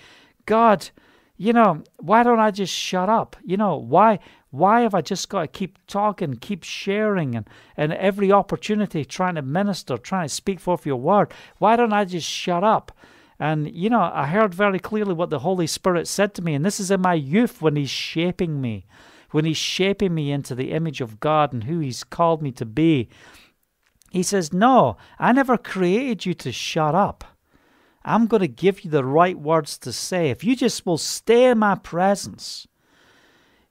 God, 0.45 0.91
you 1.37 1.53
know, 1.53 1.83
why 1.99 2.23
don't 2.23 2.41
I 2.41 2.51
just 2.51 2.73
shut 2.73 3.09
up? 3.09 3.37
You 3.45 3.57
know, 3.57 3.77
why 3.77 4.19
why 4.51 4.81
have 4.81 4.95
I 4.95 5.03
just 5.03 5.29
got 5.29 5.43
to 5.43 5.49
keep 5.49 5.79
talking, 5.87 6.37
keep 6.37 6.65
sharing, 6.65 7.35
and, 7.35 7.49
and 7.77 7.93
every 7.93 8.33
opportunity 8.33 9.05
trying 9.05 9.35
to 9.35 9.43
minister, 9.43 9.99
trying 9.99 10.29
to 10.29 10.35
speak 10.35 10.61
forth 10.61 10.87
your 10.87 10.97
word? 10.97 11.33
Why 11.59 11.77
don't 11.77 11.93
I 11.93 12.07
just 12.07 12.29
shut 12.29 12.65
up? 12.65 12.97
And, 13.39 13.71
you 13.71 13.91
know, 13.91 14.01
I 14.01 14.27
heard 14.27 14.55
very 14.55 14.79
clearly 14.79 15.13
what 15.13 15.29
the 15.29 15.41
Holy 15.41 15.67
Spirit 15.67 16.09
said 16.09 16.33
to 16.35 16.43
me, 16.43 16.55
and 16.55 16.65
this 16.65 16.81
is 16.81 16.91
in 16.91 17.03
my 17.03 17.13
youth 17.13 17.61
when 17.61 17.77
He's 17.77 17.91
shaping 17.91 18.63
me, 18.63 18.87
when 19.31 19.45
He's 19.45 19.59
shaping 19.59 20.15
me 20.15 20.33
into 20.33 20.55
the 20.55 20.73
image 20.73 21.03
of 21.03 21.21
God 21.21 21.53
and 21.53 21.65
who 21.65 21.81
He's 21.81 22.03
called 22.03 22.41
me 22.41 22.51
to 22.53 22.65
be. 22.65 23.11
He 24.11 24.23
says, 24.23 24.55
No, 24.55 24.97
I 25.19 25.33
never 25.33 25.59
created 25.59 26.25
you 26.25 26.33
to 26.33 26.51
shut 26.51 26.95
up. 26.95 27.36
I'm 28.07 28.27
going 28.27 28.41
to 28.41 28.49
give 28.49 28.85
you 28.85 28.91
the 28.91 29.05
right 29.05 29.39
words 29.39 29.77
to 29.79 29.93
say. 29.93 30.31
If 30.31 30.45
you 30.45 30.55
just 30.55 30.87
will 30.87 30.97
stay 30.97 31.51
in 31.51 31.59
my 31.59 31.75
presence, 31.75 32.69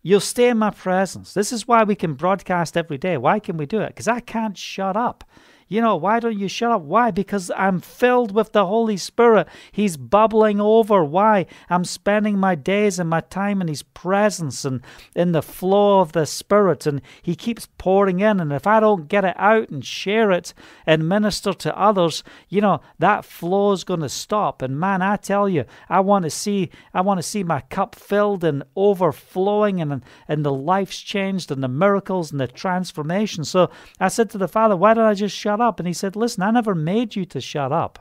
you'll 0.03 0.19
stay 0.19 0.49
in 0.49 0.57
my 0.57 0.71
presence. 0.71 1.33
This 1.33 1.53
is 1.53 1.67
why 1.67 1.83
we 1.83 1.95
can 1.95 2.13
broadcast 2.15 2.75
every 2.75 2.97
day. 2.97 3.15
Why 3.17 3.39
can 3.39 3.55
we 3.55 3.65
do 3.65 3.79
it? 3.79 3.87
Because 3.87 4.09
I 4.09 4.19
can't 4.19 4.57
shut 4.57 4.97
up. 4.97 5.23
You 5.67 5.81
know, 5.81 5.95
why 5.95 6.19
don't 6.19 6.37
you 6.37 6.47
shut 6.47 6.71
up? 6.71 6.83
Why? 6.83 7.09
Because 7.09 7.49
I'm 7.55 7.79
filled 7.79 8.31
with 8.31 8.51
the 8.51 8.67
Holy 8.67 8.97
Spirit. 8.97 9.47
He's 9.71 9.97
bubbling 9.97 10.61
over. 10.61 11.03
Why? 11.03 11.47
I'm 11.71 11.85
spending 11.85 12.37
my 12.37 12.53
days 12.53 12.99
and 12.99 13.09
my 13.09 13.21
time 13.21 13.61
in 13.61 13.67
His 13.67 13.81
presence 13.81 14.63
and 14.63 14.81
in 15.15 15.31
the 15.31 15.41
flow 15.41 16.01
of 16.01 16.11
the 16.11 16.27
Spirit. 16.27 16.85
And 16.85 17.01
He 17.21 17.35
keeps 17.35 17.67
pouring 17.79 18.19
in. 18.19 18.39
And 18.39 18.53
if 18.53 18.67
I 18.67 18.79
don't 18.79 19.07
get 19.07 19.25
it 19.25 19.35
out 19.37 19.69
and 19.69 19.83
share 19.83 20.31
it 20.31 20.53
and 20.85 21.09
minister 21.09 21.51
to 21.51 21.75
others, 21.75 22.23
you 22.47 22.61
know, 22.61 22.81
that 22.99 23.25
flow 23.25 23.71
is 23.71 23.83
going 23.83 24.01
to 24.01 24.09
stop. 24.09 24.61
And 24.61 24.79
man, 24.79 25.01
I 25.01 25.15
tell 25.15 25.49
you, 25.49 25.65
I 25.89 25.99
want 26.01 26.23
to 26.25 26.29
see, 26.29 26.69
I 26.93 27.01
want 27.01 27.17
to 27.17 27.23
see 27.23 27.43
my 27.43 27.61
cup 27.61 27.95
filled 27.95 28.43
and 28.43 28.63
overflowing 28.75 29.81
and, 29.81 30.03
and 30.27 30.45
the 30.45 30.53
lives 30.53 30.99
changed 30.99 31.49
and 31.49 31.63
the 31.63 31.67
miracles 31.67 32.31
and 32.31 32.39
the 32.39 32.47
transformation. 32.47 33.43
So 33.43 33.71
I 33.99 34.09
said 34.09 34.29
to 34.29 34.37
the 34.37 34.47
Father, 34.47 34.75
why 34.75 34.93
don't 34.93 35.05
I 35.05 35.15
just 35.15 35.35
shut 35.35 35.54
shut 35.55 35.65
up. 35.65 35.79
And 35.79 35.87
he 35.87 35.93
said, 35.93 36.15
Listen, 36.15 36.43
I 36.43 36.51
never 36.51 36.75
made 36.75 37.15
you 37.15 37.25
to 37.25 37.41
shut 37.41 37.71
up. 37.71 37.99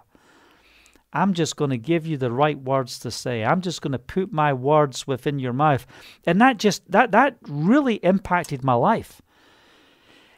I'm 1.12 1.32
just 1.32 1.56
going 1.56 1.70
to 1.70 1.78
give 1.78 2.06
you 2.06 2.16
the 2.16 2.32
right 2.32 2.58
words 2.58 2.98
to 3.00 3.10
say. 3.10 3.44
I'm 3.44 3.60
just 3.60 3.80
going 3.80 3.92
to 3.92 3.98
put 4.00 4.32
my 4.32 4.52
words 4.52 5.06
within 5.06 5.38
your 5.38 5.52
mouth. 5.52 5.86
And 6.26 6.40
that 6.40 6.58
just 6.58 6.90
that 6.90 7.12
that 7.12 7.36
really 7.42 7.96
impacted 7.96 8.64
my 8.64 8.74
life. 8.74 9.22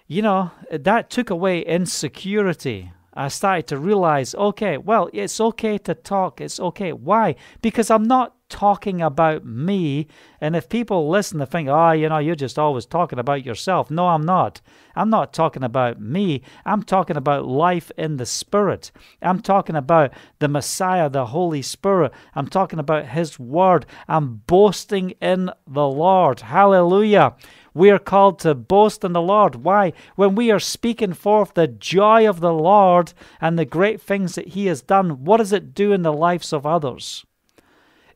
You 0.06 0.22
know, 0.22 0.50
that 0.70 1.08
took 1.08 1.30
away 1.30 1.60
insecurity. 1.62 2.92
I 3.14 3.28
started 3.28 3.66
to 3.68 3.78
realize, 3.78 4.34
okay, 4.34 4.76
well, 4.76 5.08
it's 5.14 5.40
okay 5.40 5.78
to 5.78 5.94
talk. 5.94 6.40
It's 6.42 6.60
okay. 6.60 6.92
Why? 6.92 7.36
Because 7.62 7.90
I'm 7.90 8.04
not 8.04 8.35
talking 8.48 9.02
about 9.02 9.44
me. 9.44 10.06
And 10.40 10.54
if 10.54 10.68
people 10.68 11.08
listen, 11.08 11.38
they 11.38 11.46
think, 11.46 11.68
oh, 11.68 11.92
you 11.92 12.08
know, 12.08 12.18
you're 12.18 12.34
just 12.34 12.58
always 12.58 12.86
talking 12.86 13.18
about 13.18 13.44
yourself. 13.44 13.90
No, 13.90 14.08
I'm 14.08 14.24
not. 14.24 14.60
I'm 14.94 15.10
not 15.10 15.32
talking 15.32 15.62
about 15.62 16.00
me. 16.00 16.42
I'm 16.64 16.82
talking 16.82 17.16
about 17.16 17.46
life 17.46 17.90
in 17.96 18.16
the 18.16 18.26
Spirit. 18.26 18.90
I'm 19.20 19.40
talking 19.40 19.76
about 19.76 20.12
the 20.38 20.48
Messiah, 20.48 21.10
the 21.10 21.26
Holy 21.26 21.62
Spirit. 21.62 22.12
I'm 22.34 22.48
talking 22.48 22.78
about 22.78 23.06
His 23.06 23.38
Word. 23.38 23.86
I'm 24.08 24.42
boasting 24.46 25.10
in 25.20 25.50
the 25.66 25.86
Lord. 25.86 26.40
Hallelujah. 26.40 27.34
We 27.74 27.90
are 27.90 27.98
called 27.98 28.38
to 28.38 28.54
boast 28.54 29.04
in 29.04 29.12
the 29.12 29.20
Lord. 29.20 29.56
Why? 29.56 29.92
When 30.14 30.34
we 30.34 30.50
are 30.50 30.58
speaking 30.58 31.12
forth 31.12 31.52
the 31.52 31.66
joy 31.66 32.26
of 32.26 32.40
the 32.40 32.54
Lord 32.54 33.12
and 33.38 33.58
the 33.58 33.66
great 33.66 34.00
things 34.00 34.34
that 34.36 34.48
He 34.48 34.66
has 34.66 34.80
done, 34.80 35.24
what 35.24 35.38
does 35.38 35.52
it 35.52 35.74
do 35.74 35.92
in 35.92 36.00
the 36.00 36.12
lives 36.12 36.54
of 36.54 36.64
others? 36.64 37.26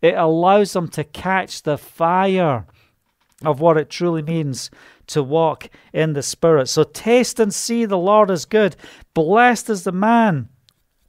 It 0.02 0.14
allows 0.14 0.72
them 0.72 0.88
to 0.88 1.04
catch 1.04 1.62
the 1.62 1.78
fire 1.78 2.66
of 3.44 3.60
what 3.60 3.76
it 3.76 3.90
truly 3.90 4.22
means 4.22 4.70
to 5.08 5.22
walk 5.22 5.68
in 5.92 6.12
the 6.12 6.22
Spirit. 6.22 6.68
So 6.68 6.84
taste 6.84 7.40
and 7.40 7.52
see 7.52 7.84
the 7.84 7.98
Lord 7.98 8.30
is 8.30 8.44
good. 8.44 8.76
Blessed 9.14 9.70
is 9.70 9.84
the 9.84 9.92
man 9.92 10.48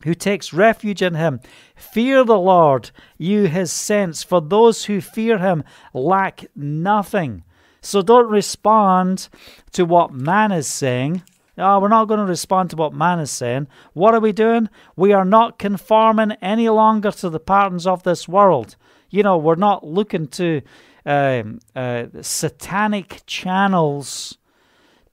who 0.04 0.14
takes 0.14 0.54
refuge 0.54 1.02
in 1.02 1.14
him. 1.14 1.40
Fear 1.76 2.24
the 2.26 2.40
Lord, 2.40 2.92
you 3.18 3.46
his 3.46 3.72
saints, 3.72 4.24
for 4.24 4.42
those 4.42 4.86
who 4.86 5.02
fear 5.02 5.38
him 5.38 5.64
lack 5.94 6.46
nothing. 6.56 7.44
So 7.82 8.02
don't 8.02 8.30
respond 8.30 9.30
to 9.74 9.86
what 9.86 10.14
man 10.14 10.52
is 10.52 10.68
saying. 10.68 11.24
Oh, 11.58 11.80
we're 11.80 11.90
not 11.90 12.08
going 12.08 12.20
to 12.20 12.26
respond 12.26 12.70
to 12.72 12.76
what 12.76 12.94
man 12.94 13.20
is 13.20 13.30
saying. 13.30 13.68
What 13.94 14.14
are 14.14 14.20
we 14.20 14.32
doing? 14.32 14.70
We 14.96 15.14
are 15.14 15.26
not 15.26 15.60
conforming 15.60 16.32
any 16.42 16.70
longer 16.70 17.12
to 17.12 17.30
the 17.30 17.40
patterns 17.40 17.86
of 17.86 18.04
this 18.04 18.28
world. 18.28 18.76
You 19.12 19.24
know, 19.24 19.38
we're 19.38 19.56
not 19.56 19.86
looking 19.86 20.28
to 20.30 20.62
uh, 21.06 21.44
uh, 21.76 22.06
satanic 22.22 23.22
channels 23.28 24.38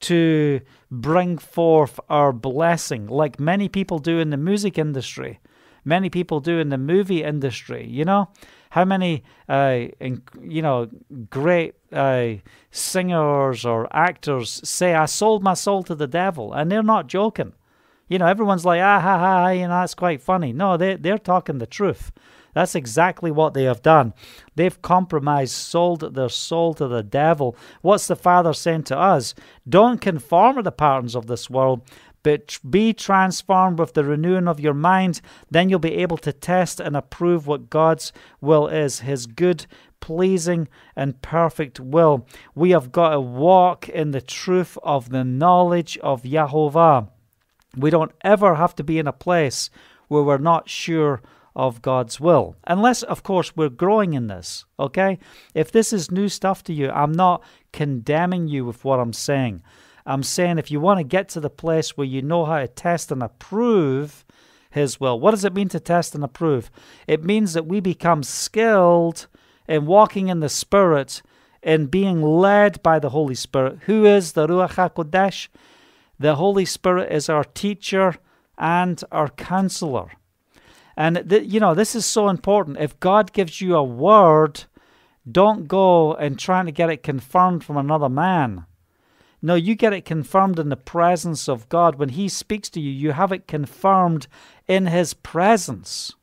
to 0.01 0.61
bring 0.91 1.37
forth 1.39 1.99
our 2.09 2.33
blessing, 2.33 3.09
like 3.09 3.41
many 3.41 3.69
people 3.69 3.99
do 3.99 4.21
in 4.21 4.31
the 4.31 4.37
music 4.37 4.79
industry, 4.79 5.41
many 5.85 6.09
people 6.09 6.39
do 6.41 6.61
in 6.61 6.69
the 6.69 6.79
movie 6.79 7.25
industry. 7.25 7.87
You 7.87 8.05
know, 8.05 8.29
how 8.71 8.85
many, 8.85 9.25
uh, 9.49 9.87
in, 9.99 10.23
you 10.41 10.63
know, 10.63 10.89
great 11.31 11.75
uh, 11.93 12.35
singers 12.71 13.65
or 13.65 13.89
actors 13.93 14.61
say, 14.63 14.95
"I 14.95 15.07
sold 15.07 15.43
my 15.43 15.55
soul 15.55 15.83
to 15.85 15.95
the 15.97 16.07
devil," 16.07 16.53
and 16.53 16.71
they're 16.71 16.83
not 16.85 17.09
joking. 17.09 17.53
You 18.09 18.19
know, 18.19 18.27
everyone's 18.27 18.65
like, 18.65 18.81
"Ah 18.81 19.01
ha 19.01 19.19
ha," 19.19 19.49
you 19.49 19.63
know, 19.63 19.81
that's 19.81 19.95
quite 19.95 20.23
funny. 20.23 20.53
No, 20.53 20.77
they 20.77 20.95
they're 20.95 21.19
talking 21.19 21.59
the 21.59 21.67
truth. 21.67 22.13
That's 22.59 22.75
exactly 22.75 23.31
what 23.31 23.55
they 23.55 23.63
have 23.63 23.83
done. 23.83 24.15
They've 24.57 24.83
compromised, 24.83 25.53
sold 25.53 26.17
their 26.17 26.29
soul 26.29 26.75
to 26.75 26.89
the 26.89 27.05
devil. 27.05 27.57
What's 27.83 28.09
the 28.09 28.17
Father 28.17 28.53
saying 28.53 28.83
to 28.85 28.99
us? 28.99 29.33
Don't 29.69 30.01
conform 30.01 30.57
to 30.57 30.63
the 30.63 30.73
patterns 30.73 31.15
of 31.15 31.29
this 31.29 31.49
world, 31.49 31.83
but 32.25 32.59
be 32.69 32.93
transformed 32.93 33.79
with 33.79 33.95
the 33.95 34.03
renewing 34.03 34.49
of 34.49 34.59
your 34.59 34.75
mind. 34.75 35.21
Then 35.49 35.69
you'll 35.69 35.79
be 35.79 35.99
able 35.99 36.17
to 36.17 36.33
test 36.33 36.81
and 36.81 36.97
approve 36.97 37.47
what 37.47 37.71
God's 37.71 38.13
will 38.41 38.67
is, 38.67 38.99
His 38.99 39.27
good, 39.27 39.67
pleasing, 40.01 40.67
and 40.97 41.23
perfect 41.23 41.79
will. 41.79 42.27
We 42.57 42.71
have 42.71 42.91
got 42.91 43.11
to 43.11 43.21
walk 43.21 43.89
in 43.89 44.11
the 44.11 44.21
truth 44.21 44.77
of 44.83 45.11
the 45.11 45.23
knowledge 45.23 45.97
of 45.99 46.25
Yahovah. 46.25 47.09
We 47.77 47.91
don't 47.91 48.17
ever 48.23 48.57
have 48.57 48.75
to 48.75 48.83
be 48.83 48.99
in 48.99 49.07
a 49.07 49.13
place 49.13 49.71
where 50.09 50.25
we're 50.25 50.39
not 50.39 50.69
sure 50.69 51.23
of 51.59 51.83
God's 51.83 52.21
will. 52.21 52.55
Unless, 52.69 53.03
of 53.03 53.25
course, 53.25 53.57
we're 53.57 53.69
growing 53.69 54.15
in 54.15 54.29
this, 54.29 54.65
okay? 54.79 55.19
If 55.55 55.73
this 55.73 55.93
is 55.93 56.11
new 56.11 56.29
stuff 56.29 56.63
to 56.65 56.73
you, 56.73 56.89
I'm 56.89 57.11
not 57.11 57.43
condemning 57.73 58.47
you 58.47 58.65
with 58.65 58.85
what 58.85 59.01
I'm 59.01 59.13
saying. 59.13 59.63
I'm 60.07 60.23
saying 60.23 60.59
if 60.59 60.71
you 60.71 60.79
want 60.79 60.99
to 60.99 61.05
get 61.05 61.29
to 61.31 61.41
the 61.41 61.51
place 61.51 61.97
where 61.97 62.07
you 62.07 62.23
know 62.23 62.45
how 62.45 62.61
to 62.61 62.69
test 62.69 63.11
and 63.11 63.25
approve 63.25 64.25
His 64.71 65.01
will, 65.01 65.19
what 65.19 65.33
does 65.33 65.45
it 65.45 65.53
mean 65.53 65.69
to 65.71 65.81
test 65.81 66.15
and 66.15 66.23
approve? 66.23 66.71
It 67.09 67.25
means 67.25 67.55
that 67.55 67.67
we 67.67 67.81
become 67.81 68.23
skilled 68.23 69.27
in 69.67 69.85
walking 69.85 70.29
in 70.29 70.39
the 70.39 70.49
Spirit, 70.49 71.23
in 71.61 71.87
being 71.87 72.23
led 72.23 72.81
by 72.85 73.01
the 73.01 73.11
Holy 73.11 73.35
Spirit. 73.35 73.81
Who 73.87 74.07
is 74.07 74.33
the 74.33 74.47
Ruach 74.47 74.75
HaKodesh? 74.75 75.49
The 76.21 76.37
Holy 76.37 76.65
Spirit 76.65 77.13
is 77.13 77.29
our 77.29 77.45
teacher 77.45 78.15
and 78.57 79.03
our 79.11 79.29
counselor. 79.29 80.13
And, 80.99 81.31
th- 81.31 81.47
you 81.47 81.61
know, 81.61 81.75
this 81.75 81.95
is 81.95 82.05
so 82.05 82.29
important. 82.29 82.81
If 82.81 82.99
God 82.99 83.33
gives 83.33 83.61
you 83.61 83.77
a 83.77 83.85
word, 83.85 84.65
don't 85.31 85.69
go 85.69 86.15
and 86.15 86.37
trying 86.37 86.67
to 86.67 86.73
get 86.73 86.91
it 86.91 87.05
confirmed 87.05 87.63
from 87.63 87.77
another 87.77 88.09
man. 88.09 88.67
No, 89.41 89.55
you 89.55 89.77
get 89.77 89.93
it 89.93 90.05
confirmed 90.05 90.59
in 90.59 90.71
the 90.71 90.77
presence 90.77 91.49
of 91.49 91.69
God. 91.69 91.95
When 91.95 92.09
He 92.09 92.29
speaks 92.29 92.69
to 92.71 92.81
you, 92.81 92.91
you 92.91 93.13
have 93.13 93.31
it 93.31 93.47
confirmed 93.47 94.27
in 94.67 94.87
His 94.87 95.15
presence. 95.15 96.15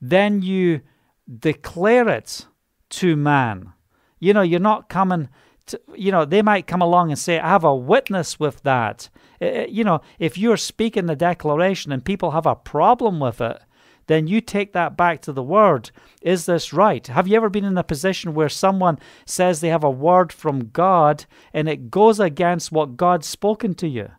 Then 0.00 0.42
you 0.42 0.82
declare 1.28 2.08
it 2.08 2.46
to 2.90 3.16
man. 3.16 3.72
You 4.20 4.32
know, 4.32 4.42
you're 4.42 4.60
not 4.60 4.88
coming 4.88 5.28
to, 5.66 5.80
you 5.96 6.12
know, 6.12 6.24
they 6.24 6.40
might 6.40 6.68
come 6.68 6.82
along 6.82 7.10
and 7.10 7.18
say, 7.18 7.40
I 7.40 7.48
have 7.48 7.64
a 7.64 7.74
witness 7.74 8.38
with 8.38 8.62
that. 8.62 9.08
Eh, 9.40 9.46
eh, 9.46 9.66
you 9.68 9.82
know, 9.82 10.02
if 10.20 10.38
you're 10.38 10.56
speaking 10.56 11.06
the 11.06 11.16
declaration 11.16 11.90
and 11.90 12.04
people 12.04 12.30
have 12.30 12.46
a 12.46 12.54
problem 12.54 13.18
with 13.18 13.40
it, 13.40 13.60
then 14.08 14.26
you 14.26 14.40
take 14.40 14.72
that 14.72 14.96
back 14.96 15.22
to 15.22 15.32
the 15.32 15.42
word. 15.42 15.90
Is 16.20 16.46
this 16.46 16.72
right? 16.72 17.06
Have 17.06 17.28
you 17.28 17.36
ever 17.36 17.48
been 17.48 17.64
in 17.64 17.78
a 17.78 17.84
position 17.84 18.34
where 18.34 18.48
someone 18.48 18.98
says 19.24 19.60
they 19.60 19.68
have 19.68 19.84
a 19.84 19.90
word 19.90 20.32
from 20.32 20.70
God 20.70 21.26
and 21.52 21.68
it 21.68 21.90
goes 21.90 22.18
against 22.18 22.72
what 22.72 22.96
God's 22.96 23.26
spoken 23.26 23.74
to 23.76 23.86
you? 23.86 24.10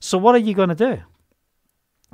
So, 0.00 0.18
what 0.18 0.34
are 0.34 0.38
you 0.38 0.54
going 0.54 0.68
to 0.68 0.74
do? 0.74 0.98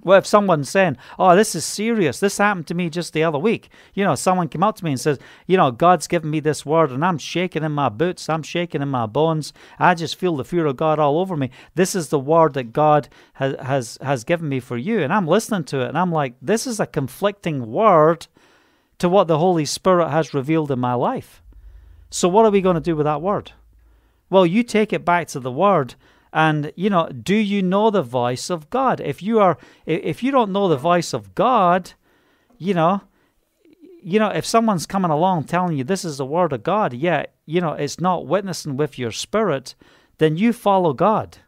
Well, 0.02 0.18
if 0.18 0.26
someone's 0.26 0.68
saying, 0.68 0.96
Oh, 1.18 1.34
this 1.36 1.54
is 1.54 1.64
serious, 1.64 2.20
this 2.20 2.38
happened 2.38 2.66
to 2.66 2.74
me 2.74 2.90
just 2.90 3.12
the 3.12 3.22
other 3.22 3.38
week. 3.38 3.68
You 3.94 4.04
know, 4.04 4.14
someone 4.14 4.48
came 4.48 4.62
up 4.62 4.76
to 4.76 4.84
me 4.84 4.90
and 4.90 5.00
says, 5.00 5.18
You 5.46 5.56
know, 5.56 5.70
God's 5.70 6.08
given 6.08 6.30
me 6.30 6.40
this 6.40 6.66
word 6.66 6.90
and 6.90 7.04
I'm 7.04 7.18
shaking 7.18 7.62
in 7.62 7.72
my 7.72 7.88
boots, 7.88 8.28
I'm 8.28 8.42
shaking 8.42 8.82
in 8.82 8.88
my 8.88 9.06
bones. 9.06 9.52
I 9.78 9.94
just 9.94 10.16
feel 10.16 10.36
the 10.36 10.44
fear 10.44 10.66
of 10.66 10.76
God 10.76 10.98
all 10.98 11.18
over 11.18 11.36
me. 11.36 11.50
This 11.74 11.94
is 11.94 12.08
the 12.08 12.18
word 12.18 12.54
that 12.54 12.72
God 12.72 13.08
has, 13.34 13.56
has, 13.60 13.98
has 14.02 14.24
given 14.24 14.48
me 14.48 14.60
for 14.60 14.76
you. 14.76 15.00
And 15.00 15.12
I'm 15.12 15.26
listening 15.26 15.64
to 15.64 15.80
it 15.80 15.88
and 15.88 15.98
I'm 15.98 16.12
like, 16.12 16.34
This 16.42 16.66
is 16.66 16.80
a 16.80 16.86
conflicting 16.86 17.70
word 17.70 18.26
to 18.98 19.08
what 19.08 19.28
the 19.28 19.38
Holy 19.38 19.64
Spirit 19.64 20.10
has 20.10 20.34
revealed 20.34 20.70
in 20.70 20.78
my 20.78 20.94
life. 20.94 21.42
So, 22.10 22.28
what 22.28 22.44
are 22.44 22.50
we 22.50 22.60
going 22.60 22.74
to 22.74 22.80
do 22.80 22.96
with 22.96 23.04
that 23.04 23.22
word? 23.22 23.52
Well, 24.30 24.46
you 24.46 24.62
take 24.62 24.92
it 24.92 25.04
back 25.04 25.28
to 25.28 25.40
the 25.40 25.52
word 25.52 25.94
and 26.34 26.72
you 26.76 26.90
know 26.90 27.08
do 27.08 27.34
you 27.34 27.62
know 27.62 27.88
the 27.90 28.02
voice 28.02 28.50
of 28.50 28.68
god? 28.68 29.00
If 29.00 29.22
you 29.22 29.40
are 29.40 29.56
if 29.86 30.22
you 30.22 30.30
don't 30.30 30.52
know 30.52 30.68
the 30.68 30.76
voice 30.76 31.14
of 31.14 31.34
god 31.34 31.92
you 32.58 32.74
know 32.74 33.00
you 34.02 34.18
know 34.18 34.28
if 34.28 34.44
someone's 34.44 34.84
coming 34.84 35.10
along 35.10 35.44
telling 35.44 35.76
you 35.78 35.84
this 35.84 36.04
is 36.04 36.18
the 36.18 36.26
word 36.26 36.52
of 36.52 36.62
god 36.62 36.92
yet 36.92 37.34
you 37.46 37.60
know 37.60 37.72
it's 37.72 38.00
not 38.00 38.26
witnessing 38.26 38.76
with 38.76 38.98
your 38.98 39.12
spirit 39.12 39.74
then 40.18 40.36
you 40.36 40.52
follow 40.52 40.92
god. 40.92 41.38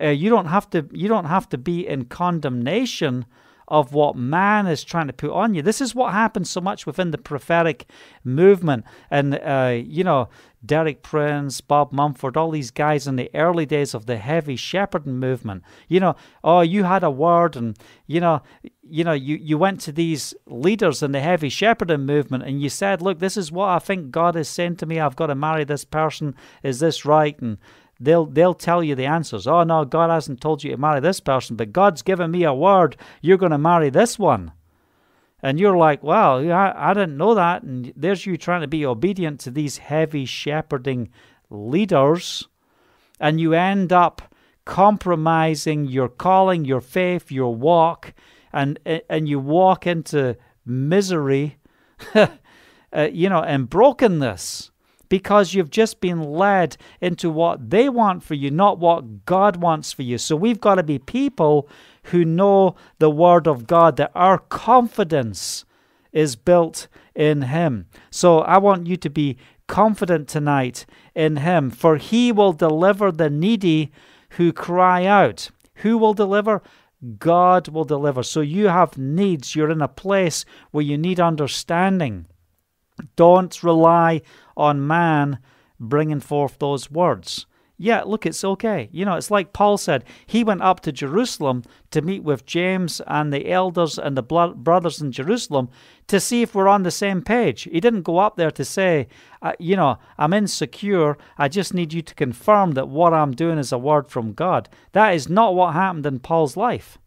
Uh, 0.00 0.08
you 0.08 0.28
don't 0.28 0.46
have 0.46 0.68
to 0.70 0.88
you 0.92 1.06
don't 1.06 1.26
have 1.26 1.48
to 1.48 1.56
be 1.56 1.86
in 1.86 2.04
condemnation 2.04 3.24
of 3.68 3.92
what 3.92 4.16
man 4.16 4.66
is 4.66 4.84
trying 4.84 5.06
to 5.06 5.12
put 5.12 5.30
on 5.30 5.54
you. 5.54 5.62
This 5.62 5.80
is 5.80 5.94
what 5.94 6.12
happens 6.12 6.50
so 6.50 6.60
much 6.60 6.86
within 6.86 7.10
the 7.10 7.18
prophetic 7.18 7.86
movement. 8.22 8.84
And, 9.10 9.34
uh, 9.36 9.80
you 9.84 10.04
know, 10.04 10.28
Derek 10.64 11.02
Prince, 11.02 11.60
Bob 11.60 11.92
Mumford, 11.92 12.36
all 12.36 12.50
these 12.50 12.70
guys 12.70 13.06
in 13.06 13.16
the 13.16 13.30
early 13.34 13.66
days 13.66 13.94
of 13.94 14.06
the 14.06 14.16
heavy 14.16 14.56
shepherding 14.56 15.18
movement. 15.18 15.62
You 15.88 16.00
know, 16.00 16.16
oh, 16.42 16.60
you 16.60 16.84
had 16.84 17.04
a 17.04 17.10
word, 17.10 17.56
and 17.56 17.78
you 18.06 18.20
know, 18.20 18.42
you 18.82 19.04
know, 19.04 19.12
you, 19.12 19.36
you 19.36 19.58
went 19.58 19.80
to 19.82 19.92
these 19.92 20.34
leaders 20.46 21.02
in 21.02 21.12
the 21.12 21.20
heavy 21.20 21.48
shepherding 21.48 22.06
movement, 22.06 22.44
and 22.44 22.62
you 22.62 22.68
said, 22.68 23.02
"Look, 23.02 23.18
this 23.18 23.36
is 23.36 23.52
what 23.52 23.68
I 23.68 23.78
think 23.78 24.10
God 24.10 24.36
is 24.36 24.48
saying 24.48 24.76
to 24.76 24.86
me. 24.86 25.00
I've 25.00 25.16
got 25.16 25.26
to 25.26 25.34
marry 25.34 25.64
this 25.64 25.84
person. 25.84 26.34
Is 26.62 26.80
this 26.80 27.04
right?" 27.04 27.38
And 27.40 27.58
they'll 28.00 28.26
they'll 28.26 28.54
tell 28.54 28.82
you 28.82 28.94
the 28.94 29.06
answers. 29.06 29.46
Oh 29.46 29.62
no, 29.62 29.84
God 29.84 30.10
hasn't 30.10 30.40
told 30.40 30.64
you 30.64 30.70
to 30.72 30.76
marry 30.76 31.00
this 31.00 31.20
person, 31.20 31.56
but 31.56 31.72
God's 31.72 32.02
given 32.02 32.30
me 32.30 32.44
a 32.44 32.54
word. 32.54 32.96
You're 33.20 33.38
going 33.38 33.52
to 33.52 33.58
marry 33.58 33.90
this 33.90 34.18
one. 34.18 34.52
And 35.42 35.60
you're 35.60 35.76
like, 35.76 36.02
well, 36.02 36.50
I, 36.50 36.72
I 36.74 36.94
didn't 36.94 37.18
know 37.18 37.34
that. 37.34 37.62
And 37.62 37.92
there's 37.94 38.24
you 38.24 38.38
trying 38.38 38.62
to 38.62 38.66
be 38.66 38.86
obedient 38.86 39.40
to 39.40 39.50
these 39.50 39.76
heavy 39.76 40.24
shepherding 40.24 41.10
leaders. 41.50 42.48
And 43.20 43.38
you 43.38 43.52
end 43.52 43.92
up 43.92 44.22
compromising 44.64 45.84
your 45.84 46.08
calling, 46.08 46.64
your 46.64 46.80
faith, 46.80 47.30
your 47.30 47.54
walk, 47.54 48.14
and, 48.54 48.78
and 49.10 49.28
you 49.28 49.38
walk 49.38 49.86
into 49.86 50.38
misery, 50.64 51.58
uh, 52.14 52.28
you 53.12 53.28
know, 53.28 53.42
and 53.42 53.68
brokenness 53.68 54.70
because 55.08 55.54
you've 55.54 55.70
just 55.70 56.00
been 56.00 56.22
led 56.22 56.76
into 57.00 57.30
what 57.30 57.70
they 57.70 57.88
want 57.88 58.22
for 58.22 58.34
you, 58.34 58.50
not 58.50 58.78
what 58.78 59.24
God 59.26 59.56
wants 59.56 59.92
for 59.92 60.02
you. 60.02 60.18
So 60.18 60.36
we've 60.36 60.60
got 60.60 60.76
to 60.76 60.82
be 60.82 60.98
people 60.98 61.68
who 62.04 62.24
know 62.24 62.74
the 62.98 63.10
Word 63.10 63.46
of 63.46 63.66
God, 63.66 63.96
that 63.96 64.12
our 64.14 64.38
confidence 64.38 65.64
is 66.12 66.36
built 66.36 66.88
in 67.14 67.42
Him. 67.42 67.86
So 68.10 68.40
I 68.40 68.58
want 68.58 68.86
you 68.86 68.96
to 68.96 69.10
be 69.10 69.36
confident 69.66 70.28
tonight 70.28 70.86
in 71.14 71.38
Him, 71.38 71.70
for 71.70 71.96
He 71.96 72.32
will 72.32 72.52
deliver 72.52 73.10
the 73.10 73.30
needy 73.30 73.92
who 74.30 74.52
cry 74.52 75.04
out. 75.04 75.50
Who 75.76 75.98
will 75.98 76.14
deliver? 76.14 76.62
God 77.18 77.68
will 77.68 77.84
deliver. 77.84 78.22
So 78.22 78.40
you 78.40 78.68
have 78.68 78.96
needs. 78.96 79.54
You're 79.54 79.70
in 79.70 79.82
a 79.82 79.88
place 79.88 80.44
where 80.70 80.84
you 80.84 80.96
need 80.96 81.20
understanding. 81.20 82.26
Don't 83.16 83.62
rely 83.62 84.22
on 84.56 84.86
man 84.86 85.38
bringing 85.80 86.20
forth 86.20 86.58
those 86.58 86.90
words. 86.90 87.46
Yeah, 87.76 88.02
look, 88.02 88.24
it's 88.24 88.44
okay. 88.44 88.88
You 88.92 89.04
know, 89.04 89.16
it's 89.16 89.32
like 89.32 89.52
Paul 89.52 89.78
said. 89.78 90.04
He 90.26 90.44
went 90.44 90.62
up 90.62 90.78
to 90.80 90.92
Jerusalem 90.92 91.64
to 91.90 92.02
meet 92.02 92.22
with 92.22 92.46
James 92.46 93.00
and 93.08 93.32
the 93.32 93.50
elders 93.50 93.98
and 93.98 94.16
the 94.16 94.22
brothers 94.22 95.02
in 95.02 95.10
Jerusalem 95.10 95.68
to 96.06 96.20
see 96.20 96.42
if 96.42 96.54
we're 96.54 96.68
on 96.68 96.84
the 96.84 96.92
same 96.92 97.20
page. 97.20 97.62
He 97.62 97.80
didn't 97.80 98.02
go 98.02 98.18
up 98.18 98.36
there 98.36 98.52
to 98.52 98.64
say, 98.64 99.08
uh, 99.42 99.54
you 99.58 99.74
know, 99.74 99.98
I'm 100.18 100.32
insecure. 100.32 101.18
I 101.36 101.48
just 101.48 101.74
need 101.74 101.92
you 101.92 102.02
to 102.02 102.14
confirm 102.14 102.72
that 102.72 102.88
what 102.88 103.12
I'm 103.12 103.32
doing 103.32 103.58
is 103.58 103.72
a 103.72 103.78
word 103.78 104.08
from 104.08 104.34
God. 104.34 104.68
That 104.92 105.14
is 105.14 105.28
not 105.28 105.56
what 105.56 105.74
happened 105.74 106.06
in 106.06 106.20
Paul's 106.20 106.56
life. 106.56 106.98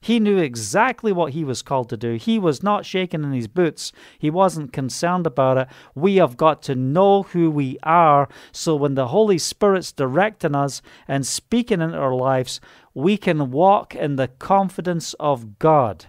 He 0.00 0.20
knew 0.20 0.38
exactly 0.38 1.10
what 1.10 1.32
he 1.32 1.44
was 1.44 1.62
called 1.62 1.88
to 1.88 1.96
do. 1.96 2.14
He 2.14 2.38
was 2.38 2.62
not 2.62 2.86
shaking 2.86 3.24
in 3.24 3.32
his 3.32 3.48
boots. 3.48 3.92
He 4.18 4.30
wasn't 4.30 4.72
concerned 4.72 5.26
about 5.26 5.58
it. 5.58 5.68
We 5.94 6.16
have 6.16 6.36
got 6.36 6.62
to 6.62 6.74
know 6.76 7.24
who 7.24 7.50
we 7.50 7.78
are 7.82 8.28
so 8.52 8.76
when 8.76 8.94
the 8.94 9.08
Holy 9.08 9.38
Spirit's 9.38 9.90
directing 9.90 10.54
us 10.54 10.82
and 11.08 11.26
speaking 11.26 11.80
into 11.80 11.98
our 11.98 12.14
lives, 12.14 12.60
we 12.94 13.16
can 13.16 13.50
walk 13.50 13.94
in 13.94 14.16
the 14.16 14.28
confidence 14.28 15.14
of 15.14 15.58
God. 15.58 16.06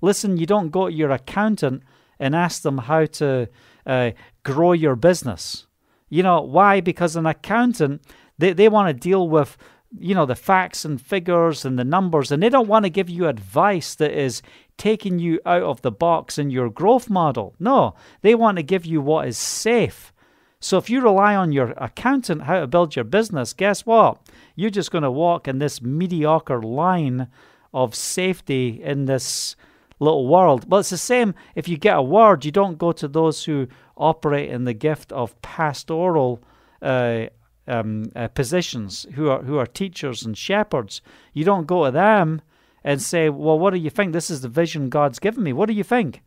Listen, 0.00 0.36
you 0.36 0.46
don't 0.46 0.70
go 0.70 0.88
to 0.88 0.92
your 0.92 1.10
accountant 1.10 1.82
and 2.18 2.34
ask 2.34 2.62
them 2.62 2.78
how 2.78 3.06
to 3.06 3.48
uh, 3.86 4.10
grow 4.42 4.72
your 4.72 4.96
business. 4.96 5.66
You 6.08 6.22
know, 6.22 6.40
why? 6.40 6.80
Because 6.80 7.16
an 7.16 7.26
accountant, 7.26 8.02
they, 8.38 8.52
they 8.52 8.68
want 8.68 8.88
to 8.88 8.94
deal 8.94 9.28
with 9.28 9.56
you 9.98 10.14
know, 10.14 10.26
the 10.26 10.34
facts 10.34 10.84
and 10.84 11.00
figures 11.00 11.64
and 11.64 11.78
the 11.78 11.84
numbers, 11.84 12.30
and 12.30 12.42
they 12.42 12.48
don't 12.48 12.68
want 12.68 12.84
to 12.84 12.90
give 12.90 13.08
you 13.08 13.26
advice 13.26 13.94
that 13.94 14.12
is 14.12 14.42
taking 14.76 15.18
you 15.18 15.40
out 15.46 15.62
of 15.62 15.82
the 15.82 15.90
box 15.90 16.38
in 16.38 16.50
your 16.50 16.70
growth 16.70 17.08
model. 17.08 17.54
No, 17.58 17.94
they 18.22 18.34
want 18.34 18.56
to 18.56 18.62
give 18.62 18.84
you 18.84 19.00
what 19.00 19.26
is 19.26 19.38
safe. 19.38 20.12
So 20.60 20.76
if 20.76 20.90
you 20.90 21.00
rely 21.00 21.36
on 21.36 21.52
your 21.52 21.72
accountant 21.76 22.42
how 22.42 22.60
to 22.60 22.66
build 22.66 22.96
your 22.96 23.04
business, 23.04 23.52
guess 23.52 23.86
what? 23.86 24.18
You're 24.56 24.70
just 24.70 24.90
going 24.90 25.04
to 25.04 25.10
walk 25.10 25.46
in 25.46 25.58
this 25.58 25.80
mediocre 25.80 26.60
line 26.60 27.28
of 27.72 27.94
safety 27.94 28.80
in 28.82 29.04
this 29.04 29.54
little 30.00 30.26
world. 30.26 30.68
Well, 30.68 30.80
it's 30.80 30.90
the 30.90 30.98
same 30.98 31.34
if 31.54 31.68
you 31.68 31.76
get 31.76 31.96
a 31.96 32.02
word, 32.02 32.44
you 32.44 32.50
don't 32.50 32.78
go 32.78 32.92
to 32.92 33.08
those 33.08 33.44
who 33.44 33.68
operate 33.96 34.50
in 34.50 34.64
the 34.64 34.74
gift 34.74 35.12
of 35.12 35.40
pastoral 35.42 36.42
uh, 36.82 37.26
um, 37.68 38.10
uh, 38.16 38.28
positions 38.28 39.06
who 39.14 39.28
are 39.28 39.42
who 39.42 39.58
are 39.58 39.66
teachers 39.66 40.24
and 40.24 40.36
shepherds. 40.36 41.00
You 41.32 41.44
don't 41.44 41.66
go 41.66 41.84
to 41.84 41.90
them 41.90 42.42
and 42.82 43.00
say, 43.00 43.28
"Well, 43.28 43.58
what 43.58 43.72
do 43.72 43.78
you 43.78 43.90
think? 43.90 44.12
This 44.12 44.30
is 44.30 44.40
the 44.40 44.48
vision 44.48 44.88
God's 44.88 45.18
given 45.18 45.42
me. 45.42 45.52
What 45.52 45.66
do 45.66 45.74
you 45.74 45.84
think?" 45.84 46.22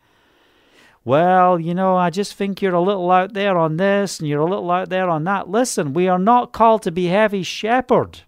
Well, 1.04 1.60
you 1.60 1.74
know, 1.74 1.96
I 1.96 2.12
just 2.12 2.36
think 2.36 2.62
you're 2.62 2.76
a 2.76 2.82
little 2.82 3.10
out 3.10 3.34
there 3.34 3.58
on 3.58 3.78
this 3.78 4.20
and 4.20 4.30
you're 4.30 4.42
a 4.42 4.50
little 4.50 4.70
out 4.70 4.90
there 4.90 5.10
on 5.10 5.24
that. 5.24 5.50
Listen, 5.50 5.94
we 5.94 6.08
are 6.08 6.20
not 6.20 6.52
called 6.52 6.84
to 6.84 6.92
be 6.92 7.08
heavy 7.08 7.42
shepherd. 7.42 8.22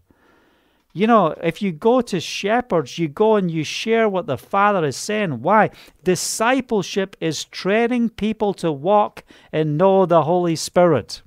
You 0.92 1.08
know, 1.08 1.36
if 1.44 1.62
you 1.62 1.72
go 1.72 2.02
to 2.02 2.20
shepherds, 2.20 3.00
you 3.00 3.08
go 3.08 3.36
and 3.36 3.50
you 3.50 3.64
share 3.64 4.08
what 4.08 4.28
the 4.28 4.38
Father 4.38 4.86
is 4.86 4.98
saying. 4.98 5.42
Why? 5.42 5.72
Discipleship 6.04 7.16
is 7.20 7.46
training 7.46 8.10
people 8.10 8.54
to 8.56 8.72
walk 8.72 9.24
and 9.52 9.78
know 9.78 10.06
the 10.06 10.24
Holy 10.24 10.56
Spirit. 10.56 11.24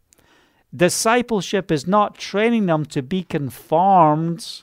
Discipleship 0.77 1.73
is 1.73 1.87
not 1.87 2.19
training 2.19 2.67
them 2.67 2.85
to 2.87 3.03
be 3.03 3.23
conformed 3.23 4.63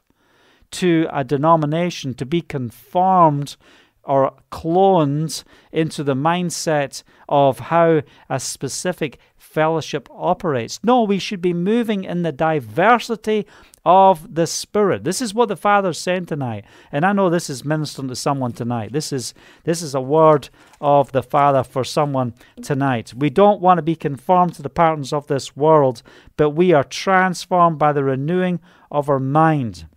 to 0.72 1.08
a 1.12 1.24
denomination, 1.24 2.14
to 2.16 2.26
be 2.26 2.42
conformed 2.42 3.56
or 4.04 4.34
cloned 4.52 5.44
into 5.72 6.04
the 6.04 6.16
mindset 6.16 7.04
of 7.30 7.60
how 7.60 8.02
a 8.30 8.40
specific 8.40 9.18
fellowship 9.54 10.10
operates. 10.12 10.80
No, 10.84 11.04
we 11.04 11.20
should 11.20 11.42
be 11.42 11.54
moving 11.54 12.04
in 12.04 12.24
the 12.24 12.32
diversity 12.32 13.46
of 13.86 14.34
the 14.34 14.48
Spirit. 14.48 15.04
This 15.04 15.22
is 15.22 15.34
what 15.34 15.50
the 15.50 15.56
Father's 15.56 16.00
saying 16.00 16.26
tonight. 16.26 16.66
And 16.92 17.06
I 17.06 17.14
know 17.14 17.30
this 17.30 17.50
is 17.50 17.66
ministering 17.66 18.08
to 18.08 18.16
someone 18.16 18.54
tonight. 18.54 18.94
This 18.94 19.12
is 19.12 19.34
this 19.64 19.82
is 19.82 19.94
a 19.94 20.02
word 20.02 20.50
of 20.82 21.12
the 21.12 21.24
Father 21.24 21.64
for 21.64 21.84
someone 21.84 22.34
tonight. 22.62 23.14
We 23.16 23.30
don't 23.30 23.62
want 23.62 23.78
to 23.78 23.84
be 23.84 23.96
conformed 23.96 24.56
to 24.56 24.62
the 24.62 24.70
patterns 24.70 25.14
of 25.14 25.28
this 25.28 25.56
world, 25.56 26.02
but 26.38 26.52
we 26.52 26.74
are 26.74 26.84
transformed 26.84 27.78
by 27.78 27.94
the 27.94 28.04
renewing 28.04 28.60
of 28.90 29.10
our 29.10 29.20
mind. 29.20 29.88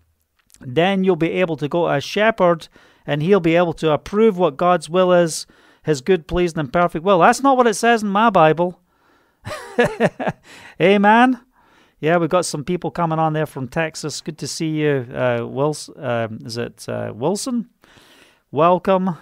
Then 0.60 1.04
you'll 1.04 1.16
be 1.16 1.32
able 1.32 1.56
to 1.56 1.68
go 1.68 1.86
as 1.86 2.02
shepherd 2.02 2.68
and 3.06 3.22
he'll 3.22 3.40
be 3.40 3.56
able 3.56 3.74
to 3.74 3.92
approve 3.92 4.36
what 4.36 4.56
God's 4.56 4.90
will 4.90 5.12
is, 5.12 5.46
his 5.84 6.00
good, 6.00 6.26
pleasing, 6.26 6.58
and 6.58 6.72
perfect 6.72 7.04
will. 7.04 7.20
That's 7.20 7.42
not 7.42 7.56
what 7.56 7.68
it 7.68 7.74
says 7.74 8.02
in 8.02 8.08
my 8.08 8.30
Bible. 8.30 8.80
Amen. 10.80 11.40
Yeah, 12.00 12.18
we've 12.18 12.30
got 12.30 12.44
some 12.44 12.64
people 12.64 12.90
coming 12.90 13.18
on 13.18 13.32
there 13.32 13.46
from 13.46 13.68
Texas. 13.68 14.20
Good 14.20 14.38
to 14.38 14.46
see 14.46 14.68
you, 14.68 15.06
uh, 15.14 15.46
Wilson. 15.46 15.94
Um, 16.04 16.38
is 16.44 16.56
it 16.56 16.86
uh, 16.88 17.12
Wilson? 17.14 17.70
Welcome. 18.50 19.16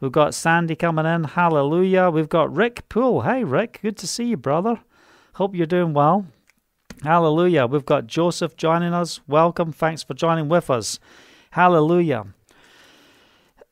We've 0.00 0.12
got 0.12 0.34
Sandy 0.34 0.76
coming 0.76 1.06
in. 1.06 1.24
Hallelujah. 1.24 2.10
We've 2.10 2.28
got 2.28 2.54
Rick 2.54 2.88
Poole. 2.88 3.22
Hey, 3.22 3.44
Rick. 3.44 3.80
Good 3.82 3.96
to 3.98 4.06
see 4.06 4.24
you, 4.24 4.36
brother. 4.36 4.80
Hope 5.34 5.54
you're 5.54 5.66
doing 5.66 5.94
well. 5.94 6.26
Hallelujah. 7.02 7.66
We've 7.66 7.84
got 7.84 8.06
Joseph 8.06 8.56
joining 8.56 8.92
us. 8.92 9.20
Welcome. 9.26 9.72
Thanks 9.72 10.02
for 10.02 10.14
joining 10.14 10.48
with 10.48 10.68
us. 10.70 10.98
Hallelujah. 11.50 12.26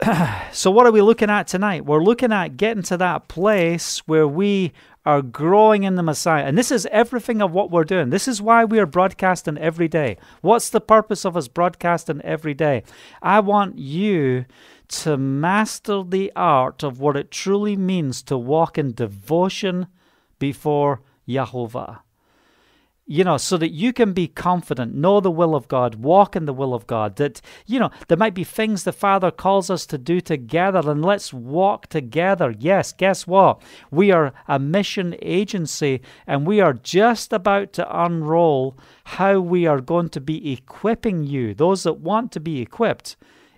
so, 0.52 0.70
what 0.70 0.86
are 0.86 0.92
we 0.92 1.02
looking 1.02 1.30
at 1.30 1.46
tonight? 1.46 1.84
We're 1.84 2.02
looking 2.02 2.32
at 2.32 2.56
getting 2.56 2.82
to 2.84 2.96
that 2.96 3.28
place 3.28 3.98
where 4.06 4.26
we 4.26 4.72
are 5.04 5.22
growing 5.22 5.82
in 5.82 5.96
the 5.96 6.02
Messiah. 6.02 6.44
And 6.44 6.56
this 6.56 6.70
is 6.70 6.86
everything 6.86 7.42
of 7.42 7.52
what 7.52 7.70
we're 7.70 7.84
doing. 7.84 8.10
This 8.10 8.26
is 8.26 8.40
why 8.40 8.64
we 8.64 8.78
are 8.78 8.86
broadcasting 8.86 9.58
every 9.58 9.88
day. 9.88 10.16
What's 10.40 10.70
the 10.70 10.80
purpose 10.80 11.24
of 11.24 11.36
us 11.36 11.48
broadcasting 11.48 12.20
every 12.22 12.54
day? 12.54 12.84
I 13.20 13.40
want 13.40 13.78
you 13.78 14.46
to 14.88 15.16
master 15.16 16.02
the 16.02 16.32
art 16.34 16.82
of 16.82 17.00
what 17.00 17.16
it 17.16 17.30
truly 17.30 17.76
means 17.76 18.22
to 18.22 18.38
walk 18.38 18.78
in 18.78 18.92
devotion 18.92 19.88
before 20.38 21.02
Jehovah 21.28 22.02
you 23.06 23.22
know, 23.22 23.36
so 23.36 23.58
that 23.58 23.72
you 23.72 23.92
can 23.92 24.14
be 24.14 24.26
confident, 24.26 24.94
know 24.94 25.20
the 25.20 25.30
will 25.30 25.54
of 25.54 25.68
God, 25.68 25.96
walk 25.96 26.34
in 26.34 26.46
the 26.46 26.54
will 26.54 26.72
of 26.72 26.86
God. 26.86 27.16
That, 27.16 27.40
you 27.66 27.78
know, 27.78 27.90
there 28.08 28.16
might 28.16 28.32
be 28.32 28.44
things 28.44 28.84
the 28.84 28.92
Father 28.92 29.30
calls 29.30 29.68
us 29.68 29.84
to 29.86 29.98
do 29.98 30.22
together, 30.22 30.90
and 30.90 31.04
let's 31.04 31.32
walk 31.32 31.88
together. 31.88 32.54
Yes, 32.58 32.92
guess 32.92 33.26
what? 33.26 33.60
We 33.90 34.10
are 34.10 34.32
a 34.48 34.58
mission 34.58 35.16
agency, 35.20 36.00
and 36.26 36.46
we 36.46 36.60
are 36.60 36.72
just 36.72 37.32
about 37.32 37.74
to 37.74 38.04
unroll 38.04 38.78
how 39.04 39.38
we 39.38 39.66
are 39.66 39.82
going 39.82 40.08
to 40.10 40.20
be 40.20 40.52
equipping 40.52 41.24
you, 41.24 41.52
those 41.52 41.82
that 41.82 42.00
want 42.00 42.32
to 42.32 42.40
be 42.40 42.62
equipped, 42.62 43.16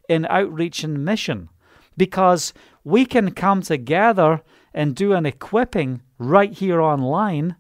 in 0.09 0.26
outreach 0.26 0.82
and 0.82 1.05
mission. 1.05 1.49
Because 1.97 2.53
we 2.82 3.07
can 3.07 3.30
come 3.30 3.62
together 3.62 4.42
and 4.74 4.94
do 4.94 5.12
an 5.12 5.24
equipping 5.24 6.03
right 6.18 6.53
here 6.53 6.80
online 6.80 7.57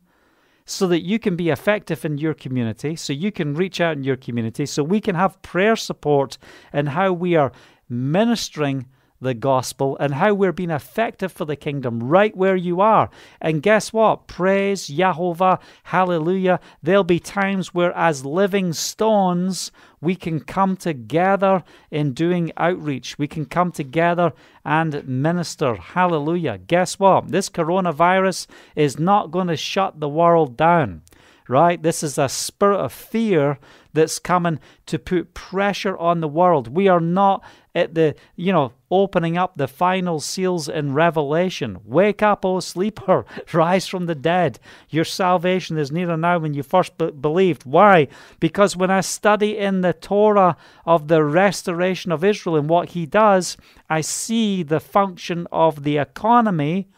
so 0.66 0.86
that 0.88 1.02
you 1.02 1.18
can 1.18 1.36
be 1.36 1.48
effective 1.48 2.04
in 2.04 2.18
your 2.18 2.34
community, 2.34 2.96
so 2.96 3.12
you 3.12 3.32
can 3.32 3.54
reach 3.54 3.80
out 3.80 3.96
in 3.96 4.04
your 4.04 4.16
community, 4.16 4.66
so 4.66 4.82
we 4.82 5.00
can 5.00 5.14
have 5.14 5.40
prayer 5.42 5.76
support 5.76 6.36
and 6.72 6.88
how 6.88 7.12
we 7.12 7.36
are 7.36 7.52
ministering 7.88 8.86
the 9.20 9.34
gospel 9.34 9.96
and 9.98 10.14
how 10.14 10.34
we're 10.34 10.52
being 10.52 10.70
effective 10.70 11.32
for 11.32 11.44
the 11.44 11.56
kingdom 11.56 12.02
right 12.02 12.36
where 12.36 12.56
you 12.56 12.80
are. 12.80 13.10
And 13.40 13.62
guess 13.62 13.92
what? 13.92 14.26
Praise 14.26 14.88
Jehovah, 14.88 15.58
hallelujah. 15.84 16.60
There'll 16.82 17.04
be 17.04 17.20
times 17.20 17.74
where, 17.74 17.96
as 17.96 18.24
living 18.24 18.72
stones, 18.72 19.72
we 20.00 20.14
can 20.14 20.40
come 20.40 20.76
together 20.76 21.64
in 21.90 22.12
doing 22.12 22.52
outreach. 22.56 23.18
We 23.18 23.26
can 23.26 23.46
come 23.46 23.72
together 23.72 24.32
and 24.64 25.06
minister. 25.08 25.74
Hallelujah. 25.76 26.58
Guess 26.58 26.98
what? 26.98 27.28
This 27.28 27.48
coronavirus 27.48 28.46
is 28.74 28.98
not 28.98 29.30
going 29.30 29.48
to 29.48 29.56
shut 29.56 30.00
the 30.00 30.08
world 30.08 30.56
down 30.56 31.02
right? 31.48 31.82
This 31.82 32.02
is 32.02 32.18
a 32.18 32.28
spirit 32.28 32.78
of 32.78 32.92
fear 32.92 33.58
that's 33.92 34.18
coming 34.18 34.60
to 34.86 34.98
put 34.98 35.34
pressure 35.34 35.96
on 35.96 36.20
the 36.20 36.28
world. 36.28 36.68
We 36.68 36.86
are 36.88 37.00
not 37.00 37.42
at 37.74 37.94
the, 37.94 38.14
you 38.36 38.52
know, 38.52 38.72
opening 38.90 39.36
up 39.36 39.56
the 39.56 39.68
final 39.68 40.20
seals 40.20 40.68
in 40.68 40.94
Revelation. 40.94 41.78
Wake 41.84 42.22
up, 42.22 42.44
O 42.44 42.60
sleeper, 42.60 43.24
rise 43.52 43.86
from 43.86 44.06
the 44.06 44.14
dead. 44.14 44.58
Your 44.88 45.04
salvation 45.04 45.76
is 45.76 45.92
nearer 45.92 46.16
now 46.16 46.38
than 46.38 46.54
you 46.54 46.62
first 46.62 46.96
be- 46.96 47.10
believed. 47.10 47.64
Why? 47.64 48.08
Because 48.40 48.76
when 48.76 48.90
I 48.90 49.00
study 49.00 49.58
in 49.58 49.80
the 49.80 49.92
Torah 49.92 50.56
of 50.84 51.08
the 51.08 51.24
restoration 51.24 52.12
of 52.12 52.24
Israel 52.24 52.56
and 52.56 52.68
what 52.68 52.90
he 52.90 53.06
does, 53.06 53.56
I 53.90 54.00
see 54.00 54.62
the 54.62 54.80
function 54.80 55.46
of 55.50 55.84
the 55.84 55.98
economy 55.98 56.88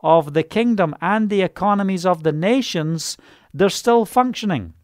of 0.00 0.34
the 0.34 0.42
kingdom 0.42 0.94
and 1.00 1.30
the 1.30 1.42
economies 1.42 2.04
of 2.04 2.22
the 2.24 2.32
nations 2.32 3.16
they're 3.54 3.70
still 3.70 4.04
functioning. 4.04 4.74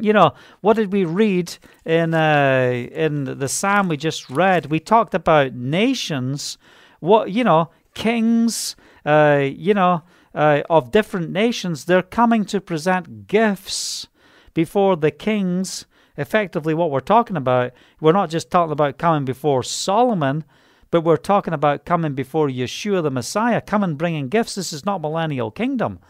You 0.00 0.12
know, 0.12 0.32
what 0.60 0.74
did 0.74 0.92
we 0.92 1.04
read 1.04 1.56
in 1.84 2.14
uh, 2.14 2.88
in 2.90 3.24
the 3.38 3.48
psalm 3.48 3.88
we 3.88 3.96
just 3.96 4.30
read? 4.30 4.66
We 4.66 4.80
talked 4.80 5.14
about 5.14 5.54
nations, 5.54 6.58
what 7.00 7.30
you 7.30 7.44
know, 7.44 7.70
kings, 7.94 8.74
uh, 9.04 9.42
you 9.44 9.74
know, 9.74 10.02
uh, 10.34 10.62
of 10.68 10.90
different 10.90 11.30
nations. 11.30 11.84
They're 11.84 12.02
coming 12.02 12.44
to 12.46 12.60
present 12.60 13.28
gifts 13.28 14.08
before 14.52 14.96
the 14.96 15.10
kings. 15.12 15.86
Effectively, 16.16 16.74
what 16.74 16.92
we're 16.92 17.00
talking 17.00 17.36
about, 17.36 17.72
we're 18.00 18.12
not 18.12 18.30
just 18.30 18.50
talking 18.50 18.72
about 18.72 18.98
coming 18.98 19.24
before 19.24 19.64
Solomon, 19.64 20.44
but 20.92 21.02
we're 21.02 21.16
talking 21.16 21.54
about 21.54 21.84
coming 21.84 22.14
before 22.14 22.48
Yeshua 22.48 23.02
the 23.02 23.10
Messiah, 23.10 23.60
coming 23.60 23.96
bringing 23.96 24.28
gifts. 24.28 24.54
This 24.54 24.72
is 24.72 24.84
not 24.84 25.00
millennial 25.00 25.50
kingdom 25.50 26.00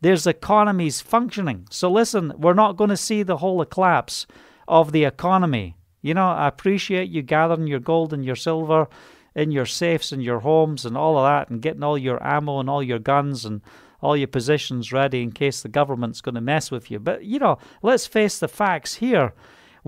there's 0.00 0.26
economies 0.26 1.00
functioning. 1.00 1.66
So 1.70 1.90
listen, 1.90 2.32
we're 2.36 2.54
not 2.54 2.76
going 2.76 2.90
to 2.90 2.96
see 2.96 3.22
the 3.22 3.38
whole 3.38 3.64
collapse 3.64 4.26
of 4.66 4.92
the 4.92 5.04
economy. 5.04 5.76
You 6.02 6.14
know, 6.14 6.28
I 6.28 6.46
appreciate 6.46 7.10
you 7.10 7.22
gathering 7.22 7.66
your 7.66 7.80
gold 7.80 8.12
and 8.12 8.24
your 8.24 8.36
silver 8.36 8.88
in 9.34 9.50
your 9.50 9.66
safes 9.66 10.12
and 10.12 10.22
your 10.22 10.40
homes 10.40 10.84
and 10.84 10.96
all 10.96 11.18
of 11.18 11.24
that 11.24 11.50
and 11.50 11.62
getting 11.62 11.82
all 11.82 11.98
your 11.98 12.24
ammo 12.24 12.60
and 12.60 12.70
all 12.70 12.82
your 12.82 12.98
guns 12.98 13.44
and 13.44 13.60
all 14.00 14.16
your 14.16 14.28
positions 14.28 14.92
ready 14.92 15.22
in 15.22 15.32
case 15.32 15.60
the 15.62 15.68
government's 15.68 16.20
going 16.20 16.34
to 16.36 16.40
mess 16.40 16.70
with 16.70 16.90
you. 16.90 16.98
But, 16.98 17.24
you 17.24 17.38
know, 17.38 17.58
let's 17.82 18.06
face 18.06 18.38
the 18.38 18.48
facts 18.48 18.96
here. 18.96 19.32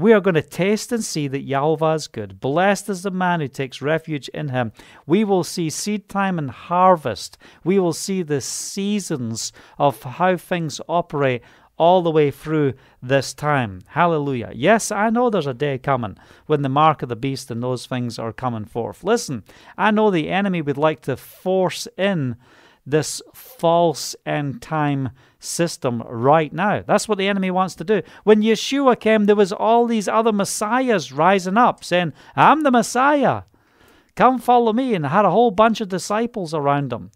We 0.01 0.15
are 0.15 0.21
going 0.21 0.35
to 0.35 0.43
taste 0.43 0.93
and 0.93 1.05
see 1.05 1.29
that 1.29 1.43
Yahweh 1.43 1.95
is 1.95 2.07
good. 2.07 2.41
Blessed 2.41 2.89
is 2.89 3.03
the 3.03 3.11
man 3.11 3.41
who 3.41 3.49
takes 3.49 3.83
refuge 3.83 4.29
in 4.31 4.49
him. 4.49 4.73
We 5.07 5.25
will 5.25 5.45
see 5.45 5.69
seed 5.69 6.09
time 6.09 6.39
and 6.39 6.51
harvest. 6.51 7.37
We 7.65 7.79
will 7.79 7.93
see 7.93 8.23
the 8.23 8.41
seasons 8.41 9.53
of 9.79 10.03
how 10.03 10.39
things 10.39 10.81
operate 10.89 11.43
all 11.77 12.03
the 12.03 12.11
way 12.11 12.31
through 12.31 12.75
this 13.03 13.35
time. 13.35 13.83
Hallelujah. 13.89 14.53
Yes, 14.55 14.91
I 14.91 15.11
know 15.11 15.29
there's 15.29 15.47
a 15.47 15.55
day 15.55 15.77
coming 15.77 16.17
when 16.47 16.63
the 16.63 16.69
mark 16.69 17.03
of 17.03 17.11
the 17.11 17.17
beast 17.17 17.51
and 17.51 17.63
those 17.63 17.85
things 17.85 18.19
are 18.19 18.33
coming 18.33 18.65
forth. 18.65 19.05
Listen, 19.05 19.45
I 19.77 19.91
know 19.91 20.11
the 20.11 20.31
enemy 20.31 20.63
would 20.63 20.79
like 20.79 21.01
to 21.03 21.17
force 21.17 21.87
in 21.99 22.37
this 22.87 23.23
false 23.35 24.17
end 24.27 24.63
time 24.63 25.11
system 25.39 26.03
right 26.07 26.53
now. 26.53 26.83
That's 26.87 27.09
what 27.09 27.19
the 27.19 27.29
enemy 27.29 27.51
wants 27.51 27.75
to 27.77 27.85
do. 27.85 28.03
When 28.25 28.43
Yeshua 28.43 28.99
came, 28.99 29.25
there 29.25 29.37
was 29.37 29.53
all 29.53 29.87
these 29.87 30.09
other 30.09 30.33
messiahs 30.33 31.13
rising 31.13 31.57
up 31.57 31.83
saying, 31.83 32.13
I'm 32.37 32.63
the 32.63 32.71
Messiah. 32.71 33.43
Come 34.17 34.39
follow 34.39 34.73
me. 34.73 34.95
And 34.95 35.07
had 35.07 35.25
a 35.25 35.31
whole 35.31 35.51
bunch 35.51 35.81
of 35.81 35.89
disciples 35.89 36.53
around 36.53 36.93
him. 36.93 37.11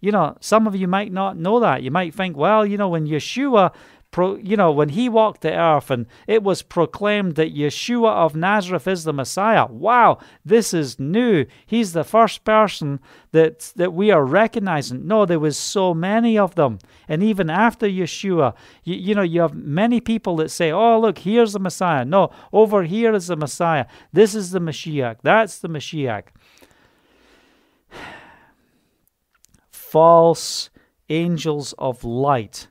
You 0.00 0.12
know, 0.12 0.36
some 0.40 0.66
of 0.66 0.76
you 0.76 0.86
might 0.86 1.12
not 1.12 1.36
know 1.36 1.58
that. 1.60 1.82
You 1.82 1.90
might 1.90 2.14
think, 2.14 2.36
well, 2.36 2.64
you 2.64 2.76
know, 2.76 2.88
when 2.88 3.06
Yeshua 3.06 3.72
pro, 4.10 4.36
you 4.36 4.56
know, 4.56 4.72
when 4.72 4.90
he 4.90 5.08
walked 5.08 5.42
the 5.42 5.52
earth 5.52 5.90
and 5.90 6.06
it 6.26 6.42
was 6.42 6.62
proclaimed 6.62 7.34
that 7.34 7.54
Yeshua 7.54 8.10
of 8.10 8.34
Nazareth 8.34 8.88
is 8.88 9.04
the 9.04 9.12
Messiah. 9.12 9.66
Wow, 9.66 10.18
this 10.44 10.72
is 10.72 10.98
new. 10.98 11.46
He's 11.66 11.92
the 11.92 12.04
first 12.04 12.44
person 12.44 13.00
that 13.32 13.72
that 13.76 13.92
we 13.92 14.10
are 14.10 14.24
recognizing. 14.24 15.06
No, 15.06 15.26
there 15.26 15.38
was 15.38 15.56
so 15.56 15.94
many 15.94 16.38
of 16.38 16.54
them. 16.54 16.78
And 17.06 17.22
even 17.22 17.50
after 17.50 17.86
Yeshua, 17.86 18.54
you, 18.84 18.94
you 18.94 19.14
know, 19.14 19.22
you 19.22 19.40
have 19.42 19.54
many 19.54 20.00
people 20.00 20.36
that 20.36 20.50
say, 20.50 20.70
"Oh, 20.70 20.98
look, 20.98 21.18
here's 21.18 21.52
the 21.52 21.60
Messiah." 21.60 22.04
No, 22.04 22.30
over 22.52 22.84
here 22.84 23.14
is 23.14 23.26
the 23.26 23.36
Messiah. 23.36 23.86
This 24.12 24.34
is 24.34 24.50
the 24.50 24.60
Mashiach. 24.60 25.18
That's 25.22 25.58
the 25.58 25.68
Mashiach. 25.68 26.24
False 29.70 30.70
angels 31.10 31.74
of 31.78 32.04
light 32.04 32.68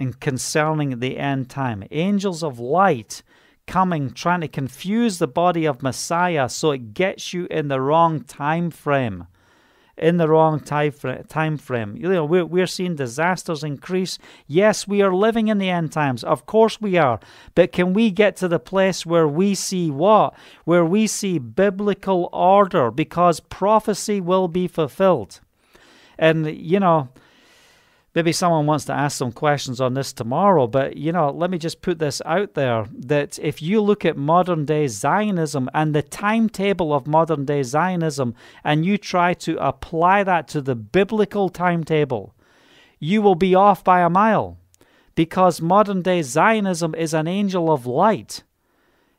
and 0.00 0.18
concerning 0.18 0.98
the 0.98 1.18
end 1.18 1.50
time. 1.50 1.84
Angels 1.90 2.42
of 2.42 2.58
light 2.58 3.22
coming, 3.66 4.10
trying 4.10 4.40
to 4.40 4.48
confuse 4.48 5.18
the 5.18 5.28
body 5.28 5.66
of 5.66 5.82
Messiah 5.82 6.48
so 6.48 6.72
it 6.72 6.94
gets 6.94 7.32
you 7.32 7.46
in 7.50 7.68
the 7.68 7.80
wrong 7.80 8.24
time 8.24 8.70
frame. 8.70 9.26
In 9.98 10.16
the 10.16 10.28
wrong 10.28 10.60
time 10.60 11.58
frame. 11.58 11.94
You 11.94 12.08
know, 12.08 12.24
we're, 12.24 12.46
we're 12.46 12.66
seeing 12.66 12.96
disasters 12.96 13.62
increase. 13.62 14.18
Yes, 14.46 14.88
we 14.88 15.02
are 15.02 15.14
living 15.14 15.48
in 15.48 15.58
the 15.58 15.68
end 15.68 15.92
times. 15.92 16.24
Of 16.24 16.46
course 16.46 16.80
we 16.80 16.96
are. 16.96 17.20
But 17.54 17.72
can 17.72 17.92
we 17.92 18.10
get 18.10 18.34
to 18.36 18.48
the 18.48 18.58
place 18.58 19.04
where 19.04 19.28
we 19.28 19.54
see 19.54 19.90
what? 19.90 20.34
Where 20.64 20.86
we 20.86 21.06
see 21.06 21.38
biblical 21.38 22.30
order 22.32 22.90
because 22.90 23.40
prophecy 23.40 24.22
will 24.22 24.48
be 24.48 24.66
fulfilled. 24.66 25.40
And, 26.18 26.46
you 26.46 26.80
know, 26.80 27.10
maybe 28.14 28.32
someone 28.32 28.66
wants 28.66 28.84
to 28.86 28.92
ask 28.92 29.16
some 29.16 29.32
questions 29.32 29.80
on 29.80 29.94
this 29.94 30.12
tomorrow, 30.12 30.66
but 30.66 30.96
you 30.96 31.12
know, 31.12 31.30
let 31.30 31.50
me 31.50 31.58
just 31.58 31.82
put 31.82 31.98
this 31.98 32.20
out 32.26 32.54
there 32.54 32.86
that 32.92 33.38
if 33.38 33.62
you 33.62 33.80
look 33.80 34.04
at 34.04 34.16
modern 34.16 34.64
day 34.64 34.86
Zionism 34.86 35.68
and 35.72 35.94
the 35.94 36.02
timetable 36.02 36.92
of 36.92 37.06
modern 37.06 37.44
day 37.44 37.62
Zionism 37.62 38.34
and 38.64 38.84
you 38.84 38.98
try 38.98 39.34
to 39.34 39.56
apply 39.58 40.24
that 40.24 40.48
to 40.48 40.60
the 40.60 40.74
biblical 40.74 41.48
timetable, 41.48 42.34
you 42.98 43.22
will 43.22 43.36
be 43.36 43.54
off 43.54 43.84
by 43.84 44.00
a 44.00 44.10
mile 44.10 44.58
because 45.14 45.60
modern 45.60 46.02
day 46.02 46.22
Zionism 46.22 46.94
is 46.94 47.14
an 47.14 47.28
angel 47.28 47.70
of 47.70 47.86
light. 47.86 48.42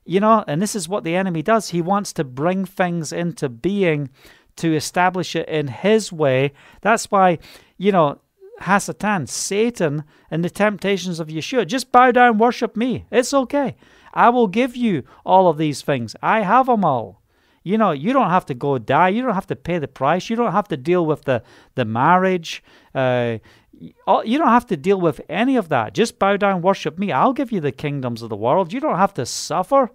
You 0.03 0.19
know, 0.19 0.43
and 0.47 0.61
this 0.61 0.75
is 0.75 0.89
what 0.89 1.03
the 1.03 1.15
enemy 1.15 1.43
does. 1.43 1.69
He 1.69 1.81
wants 1.81 2.11
to 2.13 2.23
bring 2.23 2.65
things 2.65 3.13
into 3.13 3.47
being 3.47 4.09
to 4.57 4.75
establish 4.75 5.35
it 5.35 5.47
in 5.47 5.67
his 5.67 6.11
way. 6.11 6.53
That's 6.81 7.11
why, 7.11 7.37
you 7.77 7.91
know, 7.91 8.19
Hasatan, 8.61 9.27
Satan, 9.27 10.03
and 10.29 10.43
the 10.43 10.49
temptations 10.49 11.19
of 11.19 11.27
Yeshua. 11.27 11.67
Just 11.67 11.91
bow 11.91 12.11
down, 12.11 12.37
worship 12.37 12.75
me. 12.75 13.05
It's 13.11 13.33
okay. 13.33 13.75
I 14.13 14.29
will 14.29 14.47
give 14.47 14.75
you 14.75 15.03
all 15.25 15.47
of 15.47 15.57
these 15.57 15.81
things. 15.81 16.15
I 16.21 16.41
have 16.41 16.67
them 16.67 16.83
all. 16.83 17.21
You 17.63 17.77
know, 17.77 17.91
you 17.91 18.11
don't 18.11 18.29
have 18.29 18.45
to 18.47 18.53
go 18.53 18.77
die. 18.77 19.09
You 19.09 19.21
don't 19.21 19.35
have 19.35 19.47
to 19.47 19.55
pay 19.55 19.77
the 19.77 19.87
price. 19.87 20.29
You 20.29 20.35
don't 20.35 20.51
have 20.51 20.67
to 20.69 20.77
deal 20.77 21.05
with 21.05 21.23
the 21.25 21.43
the 21.75 21.85
marriage. 21.85 22.63
Uh, 22.95 23.37
you 23.81 24.37
don't 24.37 24.47
have 24.49 24.67
to 24.67 24.77
deal 24.77 24.99
with 24.99 25.21
any 25.29 25.55
of 25.55 25.69
that. 25.69 25.93
Just 25.93 26.19
bow 26.19 26.37
down, 26.37 26.61
worship 26.61 26.99
me. 26.99 27.11
I'll 27.11 27.33
give 27.33 27.51
you 27.51 27.59
the 27.59 27.71
kingdoms 27.71 28.21
of 28.21 28.29
the 28.29 28.35
world. 28.35 28.73
You 28.73 28.79
don't 28.79 28.97
have 28.97 29.13
to 29.15 29.25
suffer. 29.25 29.91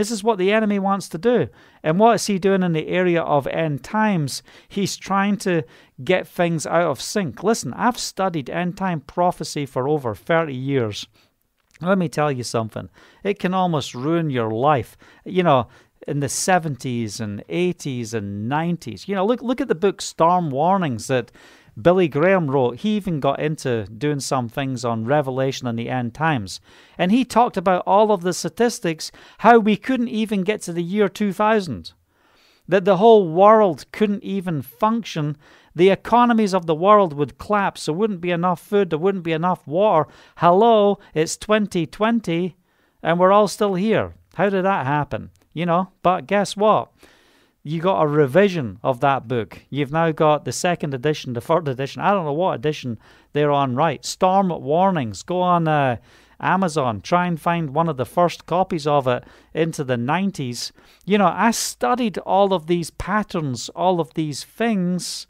This 0.00 0.10
is 0.10 0.24
what 0.24 0.38
the 0.38 0.50
enemy 0.50 0.78
wants 0.78 1.10
to 1.10 1.18
do. 1.18 1.48
And 1.82 2.00
what 2.00 2.14
is 2.14 2.26
he 2.26 2.38
doing 2.38 2.62
in 2.62 2.72
the 2.72 2.88
area 2.88 3.20
of 3.20 3.46
end 3.46 3.84
times? 3.84 4.42
He's 4.66 4.96
trying 4.96 5.36
to 5.40 5.62
get 6.02 6.26
things 6.26 6.64
out 6.64 6.86
of 6.86 7.02
sync. 7.02 7.42
Listen, 7.42 7.74
I've 7.74 7.98
studied 7.98 8.48
end 8.48 8.78
time 8.78 9.02
prophecy 9.02 9.66
for 9.66 9.86
over 9.86 10.14
30 10.14 10.54
years. 10.54 11.06
Let 11.82 11.98
me 11.98 12.08
tell 12.08 12.32
you 12.32 12.44
something. 12.44 12.88
It 13.22 13.38
can 13.38 13.52
almost 13.52 13.94
ruin 13.94 14.30
your 14.30 14.50
life. 14.50 14.96
You 15.26 15.42
know, 15.42 15.68
in 16.08 16.20
the 16.20 16.28
70s 16.28 17.20
and 17.20 17.44
80s 17.50 18.14
and 18.14 18.50
90s. 18.50 19.06
You 19.06 19.14
know, 19.14 19.26
look 19.26 19.42
look 19.42 19.60
at 19.60 19.68
the 19.68 19.74
book 19.74 20.00
Storm 20.00 20.48
Warnings 20.48 21.08
that 21.08 21.30
Billy 21.80 22.08
Graham 22.08 22.50
wrote. 22.50 22.78
He 22.78 22.96
even 22.96 23.20
got 23.20 23.40
into 23.40 23.84
doing 23.86 24.20
some 24.20 24.48
things 24.48 24.84
on 24.84 25.04
Revelation 25.04 25.66
and 25.66 25.78
the 25.78 25.88
end 25.88 26.14
times. 26.14 26.60
And 26.96 27.10
he 27.10 27.24
talked 27.24 27.56
about 27.56 27.82
all 27.86 28.12
of 28.12 28.22
the 28.22 28.32
statistics, 28.32 29.10
how 29.38 29.58
we 29.58 29.76
couldn't 29.76 30.08
even 30.08 30.42
get 30.42 30.62
to 30.62 30.72
the 30.72 30.82
year 30.82 31.08
2000. 31.08 31.92
That 32.68 32.84
the 32.84 32.98
whole 32.98 33.28
world 33.28 33.84
couldn't 33.92 34.22
even 34.22 34.62
function. 34.62 35.36
The 35.74 35.90
economies 35.90 36.54
of 36.54 36.66
the 36.66 36.74
world 36.74 37.12
would 37.14 37.38
collapse. 37.38 37.86
There 37.86 37.94
wouldn't 37.94 38.20
be 38.20 38.30
enough 38.30 38.60
food. 38.60 38.90
There 38.90 38.98
wouldn't 38.98 39.24
be 39.24 39.32
enough 39.32 39.66
water. 39.66 40.08
Hello, 40.36 40.98
it's 41.14 41.36
2020 41.36 42.56
and 43.02 43.18
we're 43.18 43.32
all 43.32 43.48
still 43.48 43.74
here. 43.74 44.14
How 44.34 44.50
did 44.50 44.64
that 44.64 44.86
happen? 44.86 45.30
You 45.52 45.66
know, 45.66 45.90
but 46.02 46.26
guess 46.26 46.56
what? 46.56 46.92
You 47.62 47.80
got 47.80 48.02
a 48.02 48.06
revision 48.06 48.78
of 48.82 49.00
that 49.00 49.28
book. 49.28 49.62
You've 49.68 49.92
now 49.92 50.12
got 50.12 50.44
the 50.44 50.52
second 50.52 50.94
edition, 50.94 51.34
the 51.34 51.40
third 51.40 51.68
edition. 51.68 52.00
I 52.00 52.12
don't 52.12 52.24
know 52.24 52.32
what 52.32 52.54
edition 52.54 52.98
they're 53.32 53.52
on 53.52 53.76
right. 53.76 54.04
Storm 54.04 54.48
Warnings. 54.48 55.22
Go 55.22 55.42
on 55.42 55.68
uh, 55.68 55.96
Amazon. 56.40 57.00
Try 57.00 57.26
and 57.26 57.40
find 57.40 57.74
one 57.74 57.88
of 57.88 57.96
the 57.96 58.06
first 58.06 58.46
copies 58.46 58.86
of 58.86 59.06
it 59.06 59.24
into 59.52 59.84
the 59.84 59.96
90s. 59.96 60.72
You 61.04 61.18
know, 61.18 61.32
I 61.34 61.50
studied 61.50 62.16
all 62.18 62.54
of 62.54 62.66
these 62.66 62.90
patterns, 62.90 63.68
all 63.70 64.00
of 64.00 64.14
these 64.14 64.42
things 64.44 65.26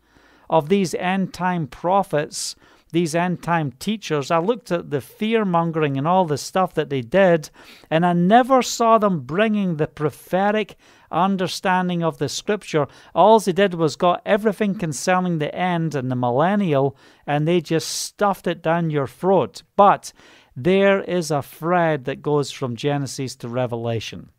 of 0.50 0.68
these 0.68 0.94
end 0.94 1.32
time 1.32 1.68
prophets, 1.68 2.56
these 2.92 3.14
end 3.14 3.42
time 3.42 3.72
teachers. 3.78 4.30
I 4.30 4.38
looked 4.38 4.72
at 4.72 4.90
the 4.90 5.00
fear 5.00 5.44
mongering 5.44 5.96
and 5.96 6.08
all 6.08 6.26
the 6.26 6.36
stuff 6.36 6.74
that 6.74 6.90
they 6.90 7.00
did, 7.00 7.50
and 7.88 8.04
I 8.04 8.12
never 8.12 8.60
saw 8.60 8.98
them 8.98 9.20
bringing 9.20 9.76
the 9.76 9.86
prophetic 9.86 10.76
understanding 11.10 12.02
of 12.02 12.18
the 12.18 12.28
scripture. 12.28 12.86
All 13.14 13.40
they 13.40 13.52
did 13.52 13.74
was 13.74 13.96
got 13.96 14.22
everything 14.24 14.74
concerning 14.74 15.38
the 15.38 15.54
end 15.54 15.94
and 15.94 16.10
the 16.10 16.16
millennial, 16.16 16.96
and 17.26 17.46
they 17.46 17.60
just 17.60 17.88
stuffed 17.88 18.46
it 18.46 18.62
down 18.62 18.90
your 18.90 19.06
throat. 19.06 19.62
But 19.76 20.12
there 20.56 21.00
is 21.02 21.30
a 21.30 21.42
thread 21.42 22.04
that 22.04 22.22
goes 22.22 22.50
from 22.50 22.76
Genesis 22.76 23.36
to 23.36 23.48
Revelation. 23.48 24.30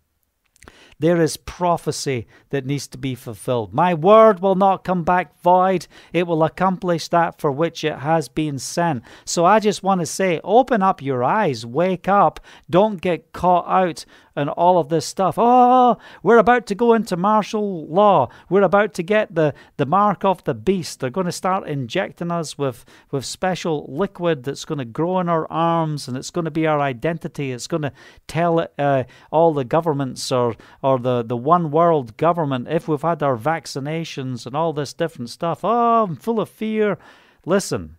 There 1.00 1.20
is 1.20 1.36
prophecy 1.36 2.28
that 2.52 2.68
needs 2.68 2.88
to 2.90 2.98
be 3.00 3.16
fulfilled. 3.16 3.74
My 3.74 3.96
word 3.96 4.40
will 4.40 4.54
not 4.54 4.84
come 4.84 5.04
back 5.04 5.42
void. 5.42 5.88
It 6.14 6.28
will 6.28 6.44
accomplish 6.44 7.08
that 7.08 7.42
for 7.42 7.52
which 7.52 7.84
it 7.84 7.98
has 7.98 8.30
been 8.30 8.60
sent. 8.60 9.02
So 9.26 9.44
I 9.44 9.60
just 9.60 9.82
want 9.82 10.02
to 10.02 10.06
say 10.06 10.40
open 10.44 10.84
up 10.84 11.02
your 11.02 11.24
eyes, 11.24 11.66
wake 11.66 12.08
up. 12.08 12.40
Don't 12.70 13.02
get 13.02 13.34
caught 13.34 13.68
out 13.68 14.06
and 14.36 14.50
all 14.50 14.80
of 14.80 14.90
this 14.90 15.06
stuff. 15.06 15.36
Oh, 15.38 15.98
we're 16.24 16.38
about 16.38 16.66
to 16.68 16.76
go 16.76 16.94
into 16.94 17.18
martial 17.18 17.86
law. 17.88 18.30
We're 18.50 18.62
about 18.62 18.94
to 18.96 19.04
get 19.04 19.36
the, 19.36 19.54
the 19.78 19.86
mark 19.86 20.24
of 20.24 20.44
the 20.44 20.54
beast. 20.54 21.00
They're 21.00 21.10
going 21.10 21.26
to 21.26 21.32
start 21.32 21.68
injecting 21.68 22.32
us 22.32 22.58
with, 22.58 22.86
with 23.12 23.26
special 23.26 23.86
liquid 23.90 24.44
that's 24.44 24.66
going 24.66 24.80
to 24.80 24.86
grow 24.86 25.20
in 25.20 25.30
our 25.30 25.52
arms 25.52 26.08
and 26.08 26.16
it's 26.16 26.32
going 26.32 26.46
to 26.46 26.52
be 26.52 26.68
our 26.68 26.80
identity. 26.80 27.52
It's 27.52 27.68
going 27.68 27.84
to 27.84 27.94
tell 28.28 28.68
uh, 28.78 29.04
all 29.32 29.54
the 29.54 29.66
governments 29.66 30.32
or, 30.32 30.56
or 30.82 31.00
the, 31.00 31.24
the 31.24 31.38
one 31.38 31.72
world 31.72 32.18
government 32.18 32.68
if 32.70 32.88
we've 32.88 33.02
had 33.02 33.22
our 33.24 33.38
vaccinations 33.38 34.46
and 34.46 34.56
all 34.56 34.74
this 34.74 34.94
different 34.94 35.30
stuff. 35.30 35.62
Oh, 35.64 36.04
I'm 36.04 36.16
full 36.16 36.40
of 36.40 36.50
fear. 36.50 36.98
Listen, 37.46 37.96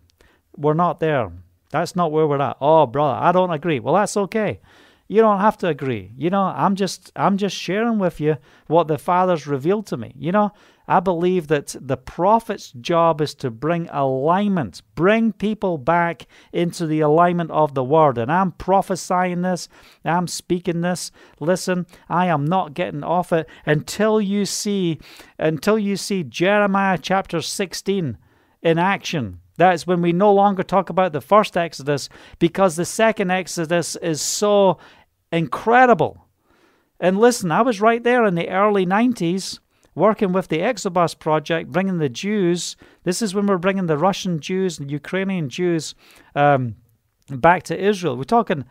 we're 0.55 0.73
not 0.73 0.99
there. 0.99 1.31
That's 1.69 1.95
not 1.95 2.11
where 2.11 2.27
we're 2.27 2.41
at. 2.41 2.57
Oh, 2.61 2.85
brother, 2.85 3.19
I 3.19 3.31
don't 3.31 3.51
agree. 3.51 3.79
Well, 3.79 3.95
that's 3.95 4.15
okay. 4.15 4.59
You 5.07 5.21
don't 5.21 5.41
have 5.41 5.57
to 5.59 5.67
agree. 5.67 6.11
You 6.17 6.29
know, 6.29 6.43
I'm 6.43 6.75
just 6.75 7.11
I'm 7.15 7.37
just 7.37 7.55
sharing 7.55 7.99
with 7.99 8.21
you 8.21 8.37
what 8.67 8.87
the 8.87 8.97
Father's 8.97 9.45
revealed 9.45 9.85
to 9.87 9.97
me. 9.97 10.13
You 10.17 10.31
know, 10.31 10.53
I 10.87 11.01
believe 11.01 11.47
that 11.47 11.75
the 11.79 11.97
prophet's 11.97 12.71
job 12.71 13.21
is 13.21 13.35
to 13.35 13.51
bring 13.51 13.89
alignment, 13.89 14.81
bring 14.95 15.33
people 15.33 15.77
back 15.77 16.25
into 16.51 16.87
the 16.87 17.01
alignment 17.01 17.51
of 17.51 17.73
the 17.73 17.83
word. 17.83 18.17
And 18.17 18.31
I'm 18.31 18.53
prophesying 18.53 19.41
this, 19.41 19.67
I'm 20.05 20.27
speaking 20.27 20.81
this. 20.81 21.11
Listen, 21.39 21.85
I 22.09 22.27
am 22.27 22.45
not 22.45 22.73
getting 22.73 23.03
off 23.03 23.31
it 23.33 23.47
until 23.65 24.21
you 24.21 24.45
see 24.45 24.99
until 25.37 25.77
you 25.77 25.97
see 25.97 26.23
Jeremiah 26.23 26.97
chapter 26.97 27.41
16 27.41 28.17
in 28.61 28.77
action. 28.77 29.39
That's 29.57 29.85
when 29.85 30.01
we 30.01 30.13
no 30.13 30.33
longer 30.33 30.63
talk 30.63 30.89
about 30.89 31.13
the 31.13 31.21
first 31.21 31.55
Exodus 31.55 32.09
because 32.39 32.75
the 32.75 32.85
second 32.85 33.31
Exodus 33.31 33.95
is 33.97 34.21
so 34.21 34.79
incredible. 35.31 36.27
And 36.99 37.19
listen, 37.19 37.51
I 37.51 37.61
was 37.61 37.81
right 37.81 38.03
there 38.03 38.25
in 38.25 38.35
the 38.35 38.49
early 38.49 38.85
90s 38.85 39.59
working 39.95 40.31
with 40.31 40.47
the 40.47 40.61
Exodus 40.61 41.13
Project, 41.13 41.71
bringing 41.71 41.99
the 41.99 42.09
Jews. 42.09 42.75
This 43.03 43.21
is 43.21 43.35
when 43.35 43.45
we're 43.45 43.57
bringing 43.57 43.85
the 43.85 43.97
Russian 43.97 44.39
Jews 44.39 44.79
and 44.79 44.89
Ukrainian 44.89 45.49
Jews 45.49 45.95
um, 46.35 46.75
back 47.29 47.63
to 47.63 47.77
Israel. 47.77 48.17
We're 48.17 48.23
talking 48.23 48.65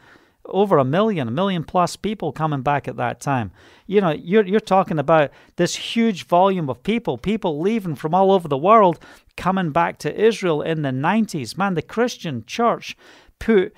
over 0.47 0.79
a 0.79 0.85
million, 0.85 1.29
a 1.29 1.31
million 1.31 1.63
plus 1.63 1.95
people 1.95 2.33
coming 2.33 2.63
back 2.63 2.89
at 2.89 2.97
that 2.97 3.21
time. 3.21 3.53
You 3.87 4.01
know, 4.01 4.11
you're, 4.11 4.45
you're 4.45 4.61
talking 4.61 4.99
about 4.99 5.31
this 5.57 5.77
huge 5.77 6.27
volume 6.27 6.69
of 6.69 6.83
people, 6.83 7.17
people 7.17 7.61
leaving 7.61 7.95
from 7.95 8.15
all 8.15 8.33
over 8.33 8.49
the 8.49 8.59
world, 8.59 8.99
coming 9.37 9.71
back 9.71 9.99
to 9.99 10.21
Israel 10.21 10.63
in 10.63 10.83
the 10.83 10.91
90s. 10.91 11.57
Man, 11.57 11.75
the 11.75 11.83
Christian 11.83 12.45
church 12.47 12.97
put 13.39 13.75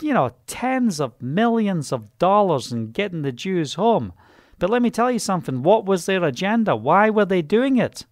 you 0.00 0.14
know, 0.14 0.30
tens 0.46 1.00
of 1.00 1.20
millions 1.20 1.92
of 1.92 2.16
dollars 2.18 2.72
in 2.72 2.92
getting 2.92 3.22
the 3.22 3.32
Jews 3.32 3.74
home. 3.74 4.12
But 4.58 4.70
let 4.70 4.82
me 4.82 4.90
tell 4.90 5.10
you 5.10 5.18
something. 5.18 5.62
What 5.62 5.84
was 5.84 6.06
their 6.06 6.24
agenda? 6.24 6.74
Why 6.74 7.10
were 7.10 7.24
they 7.24 7.42
doing 7.42 7.76
it? 7.76 8.06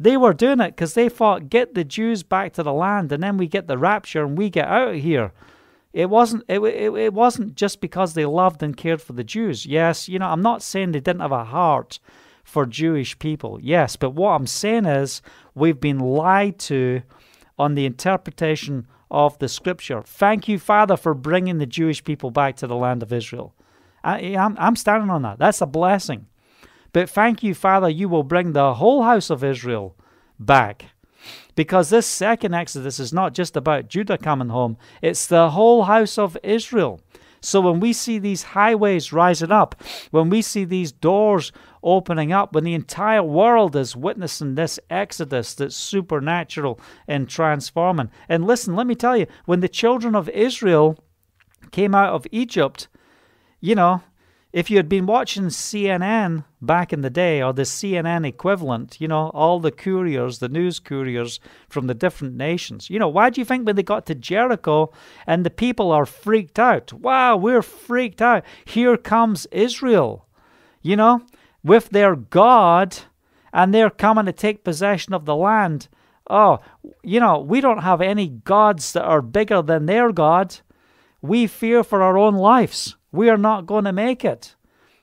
They 0.00 0.16
were 0.16 0.32
doing 0.32 0.60
it 0.60 0.76
because 0.76 0.94
they 0.94 1.08
thought, 1.08 1.50
get 1.50 1.74
the 1.74 1.84
Jews 1.84 2.22
back 2.22 2.52
to 2.54 2.62
the 2.62 2.72
land, 2.72 3.10
and 3.12 3.22
then 3.22 3.36
we 3.36 3.48
get 3.48 3.66
the 3.66 3.78
rapture 3.78 4.24
and 4.24 4.38
we 4.38 4.48
get 4.48 4.68
out 4.68 4.94
of 4.94 5.00
here. 5.00 5.32
It 5.92 6.08
wasn't. 6.08 6.44
It, 6.48 6.60
it, 6.60 6.94
it 6.94 7.14
wasn't 7.14 7.56
just 7.56 7.80
because 7.80 8.14
they 8.14 8.24
loved 8.24 8.62
and 8.62 8.76
cared 8.76 9.02
for 9.02 9.14
the 9.14 9.24
Jews. 9.24 9.66
Yes, 9.66 10.08
you 10.08 10.18
know, 10.18 10.28
I'm 10.28 10.42
not 10.42 10.62
saying 10.62 10.92
they 10.92 11.00
didn't 11.00 11.22
have 11.22 11.32
a 11.32 11.44
heart 11.44 11.98
for 12.48 12.64
Jewish 12.64 13.18
people. 13.18 13.58
Yes, 13.62 13.96
but 13.96 14.10
what 14.10 14.30
I'm 14.30 14.46
saying 14.46 14.86
is 14.86 15.20
we've 15.54 15.78
been 15.78 15.98
lied 15.98 16.58
to 16.60 17.02
on 17.58 17.74
the 17.74 17.84
interpretation 17.84 18.86
of 19.10 19.38
the 19.38 19.48
scripture. 19.48 20.02
Thank 20.02 20.48
you, 20.48 20.58
Father, 20.58 20.96
for 20.96 21.12
bringing 21.12 21.58
the 21.58 21.66
Jewish 21.66 22.02
people 22.02 22.30
back 22.30 22.56
to 22.56 22.66
the 22.66 22.74
land 22.74 23.02
of 23.02 23.12
Israel. 23.12 23.54
I, 24.02 24.20
am 24.20 24.56
I'm 24.58 24.76
standing 24.76 25.10
on 25.10 25.22
that. 25.22 25.38
That's 25.38 25.60
a 25.60 25.66
blessing. 25.66 26.26
But 26.94 27.10
thank 27.10 27.42
you, 27.42 27.54
Father, 27.54 27.90
you 27.90 28.08
will 28.08 28.22
bring 28.22 28.52
the 28.52 28.74
whole 28.74 29.02
house 29.02 29.28
of 29.28 29.44
Israel 29.44 29.94
back. 30.38 30.86
Because 31.54 31.90
this 31.90 32.06
second 32.06 32.54
Exodus 32.54 32.98
is 32.98 33.12
not 33.12 33.34
just 33.34 33.56
about 33.56 33.88
Judah 33.88 34.16
coming 34.16 34.48
home, 34.48 34.78
it's 35.02 35.26
the 35.26 35.50
whole 35.50 35.84
house 35.84 36.16
of 36.16 36.38
Israel. 36.42 37.00
So 37.40 37.60
when 37.60 37.80
we 37.80 37.92
see 37.92 38.18
these 38.18 38.42
highways 38.42 39.12
rising 39.12 39.52
up, 39.52 39.80
when 40.10 40.30
we 40.30 40.42
see 40.42 40.64
these 40.64 40.92
doors 40.92 41.52
opening 41.82 42.32
up, 42.32 42.52
when 42.52 42.64
the 42.64 42.74
entire 42.74 43.22
world 43.22 43.76
is 43.76 43.96
witnessing 43.96 44.54
this 44.54 44.78
exodus 44.90 45.54
that's 45.54 45.76
supernatural 45.76 46.80
and 47.06 47.28
transforming. 47.28 48.10
And 48.28 48.46
listen, 48.46 48.76
let 48.76 48.86
me 48.86 48.94
tell 48.94 49.16
you, 49.16 49.26
when 49.44 49.60
the 49.60 49.68
children 49.68 50.14
of 50.14 50.28
Israel 50.30 50.98
came 51.70 51.94
out 51.94 52.12
of 52.12 52.26
Egypt, 52.30 52.88
you 53.60 53.74
know, 53.74 54.02
if 54.50 54.70
you 54.70 54.78
had 54.78 54.88
been 54.88 55.04
watching 55.04 55.44
CNN 55.44 56.44
back 56.62 56.92
in 56.92 57.02
the 57.02 57.10
day, 57.10 57.42
or 57.42 57.52
the 57.52 57.62
CNN 57.62 58.26
equivalent, 58.26 58.98
you 58.98 59.06
know, 59.06 59.28
all 59.34 59.60
the 59.60 59.70
couriers, 59.70 60.38
the 60.38 60.48
news 60.48 60.78
couriers 60.78 61.38
from 61.68 61.86
the 61.86 61.94
different 61.94 62.34
nations, 62.34 62.88
you 62.88 62.98
know, 62.98 63.08
why 63.08 63.28
do 63.28 63.40
you 63.40 63.44
think 63.44 63.66
when 63.66 63.76
they 63.76 63.82
got 63.82 64.06
to 64.06 64.14
Jericho 64.14 64.90
and 65.26 65.44
the 65.44 65.50
people 65.50 65.92
are 65.92 66.06
freaked 66.06 66.58
out? 66.58 66.92
Wow, 66.94 67.36
we're 67.36 67.62
freaked 67.62 68.22
out. 68.22 68.42
Here 68.64 68.96
comes 68.96 69.46
Israel, 69.52 70.26
you 70.80 70.96
know, 70.96 71.22
with 71.62 71.90
their 71.90 72.16
God, 72.16 72.98
and 73.52 73.72
they're 73.72 73.90
coming 73.90 74.26
to 74.26 74.32
take 74.32 74.64
possession 74.64 75.14
of 75.14 75.24
the 75.24 75.36
land. 75.36 75.88
Oh, 76.30 76.60
you 77.02 77.20
know, 77.20 77.40
we 77.40 77.60
don't 77.60 77.82
have 77.82 78.00
any 78.00 78.28
gods 78.28 78.92
that 78.92 79.04
are 79.04 79.22
bigger 79.22 79.62
than 79.62 79.86
their 79.86 80.12
God. 80.12 80.56
We 81.22 81.46
fear 81.46 81.82
for 81.82 82.02
our 82.02 82.18
own 82.18 82.34
lives. 82.34 82.96
We 83.10 83.30
are 83.30 83.38
not 83.38 83.66
going 83.66 83.84
to 83.84 83.92
make 83.92 84.24
it. 84.24 84.54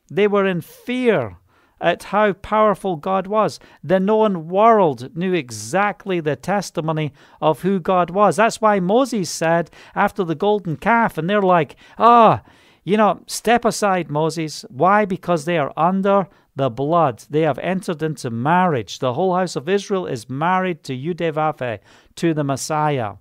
They 0.10 0.28
were 0.28 0.45
in 0.45 0.62
fear 0.62 1.38
at 1.82 2.03
how 2.03 2.34
powerful 2.34 2.95
God 2.95 3.28
was. 3.28 3.60
The 3.84 3.99
known 3.99 4.47
world 4.47 5.16
knew 5.16 5.34
exactly 5.34 6.20
the 6.20 6.36
testimony 6.36 7.12
of 7.41 7.62
who 7.62 7.80
God 7.80 8.12
was. 8.12 8.38
That's 8.38 8.62
why 8.62 8.80
Moses 8.80 9.30
said 9.30 9.70
after 9.93 10.24
the 10.24 10.36
golden 10.36 10.78
calf, 10.78 11.18
and 11.18 11.30
they're 11.30 11.41
like, 11.41 11.76
ah, 11.97 12.43
oh, 12.43 12.51
you 12.84 12.97
know, 12.97 13.22
step 13.26 13.66
aside, 13.66 14.12
Moses. 14.12 14.64
Why? 14.70 15.06
Because 15.06 15.45
they 15.45 15.58
are 15.58 15.74
under 15.76 16.28
the 16.56 16.70
blood. 16.70 17.26
They 17.30 17.41
have 17.41 17.60
entered 17.60 18.01
into 18.01 18.30
marriage. 18.30 18.99
The 18.99 19.14
whole 19.14 19.36
house 19.36 19.56
of 19.56 19.70
Israel 19.70 20.06
is 20.06 20.30
married 20.30 20.84
to 20.84 20.93
Yudevaphe, 20.93 21.80
to 22.16 22.34
the 22.34 22.43
Messiah. 22.43 23.14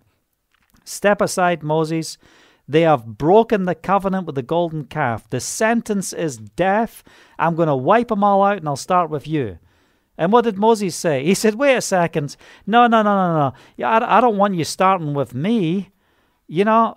Step 0.85 1.21
aside, 1.21 1.63
Moses. 1.63 2.19
They 2.67 2.83
have 2.83 3.19
broken 3.19 3.65
the 3.65 3.75
covenant 3.75 4.27
with 4.27 4.37
the 4.37 4.43
golden 4.43 4.85
calf. 4.85 5.29
The 5.29 5.41
sentence 5.41 6.13
is 6.13 6.39
death. 6.39 7.03
I'm 7.39 7.57
going 7.57 7.69
to 7.69 7.77
wipe 7.77 8.09
them 8.09 8.25
all 8.25 8.43
out 8.43 8.59
and 8.59 8.69
I'll 8.69 8.77
start 8.77 9.11
with 9.11 9.29
you. 9.29 9.59
And 10.17 10.33
what 10.33 10.45
did 10.45 10.57
Moses 10.57 10.95
say? 10.95 11.25
He 11.25 11.35
said, 11.35 11.57
Wait 11.57 11.75
a 11.75 11.81
second. 11.81 12.37
No, 12.67 12.87
no, 12.87 13.03
no, 13.03 13.15
no, 13.15 13.53
no. 13.79 13.85
I, 13.85 14.19
I 14.19 14.21
don't 14.21 14.39
want 14.39 14.55
you 14.55 14.65
starting 14.65 15.13
with 15.13 15.35
me. 15.35 15.91
You 16.47 16.65
know, 16.65 16.95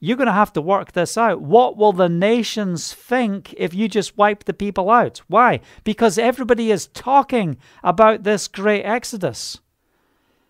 you're 0.00 0.16
going 0.16 0.26
to 0.26 0.32
have 0.32 0.52
to 0.54 0.62
work 0.62 0.92
this 0.92 1.18
out. 1.18 1.42
What 1.42 1.76
will 1.76 1.92
the 1.92 2.08
nations 2.08 2.92
think 2.92 3.54
if 3.58 3.74
you 3.74 3.86
just 3.86 4.16
wipe 4.16 4.44
the 4.44 4.54
people 4.54 4.90
out? 4.90 5.20
Why? 5.28 5.60
Because 5.84 6.16
everybody 6.16 6.70
is 6.70 6.86
talking 6.88 7.58
about 7.84 8.22
this 8.22 8.48
great 8.48 8.82
exodus. 8.82 9.60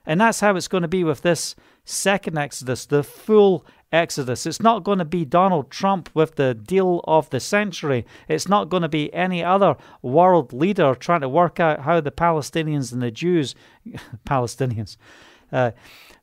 And 0.07 0.21
that's 0.21 0.41
how 0.41 0.55
it's 0.55 0.69
going 0.69 0.83
to 0.83 0.89
be 0.89 1.05
with 1.05 1.23
this 1.23 1.57
second 1.85 2.39
exodus, 2.39 2.87
the 2.87 3.03
full 3.03 3.67
exodus. 3.93 4.47
It's 4.47 4.61
not 4.61 4.85
going 4.85 4.99
to 4.99 5.05
be 5.05 5.25
Donald 5.25 5.71
Trump 5.71 6.11
with 6.15 6.37
the 6.37 6.55
deal 6.55 7.01
of 7.05 7.29
the 7.31 7.41
century. 7.41 8.07
It's 8.29 8.49
not 8.49 8.69
going 8.69 8.83
to 8.83 8.89
be 8.89 9.13
any 9.13 9.43
other 9.43 9.77
world 10.01 10.53
leader 10.53 10.95
trying 10.95 11.23
to 11.23 11.29
work 11.29 11.59
out 11.59 11.81
how 11.81 12.01
the 12.01 12.13
Palestinians 12.13 12.93
and 12.93 13.03
the 13.03 13.11
Jews, 13.11 13.55
Palestinians, 14.27 14.97
uh, 15.53 15.73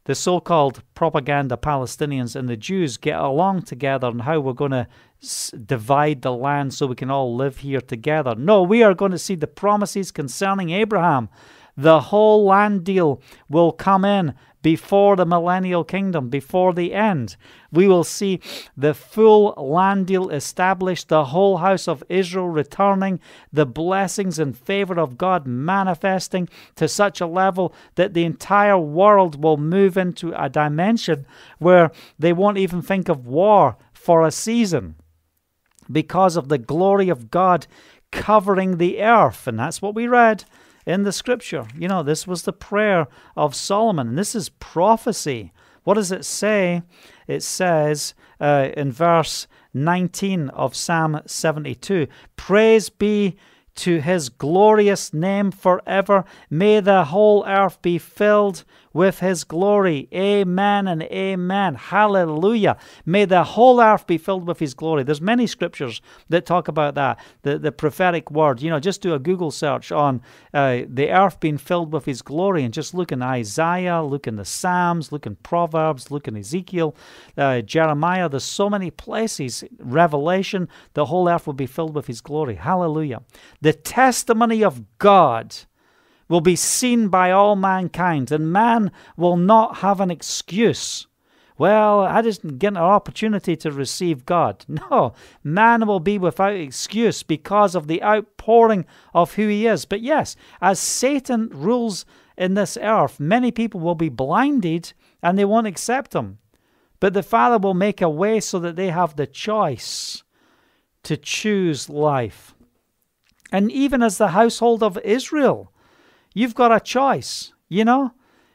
the 0.08 0.16
so 0.16 0.40
called 0.40 0.82
propaganda 0.96 1.58
Palestinians 1.58 2.34
and 2.34 2.48
the 2.48 2.56
Jews 2.56 2.96
get 2.96 3.20
along 3.20 3.64
together 3.64 4.08
and 4.08 4.22
how 4.22 4.40
we're 4.40 4.54
going 4.54 4.72
to 4.72 4.88
s- 5.22 5.52
divide 5.66 6.22
the 6.22 6.32
land 6.32 6.74
so 6.74 6.88
we 6.88 6.96
can 6.96 7.12
all 7.12 7.36
live 7.36 7.58
here 7.58 7.82
together. 7.82 8.34
No, 8.34 8.64
we 8.64 8.84
are 8.84 8.94
going 8.94 9.12
to 9.12 9.18
see 9.20 9.36
the 9.36 9.48
promises 9.48 10.12
concerning 10.12 10.70
Abraham. 10.70 11.28
The 11.76 12.00
whole 12.00 12.46
land 12.46 12.86
deal 12.86 13.22
will 13.50 13.74
come 13.74 14.06
in 14.06 14.34
before 14.62 15.16
the 15.16 15.26
millennial 15.26 15.84
kingdom, 15.84 16.30
before 16.30 16.74
the 16.74 16.94
end. 16.94 17.36
We 17.72 17.88
will 17.88 18.04
see 18.04 18.40
the 18.76 18.94
full 18.94 19.54
land 19.58 20.08
deal 20.08 20.30
established, 20.30 21.10
the 21.10 21.26
whole 21.26 21.58
house 21.58 21.88
of 21.88 22.04
Israel 22.10 22.50
returning, 22.50 23.20
the 23.52 23.66
blessings 23.66 24.40
and 24.40 24.58
favor 24.58 25.00
of 25.00 25.18
God 25.18 25.46
manifesting 25.46 26.50
to 26.76 26.88
such 26.88 27.22
a 27.22 27.28
level 27.28 27.74
that 27.96 28.14
the 28.14 28.26
entire 28.26 28.78
world 28.78 29.44
will 29.44 29.58
move 29.58 29.98
into 29.98 30.34
a 30.34 30.50
dimension 30.50 31.26
where 31.60 31.92
they 32.18 32.34
won't 32.34 32.58
even 32.58 32.82
think 32.82 33.10
of 33.10 33.28
war 33.28 33.78
for 33.94 34.26
a 34.26 34.32
season 34.32 34.96
because 35.92 36.36
of 36.36 36.50
the 36.50 36.58
glory 36.58 37.10
of 37.10 37.32
God 37.32 37.68
covering 38.12 38.78
the 38.78 39.02
earth. 39.02 39.48
And 39.48 39.60
that's 39.60 39.82
what 39.82 39.96
we 39.96 40.08
read 40.08 40.46
in 40.88 41.04
the 41.04 41.12
scripture. 41.12 41.68
You 41.78 41.90
know, 41.90 42.02
this 42.02 42.26
was 42.26 42.44
the 42.44 42.54
prayer 42.54 43.08
of 43.36 43.54
Solomon. 43.54 44.16
This 44.16 44.34
is 44.34 44.50
prophecy. 44.50 45.52
What 45.84 45.96
does 45.96 46.12
it 46.12 46.26
say? 46.26 46.82
It 47.28 47.44
says 47.44 48.16
uh, 48.40 48.70
in 48.76 48.92
verse 48.94 49.48
19 49.74 50.50
of 50.50 50.76
Psalm 50.76 51.22
72 51.26 52.08
Praise 52.38 52.90
be 52.90 53.36
to 53.76 54.00
his 54.00 54.30
glorious 54.30 55.14
name 55.14 55.52
forever. 55.52 56.24
May 56.50 56.80
the 56.80 57.06
whole 57.06 57.46
earth 57.46 57.82
be 57.82 57.98
filled 58.00 58.64
with 58.98 59.20
his 59.20 59.44
glory. 59.44 60.10
Amen 60.12 60.88
and 60.88 61.04
amen. 61.04 61.76
Hallelujah. 61.76 62.78
May 63.06 63.26
the 63.26 63.44
whole 63.44 63.80
earth 63.80 64.08
be 64.08 64.18
filled 64.18 64.48
with 64.48 64.58
his 64.58 64.74
glory. 64.74 65.04
There's 65.04 65.22
many 65.22 65.46
scriptures 65.46 66.02
that 66.30 66.48
talk 66.48 66.68
about 66.68 66.96
that, 66.96 67.20
the, 67.44 67.60
the 67.60 67.72
prophetic 67.72 68.32
word. 68.32 68.60
You 68.60 68.72
know, 68.72 68.80
just 68.80 69.04
do 69.04 69.14
a 69.14 69.20
Google 69.20 69.52
search 69.52 69.92
on 69.92 70.24
uh, 70.52 70.80
the 70.90 71.12
earth 71.12 71.40
being 71.40 71.60
filled 71.60 71.94
with 71.94 72.06
his 72.06 72.24
glory 72.24 72.64
and 72.64 72.74
just 72.74 72.96
look 72.96 73.12
in 73.12 73.22
Isaiah, 73.22 74.02
look 74.02 74.26
in 74.26 74.36
the 74.36 74.46
Psalms, 74.46 75.12
look 75.12 75.28
in 75.28 75.36
Proverbs, 75.36 76.10
look 76.10 76.28
in 76.28 76.36
Ezekiel, 76.36 76.96
uh, 77.38 77.62
Jeremiah. 77.62 78.28
There's 78.28 78.44
so 78.44 78.68
many 78.68 78.90
places. 78.90 79.64
Revelation, 79.78 80.68
the 80.96 81.06
whole 81.06 81.30
earth 81.30 81.46
will 81.46 81.54
be 81.54 81.68
filled 81.68 81.94
with 81.94 82.08
his 82.08 82.20
glory. 82.20 82.56
Hallelujah. 82.56 83.22
The 83.62 83.74
testimony 83.74 84.64
of 84.64 84.98
God 84.98 85.56
will 86.28 86.42
be 86.42 86.56
seen 86.56 87.10
by 87.10 87.32
all 87.32 87.56
mankind, 87.56 88.32
and 88.32 88.52
man 88.52 88.92
will 89.16 89.38
not 89.38 89.78
have 89.78 90.00
an 90.00 90.12
excuse. 90.12 91.08
Well, 91.58 92.02
I 92.02 92.22
didn't 92.22 92.60
get 92.60 92.74
an 92.74 92.78
opportunity 92.78 93.56
to 93.58 93.72
receive 93.72 94.26
God. 94.26 94.66
No, 94.90 95.14
man 95.44 95.88
will 95.88 96.00
be 96.00 96.18
without 96.18 96.54
excuse 96.54 97.24
because 97.24 97.74
of 97.74 97.88
the 97.88 98.04
outpouring 98.04 98.86
of 99.14 99.34
who 99.34 99.48
he 99.48 99.66
is. 99.66 99.86
But 99.86 100.02
yes, 100.02 100.36
as 100.62 100.80
Satan 100.80 101.50
rules 101.52 102.06
in 102.38 102.54
this 102.54 102.78
earth, 102.80 103.20
many 103.20 103.52
people 103.52 103.80
will 103.80 103.96
be 103.96 104.10
blinded 104.10 104.94
and 105.24 105.38
they 105.38 105.46
won't 105.46 105.68
accept 105.68 106.14
him. 106.14 106.38
But 107.00 107.14
the 107.14 107.24
Father 107.24 107.58
will 107.58 107.74
make 107.74 108.02
a 108.02 108.10
way 108.10 108.40
so 108.40 108.60
that 108.60 108.76
they 108.76 108.90
have 108.90 109.16
the 109.16 109.28
choice 109.28 110.24
to 111.04 111.18
choose 111.18 111.90
life. 111.90 112.54
And 113.52 113.72
even 113.72 114.04
as 114.04 114.18
the 114.18 114.30
household 114.30 114.84
of 114.84 114.98
Israel, 115.00 115.72
You've 116.38 116.54
got 116.54 116.72
a 116.72 116.80
choice, 116.80 117.52
you 117.68 117.84
know? 117.84 118.12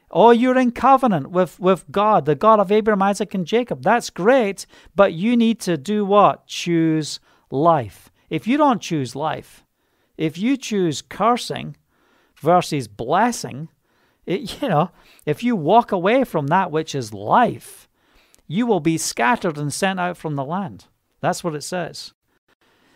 Or 0.08 0.32
you're 0.32 0.56
in 0.56 0.70
covenant 0.70 1.32
with, 1.32 1.58
with 1.58 1.84
God, 1.90 2.26
the 2.26 2.36
God 2.36 2.60
of 2.60 2.70
Abraham, 2.70 3.02
Isaac, 3.02 3.34
and 3.34 3.44
Jacob. 3.44 3.82
That's 3.82 4.08
great, 4.08 4.66
but 4.94 5.14
you 5.14 5.36
need 5.36 5.58
to 5.62 5.76
do 5.76 6.04
what? 6.04 6.46
Choose 6.46 7.18
life. 7.50 8.08
If 8.30 8.46
you 8.46 8.56
don't 8.56 8.80
choose 8.80 9.16
life, 9.16 9.64
if 10.16 10.38
you 10.38 10.56
choose 10.56 11.02
cursing 11.02 11.76
versus 12.36 12.86
blessing, 12.86 13.68
it, 14.26 14.62
you 14.62 14.68
know, 14.68 14.92
if 15.26 15.42
you 15.42 15.56
walk 15.56 15.90
away 15.90 16.22
from 16.22 16.46
that 16.46 16.70
which 16.70 16.94
is 16.94 17.12
life, 17.12 17.88
you 18.46 18.64
will 18.64 18.78
be 18.78 18.96
scattered 18.96 19.58
and 19.58 19.74
sent 19.74 19.98
out 19.98 20.16
from 20.16 20.36
the 20.36 20.44
land. 20.44 20.86
That's 21.18 21.42
what 21.42 21.56
it 21.56 21.64
says. 21.64 22.12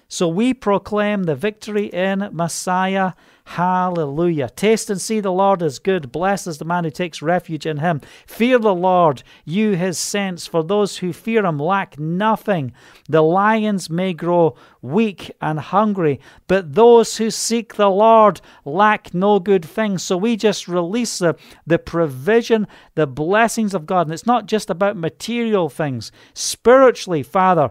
So 0.06 0.28
we 0.28 0.54
proclaim 0.54 1.24
the 1.24 1.34
victory 1.34 1.86
in 1.86 2.28
Messiah 2.30 3.14
Hallelujah. 3.48 4.50
Taste 4.50 4.90
and 4.90 5.00
see 5.00 5.20
the 5.20 5.30
Lord 5.30 5.62
is 5.62 5.78
good. 5.78 6.10
Blessed 6.10 6.48
is 6.48 6.58
the 6.58 6.64
man 6.64 6.82
who 6.82 6.90
takes 6.90 7.22
refuge 7.22 7.64
in 7.64 7.78
him. 7.78 8.00
Fear 8.26 8.58
the 8.58 8.74
Lord, 8.74 9.22
you 9.44 9.76
his 9.76 9.98
saints, 9.98 10.48
for 10.48 10.64
those 10.64 10.98
who 10.98 11.12
fear 11.12 11.46
him 11.46 11.58
lack 11.58 11.96
nothing. 11.96 12.72
The 13.08 13.22
lions 13.22 13.88
may 13.88 14.12
grow 14.14 14.56
weak 14.82 15.30
and 15.40 15.60
hungry, 15.60 16.20
but 16.48 16.74
those 16.74 17.18
who 17.18 17.30
seek 17.30 17.76
the 17.76 17.88
Lord 17.88 18.40
lack 18.64 19.14
no 19.14 19.38
good 19.38 19.64
thing. 19.64 19.98
So 19.98 20.16
we 20.16 20.36
just 20.36 20.66
release 20.66 21.18
the, 21.20 21.36
the 21.66 21.78
provision, 21.78 22.66
the 22.96 23.06
blessings 23.06 23.74
of 23.74 23.86
God. 23.86 24.08
And 24.08 24.12
it's 24.12 24.26
not 24.26 24.46
just 24.46 24.70
about 24.70 24.96
material 24.96 25.68
things. 25.68 26.10
Spiritually, 26.34 27.22
Father, 27.22 27.70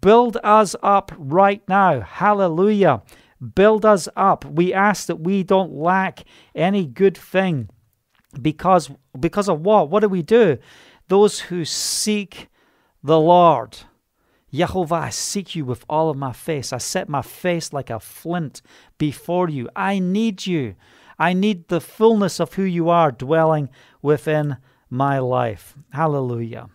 build 0.00 0.36
us 0.42 0.74
up 0.82 1.12
right 1.16 1.62
now. 1.68 2.00
Hallelujah. 2.00 3.02
Build 3.54 3.84
us 3.84 4.08
up. 4.16 4.44
We 4.44 4.72
ask 4.72 5.06
that 5.06 5.20
we 5.20 5.42
don't 5.42 5.72
lack 5.72 6.24
any 6.54 6.86
good 6.86 7.16
thing. 7.16 7.68
Because, 8.40 8.90
because 9.18 9.48
of 9.48 9.60
what? 9.60 9.90
What 9.90 10.00
do 10.00 10.08
we 10.08 10.22
do? 10.22 10.58
Those 11.08 11.40
who 11.40 11.64
seek 11.64 12.48
the 13.02 13.18
Lord. 13.18 13.78
Jehovah, 14.52 14.94
I 14.94 15.10
seek 15.10 15.54
you 15.54 15.64
with 15.64 15.84
all 15.88 16.10
of 16.10 16.16
my 16.16 16.32
face. 16.32 16.72
I 16.72 16.78
set 16.78 17.08
my 17.08 17.22
face 17.22 17.72
like 17.72 17.90
a 17.90 17.98
flint 17.98 18.60
before 18.98 19.48
you. 19.48 19.68
I 19.74 19.98
need 19.98 20.46
you. 20.46 20.74
I 21.18 21.32
need 21.32 21.68
the 21.68 21.80
fullness 21.80 22.38
of 22.38 22.54
who 22.54 22.62
you 22.62 22.90
are 22.90 23.10
dwelling 23.10 23.70
within 24.02 24.58
my 24.90 25.18
life. 25.18 25.74
Hallelujah. 25.90 26.68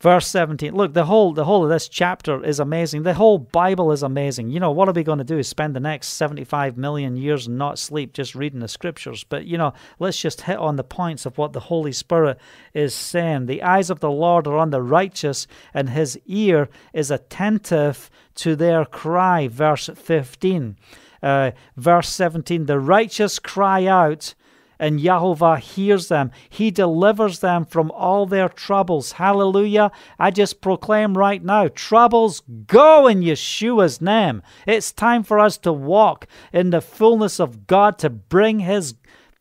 Verse 0.00 0.26
17. 0.28 0.74
Look, 0.74 0.94
the 0.94 1.04
whole 1.04 1.34
the 1.34 1.44
whole 1.44 1.62
of 1.62 1.68
this 1.68 1.86
chapter 1.86 2.42
is 2.42 2.58
amazing. 2.58 3.02
The 3.02 3.12
whole 3.12 3.36
Bible 3.36 3.92
is 3.92 4.02
amazing. 4.02 4.48
You 4.48 4.58
know, 4.58 4.70
what 4.70 4.88
are 4.88 4.92
we 4.92 5.02
going 5.02 5.18
to 5.18 5.24
do? 5.24 5.36
Is 5.36 5.46
spend 5.46 5.76
the 5.76 5.80
next 5.80 6.08
75 6.08 6.78
million 6.78 7.18
years 7.18 7.46
and 7.46 7.58
not 7.58 7.78
sleep 7.78 8.14
just 8.14 8.34
reading 8.34 8.60
the 8.60 8.68
scriptures. 8.68 9.24
But 9.24 9.44
you 9.44 9.58
know, 9.58 9.74
let's 9.98 10.18
just 10.18 10.40
hit 10.42 10.56
on 10.56 10.76
the 10.76 10.84
points 10.84 11.26
of 11.26 11.36
what 11.36 11.52
the 11.52 11.60
Holy 11.60 11.92
Spirit 11.92 12.38
is 12.72 12.94
saying. 12.94 13.44
The 13.44 13.62
eyes 13.62 13.90
of 13.90 14.00
the 14.00 14.10
Lord 14.10 14.46
are 14.46 14.56
on 14.56 14.70
the 14.70 14.80
righteous, 14.80 15.46
and 15.74 15.90
his 15.90 16.18
ear 16.24 16.70
is 16.94 17.10
attentive 17.10 18.08
to 18.36 18.56
their 18.56 18.86
cry. 18.86 19.48
Verse 19.48 19.90
15. 19.94 20.76
Uh, 21.22 21.50
verse 21.76 22.08
17. 22.08 22.64
The 22.64 22.80
righteous 22.80 23.38
cry 23.38 23.84
out 23.84 24.34
and 24.80 24.98
Yahovah 24.98 25.60
hears 25.60 26.08
them. 26.08 26.32
He 26.48 26.70
delivers 26.70 27.38
them 27.40 27.66
from 27.66 27.90
all 27.92 28.26
their 28.26 28.48
troubles. 28.48 29.12
Hallelujah. 29.12 29.92
I 30.18 30.30
just 30.30 30.60
proclaim 30.60 31.16
right 31.16 31.44
now 31.44 31.68
troubles 31.68 32.42
go 32.66 33.06
in 33.06 33.20
Yeshua's 33.20 34.00
name. 34.00 34.42
It's 34.66 34.90
time 34.90 35.22
for 35.22 35.38
us 35.38 35.58
to 35.58 35.72
walk 35.72 36.26
in 36.52 36.70
the 36.70 36.80
fullness 36.80 37.38
of 37.38 37.66
God 37.66 37.98
to 37.98 38.10
bring 38.10 38.60
His 38.60 38.94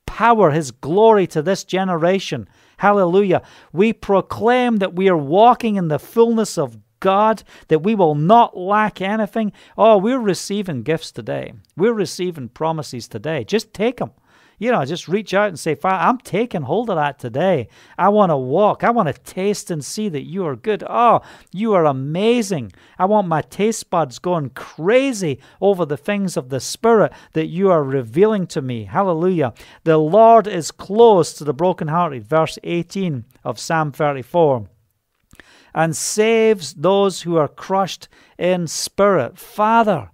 power, 0.06 0.52
His 0.52 0.72
glory 0.72 1.26
to 1.28 1.42
this 1.42 1.64
generation. 1.64 2.48
Hallelujah. 2.78 3.42
We 3.72 3.94
proclaim 3.94 4.78
that 4.78 4.96
we 4.96 5.08
are 5.10 5.18
walking 5.18 5.78
in 5.78 5.88
the 5.88 6.00
fullness 6.00 6.58
of 6.58 6.78
God, 7.00 7.44
that 7.70 7.84
we 7.84 7.96
will 7.96 8.16
not 8.16 8.58
lack 8.58 9.02
anything. 9.02 9.54
Oh, 9.78 9.98
we're 9.98 10.20
receiving 10.20 10.84
gifts 10.84 11.12
today. 11.12 11.54
We're 11.78 11.94
receiving 11.94 12.50
promises 12.50 13.08
today. 13.08 13.46
Just 13.46 13.74
take 13.74 13.98
them. 13.98 14.12
You 14.60 14.72
know, 14.72 14.84
just 14.84 15.08
reach 15.08 15.34
out 15.34 15.48
and 15.48 15.58
say, 15.58 15.74
Father, 15.74 16.04
I'm 16.04 16.18
taking 16.18 16.64
hold 16.64 16.90
of 16.90 16.98
that 16.98 17.18
today. 17.18 17.70
I 17.98 18.10
want 18.10 18.30
to 18.30 18.38
walk. 18.38 18.84
I 18.84 18.92
want 18.92 19.08
to 19.08 19.14
taste 19.14 19.72
and 19.72 19.84
see 19.84 20.10
that 20.10 20.26
you 20.26 20.46
are 20.46 20.56
good. 20.58 20.84
Oh, 20.88 21.22
you 21.52 21.74
are 21.74 21.86
amazing. 21.86 22.74
I 22.98 23.06
want 23.06 23.28
my 23.28 23.42
taste 23.42 23.90
buds 23.90 24.20
going 24.20 24.50
crazy 24.52 25.40
over 25.62 25.86
the 25.86 25.98
things 25.98 26.36
of 26.36 26.50
the 26.50 26.60
Spirit 26.60 27.14
that 27.34 27.48
you 27.48 27.72
are 27.72 27.84
revealing 27.84 28.46
to 28.48 28.62
me. 28.62 28.84
Hallelujah. 28.84 29.54
The 29.86 29.98
Lord 29.98 30.46
is 30.46 30.72
close 30.72 31.34
to 31.34 31.46
the 31.46 31.54
brokenhearted. 31.54 32.28
Verse 32.28 32.60
18 32.64 33.24
of 33.46 33.58
Psalm 33.58 33.94
34 33.94 34.68
and 35.74 35.96
saves 35.96 36.74
those 36.74 37.22
who 37.22 37.38
are 37.38 37.48
crushed 37.48 38.08
in 38.38 38.68
spirit. 38.68 39.38
Father, 39.38 40.10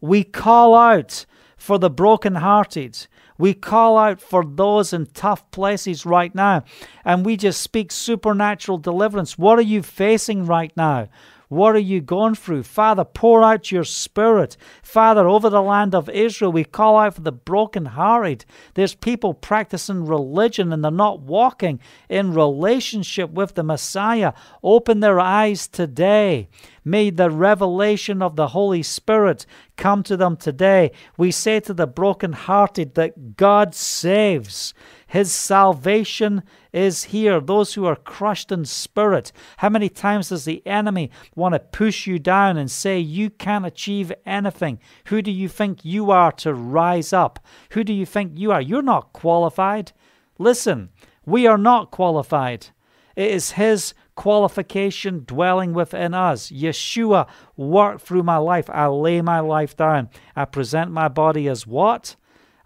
we 0.00 0.24
call 0.24 0.74
out 0.74 1.26
for 1.64 1.78
the 1.78 1.88
brokenhearted. 1.88 3.06
We 3.38 3.54
call 3.54 3.96
out 3.96 4.20
for 4.20 4.44
those 4.44 4.92
in 4.92 5.06
tough 5.06 5.50
places 5.50 6.04
right 6.04 6.32
now, 6.34 6.62
and 7.04 7.24
we 7.24 7.38
just 7.38 7.62
speak 7.62 7.90
supernatural 7.90 8.78
deliverance. 8.78 9.38
What 9.38 9.58
are 9.58 9.62
you 9.62 9.82
facing 9.82 10.44
right 10.44 10.72
now? 10.76 11.08
What 11.54 11.76
are 11.76 11.78
you 11.78 12.00
going 12.00 12.34
through? 12.34 12.64
Father, 12.64 13.04
pour 13.04 13.44
out 13.44 13.70
your 13.70 13.84
spirit. 13.84 14.56
Father, 14.82 15.28
over 15.28 15.48
the 15.48 15.62
land 15.62 15.94
of 15.94 16.08
Israel, 16.10 16.50
we 16.50 16.64
call 16.64 16.98
out 16.98 17.14
for 17.14 17.20
the 17.20 17.30
brokenhearted. 17.30 18.44
There's 18.74 18.96
people 18.96 19.34
practicing 19.34 20.04
religion 20.04 20.72
and 20.72 20.82
they're 20.82 20.90
not 20.90 21.20
walking 21.20 21.78
in 22.08 22.34
relationship 22.34 23.30
with 23.30 23.54
the 23.54 23.62
Messiah. 23.62 24.32
Open 24.64 24.98
their 24.98 25.20
eyes 25.20 25.68
today. 25.68 26.48
May 26.84 27.10
the 27.10 27.30
revelation 27.30 28.20
of 28.20 28.34
the 28.34 28.48
Holy 28.48 28.82
Spirit 28.82 29.46
come 29.76 30.02
to 30.02 30.16
them 30.16 30.36
today. 30.36 30.90
We 31.16 31.30
say 31.30 31.60
to 31.60 31.72
the 31.72 31.86
brokenhearted 31.86 32.94
that 32.96 33.36
God 33.36 33.76
saves. 33.76 34.74
His 35.14 35.30
salvation 35.30 36.42
is 36.72 37.04
here. 37.04 37.40
Those 37.40 37.74
who 37.74 37.86
are 37.86 37.94
crushed 37.94 38.50
in 38.50 38.64
spirit. 38.64 39.30
How 39.58 39.68
many 39.68 39.88
times 39.88 40.30
does 40.30 40.44
the 40.44 40.60
enemy 40.66 41.08
want 41.36 41.52
to 41.52 41.60
push 41.60 42.08
you 42.08 42.18
down 42.18 42.56
and 42.56 42.68
say 42.68 42.98
you 42.98 43.30
can't 43.30 43.64
achieve 43.64 44.12
anything? 44.26 44.80
Who 45.04 45.22
do 45.22 45.30
you 45.30 45.48
think 45.48 45.84
you 45.84 46.10
are 46.10 46.32
to 46.32 46.52
rise 46.52 47.12
up? 47.12 47.38
Who 47.70 47.84
do 47.84 47.92
you 47.92 48.04
think 48.04 48.32
you 48.34 48.50
are? 48.50 48.60
You're 48.60 48.82
not 48.82 49.12
qualified. 49.12 49.92
Listen, 50.36 50.88
we 51.24 51.46
are 51.46 51.58
not 51.58 51.92
qualified. 51.92 52.66
It 53.14 53.30
is 53.30 53.52
His 53.52 53.94
qualification 54.16 55.22
dwelling 55.24 55.74
within 55.74 56.12
us. 56.12 56.50
Yeshua 56.50 57.28
worked 57.56 58.00
through 58.00 58.24
my 58.24 58.38
life. 58.38 58.68
I 58.68 58.88
lay 58.88 59.20
my 59.20 59.38
life 59.38 59.76
down. 59.76 60.10
I 60.34 60.44
present 60.44 60.90
my 60.90 61.06
body 61.06 61.46
as 61.46 61.68
what? 61.68 62.16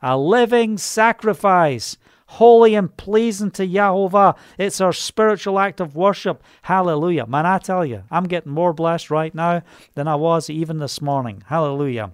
A 0.01 0.17
living 0.17 0.79
sacrifice 0.79 1.99
holy 2.29 2.75
and 2.75 2.95
pleasing 2.97 3.51
to 3.51 3.67
Yahovah. 3.67 4.37
It's 4.59 4.81
our 4.81 4.93
spiritual 4.93 5.59
act 5.59 5.81
of 5.81 5.97
worship. 5.97 6.43
Hallelujah. 6.63 7.27
Man, 7.27 7.47
I 7.47 7.59
tell 7.59 7.85
you, 7.85 8.05
I'm 8.11 8.25
getting 8.25 8.53
more 8.53 8.75
blessed 8.75 9.11
right 9.11 9.35
now 9.35 9.63
than 9.95 10.07
I 10.07 10.15
was 10.15 10.51
even 10.51 10.79
this 10.79 11.01
morning. 11.01 11.43
Hallelujah. 11.47 12.13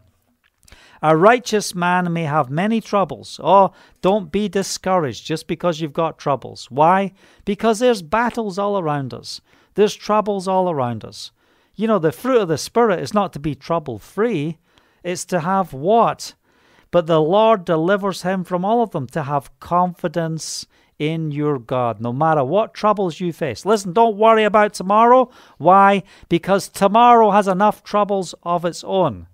A 1.02 1.16
righteous 1.16 1.74
man 1.74 2.12
may 2.12 2.24
have 2.24 2.48
many 2.48 2.80
troubles. 2.80 3.40
Oh, 3.42 3.72
don't 4.02 4.30
be 4.30 4.48
discouraged 4.48 5.26
just 5.26 5.48
because 5.48 5.80
you've 5.80 5.92
got 5.92 6.18
troubles. 6.18 6.70
Why? 6.70 7.12
Because 7.44 7.80
there's 7.80 8.00
battles 8.00 8.58
all 8.58 8.78
around 8.78 9.12
us, 9.12 9.40
there's 9.74 9.94
troubles 9.94 10.46
all 10.46 10.70
around 10.70 11.04
us. 11.04 11.32
You 11.74 11.88
know, 11.88 11.98
the 11.98 12.12
fruit 12.12 12.40
of 12.40 12.48
the 12.48 12.56
Spirit 12.56 13.00
is 13.00 13.12
not 13.12 13.32
to 13.32 13.40
be 13.40 13.56
trouble 13.56 13.98
free, 13.98 14.58
it's 15.02 15.24
to 15.26 15.40
have 15.40 15.72
what? 15.72 16.34
But 16.94 17.08
the 17.08 17.20
Lord 17.20 17.64
delivers 17.64 18.22
him 18.22 18.44
from 18.44 18.64
all 18.64 18.80
of 18.80 18.92
them 18.92 19.08
to 19.08 19.24
have 19.24 19.58
confidence 19.58 20.64
in 20.96 21.32
your 21.32 21.58
God, 21.58 22.00
no 22.00 22.12
matter 22.12 22.44
what 22.44 22.72
troubles 22.72 23.18
you 23.18 23.32
face. 23.32 23.66
Listen, 23.66 23.92
don't 23.92 24.16
worry 24.16 24.44
about 24.44 24.74
tomorrow. 24.74 25.28
Why? 25.58 26.04
Because 26.28 26.68
tomorrow 26.68 27.32
has 27.32 27.48
enough 27.48 27.82
troubles 27.82 28.32
of 28.44 28.64
its 28.64 28.84
own. 28.84 29.26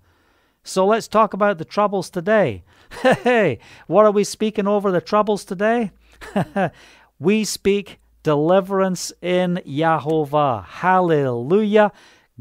So 0.63 0.87
let's 0.87 1.07
talk 1.07 1.35
about 1.35 1.59
the 1.59 1.63
troubles 1.63 2.09
today. 2.09 2.63
Hey, 3.03 3.59
what 3.85 4.05
are 4.05 4.11
we 4.11 4.23
speaking 4.23 4.65
over 4.65 4.89
the 4.91 4.99
troubles 4.99 5.45
today? 5.45 5.91
we 7.19 7.43
speak 7.43 7.99
deliverance 8.23 9.13
in 9.21 9.61
Yahovah. 9.67 10.65
Hallelujah. 10.65 11.91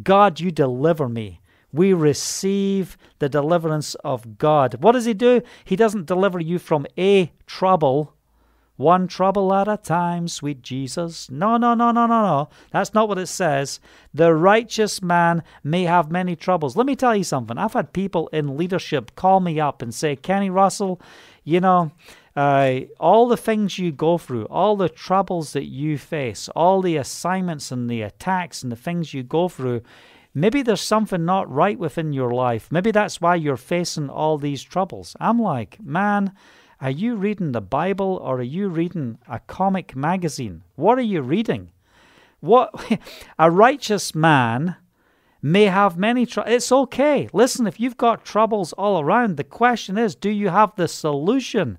God, 0.03 0.41
you 0.41 0.51
deliver 0.51 1.11
me 1.11 1.41
we 1.73 1.93
receive 1.93 2.97
the 3.19 3.29
deliverance 3.29 3.95
of 3.97 4.39
God. 4.39 4.83
What 4.83 4.93
does 4.93 5.05
He 5.05 5.15
do? 5.15 5.43
He 5.65 5.77
doesn't 5.77 6.07
deliver 6.07 6.41
you 6.41 6.59
from 6.59 6.87
a 6.99 7.33
trouble, 7.47 8.15
one 8.77 9.07
trouble 9.09 9.53
at 9.53 9.69
a 9.69 9.77
time, 9.77 10.27
sweet 10.27 10.63
Jesus. 10.63 11.31
No, 11.31 11.57
no, 11.57 11.75
no, 11.75 11.91
no, 11.91 12.07
no, 12.07 12.23
no. 12.23 12.49
That's 12.73 12.95
not 12.95 13.09
what 13.09 13.19
it 13.19 13.27
says. 13.27 13.79
The 14.15 14.35
righteous 14.35 15.03
man 15.03 15.43
may 15.63 15.85
have 15.85 16.11
many 16.11 16.35
troubles. 16.35 16.77
Let 16.77 16.87
me 16.87 16.97
tell 16.97 17.15
you 17.15 17.25
something. 17.25 17.59
I've 17.59 17.75
had 17.75 17.93
people 17.93 18.29
in 18.29 18.57
leadership 18.57 19.15
call 19.17 19.41
me 19.41 19.61
up 19.61 19.83
and 19.83 19.95
say, 19.95 20.17
Kenny 20.17 20.49
Russell, 20.49 21.01
you 21.45 21.61
know, 21.61 21.93
uh, 22.37 22.81
all 22.99 23.29
the 23.29 23.37
things 23.37 23.79
you 23.79 23.93
go 23.93 24.17
through, 24.17 24.47
all 24.47 24.77
the 24.77 24.89
troubles 24.89 25.53
that 25.53 25.67
you 25.67 25.99
face, 25.99 26.49
all 26.57 26.81
the 26.81 26.97
assignments 26.97 27.71
and 27.71 27.91
the 27.91 28.03
attacks 28.03 28.63
and 28.63 28.71
the 28.71 28.77
things 28.77 29.13
you 29.13 29.23
go 29.23 29.49
through, 29.49 29.83
Maybe 30.33 30.63
there's 30.63 30.81
something 30.81 31.25
not 31.25 31.51
right 31.51 31.79
within 31.79 32.13
your 32.13 32.31
life. 32.31 32.69
Maybe 32.71 32.91
that's 32.91 33.21
why 33.21 33.35
you're 33.35 33.57
facing 33.57 34.09
all 34.09 34.39
these 34.39 34.63
troubles. 34.63 35.17
I'm 35.19 35.41
like, 35.41 35.79
man, 35.83 36.33
are 36.81 36.91
you 36.91 37.17
reading 37.17 37.53
the 37.53 37.61
Bible 37.61 38.21
or 38.23 38.39
are 38.39 38.43
you 38.43 38.69
reading 38.69 39.19
a 39.29 39.41
comic 39.41 39.97
magazine? 39.97 40.63
What 40.77 40.99
are 40.99 41.03
you 41.03 41.21
reading? 41.21 41.71
What 42.41 42.73
a 43.39 43.51
righteous 43.51 44.15
man 44.15 44.77
may 45.43 45.65
have 45.65 45.97
many 45.97 46.27
troubles. 46.27 46.55
It's 46.55 46.73
okay. 46.73 47.29
Listen, 47.33 47.67
if 47.67 47.81
you've 47.81 47.97
got 47.97 48.25
troubles 48.25 48.73
all 48.75 49.01
around, 49.01 49.37
the 49.37 49.45
question 49.45 49.99
is, 49.99 50.15
do 50.15 50.31
you 50.31 50.49
have 50.49 50.75
the 50.77 50.89
solution? 50.89 51.79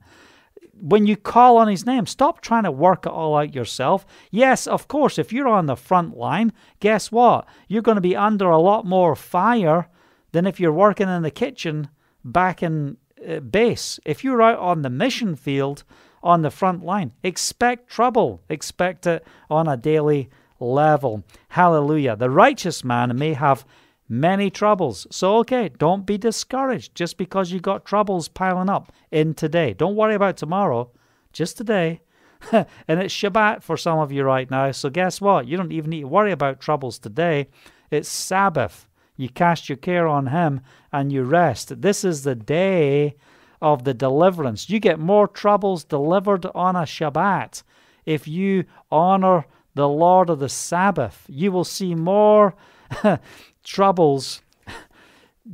When 0.81 1.05
you 1.05 1.15
call 1.15 1.57
on 1.57 1.67
his 1.67 1.85
name, 1.85 2.07
stop 2.07 2.41
trying 2.41 2.63
to 2.63 2.71
work 2.71 3.05
it 3.05 3.11
all 3.11 3.37
out 3.37 3.53
yourself. 3.53 4.05
Yes, 4.31 4.65
of 4.65 4.87
course, 4.87 5.19
if 5.19 5.31
you're 5.31 5.47
on 5.47 5.67
the 5.67 5.75
front 5.75 6.17
line, 6.17 6.51
guess 6.79 7.11
what? 7.11 7.47
You're 7.67 7.83
going 7.83 7.95
to 7.95 8.01
be 8.01 8.15
under 8.15 8.49
a 8.49 8.57
lot 8.57 8.85
more 8.85 9.15
fire 9.15 9.87
than 10.31 10.47
if 10.47 10.59
you're 10.59 10.73
working 10.73 11.07
in 11.07 11.21
the 11.21 11.31
kitchen 11.31 11.89
back 12.25 12.63
in 12.63 12.97
uh, 13.27 13.39
base. 13.39 13.99
If 14.05 14.23
you're 14.23 14.41
out 14.41 14.59
on 14.59 14.81
the 14.81 14.89
mission 14.89 15.35
field 15.35 15.83
on 16.23 16.41
the 16.41 16.51
front 16.51 16.83
line, 16.83 17.11
expect 17.23 17.89
trouble. 17.89 18.41
Expect 18.49 19.05
it 19.05 19.25
on 19.49 19.67
a 19.67 19.77
daily 19.77 20.29
level. 20.59 21.23
Hallelujah. 21.49 22.15
The 22.15 22.29
righteous 22.29 22.83
man 22.83 23.17
may 23.17 23.33
have 23.33 23.65
many 24.11 24.49
troubles. 24.49 25.07
So, 25.09 25.37
okay, 25.37 25.69
don't 25.69 26.05
be 26.05 26.17
discouraged 26.17 26.93
just 26.93 27.17
because 27.17 27.51
you 27.51 27.61
got 27.61 27.85
troubles 27.85 28.27
piling 28.27 28.69
up 28.69 28.91
in 29.09 29.33
today. 29.33 29.73
Don't 29.73 29.95
worry 29.95 30.15
about 30.15 30.35
tomorrow, 30.35 30.91
just 31.31 31.55
today. 31.55 32.01
and 32.51 32.65
it's 32.99 33.13
Shabbat 33.13 33.63
for 33.63 33.77
some 33.77 33.99
of 33.99 34.11
you 34.11 34.23
right 34.23 34.51
now. 34.51 34.69
So, 34.71 34.89
guess 34.89 35.21
what? 35.21 35.47
You 35.47 35.55
don't 35.55 35.71
even 35.71 35.91
need 35.91 36.01
to 36.01 36.07
worry 36.07 36.33
about 36.33 36.59
troubles 36.59 36.99
today. 36.99 37.47
It's 37.89 38.09
Sabbath. 38.09 38.85
You 39.15 39.29
cast 39.29 39.69
your 39.69 39.77
care 39.77 40.07
on 40.07 40.27
Him 40.27 40.59
and 40.91 41.13
you 41.13 41.23
rest. 41.23 41.81
This 41.81 42.03
is 42.03 42.23
the 42.23 42.35
day 42.35 43.15
of 43.61 43.85
the 43.85 43.93
deliverance. 43.93 44.69
You 44.69 44.79
get 44.79 44.99
more 44.99 45.27
troubles 45.27 45.85
delivered 45.85 46.45
on 46.47 46.75
a 46.75 46.79
Shabbat 46.79 47.63
if 48.05 48.27
you 48.27 48.65
honor 48.91 49.45
the 49.73 49.87
Lord 49.87 50.29
of 50.29 50.39
the 50.39 50.49
Sabbath. 50.49 51.23
You 51.29 51.53
will 51.53 51.63
see 51.63 51.95
more 51.95 52.55
troubles 53.63 54.41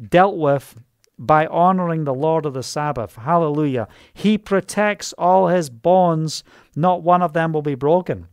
dealt 0.10 0.38
with 0.38 0.80
by 1.20 1.48
honoring 1.48 2.04
the 2.04 2.14
Lord 2.14 2.46
of 2.46 2.54
the 2.54 2.64
Sabbath. 2.64 3.16
Hallelujah. 3.16 3.88
He 4.14 4.38
protects 4.38 5.14
all 5.14 5.48
his 5.48 5.70
bonds, 5.70 6.44
not 6.76 7.02
one 7.02 7.22
of 7.22 7.34
them 7.34 7.54
will 7.54 7.64
be 7.64 7.76
broken. 7.76 8.28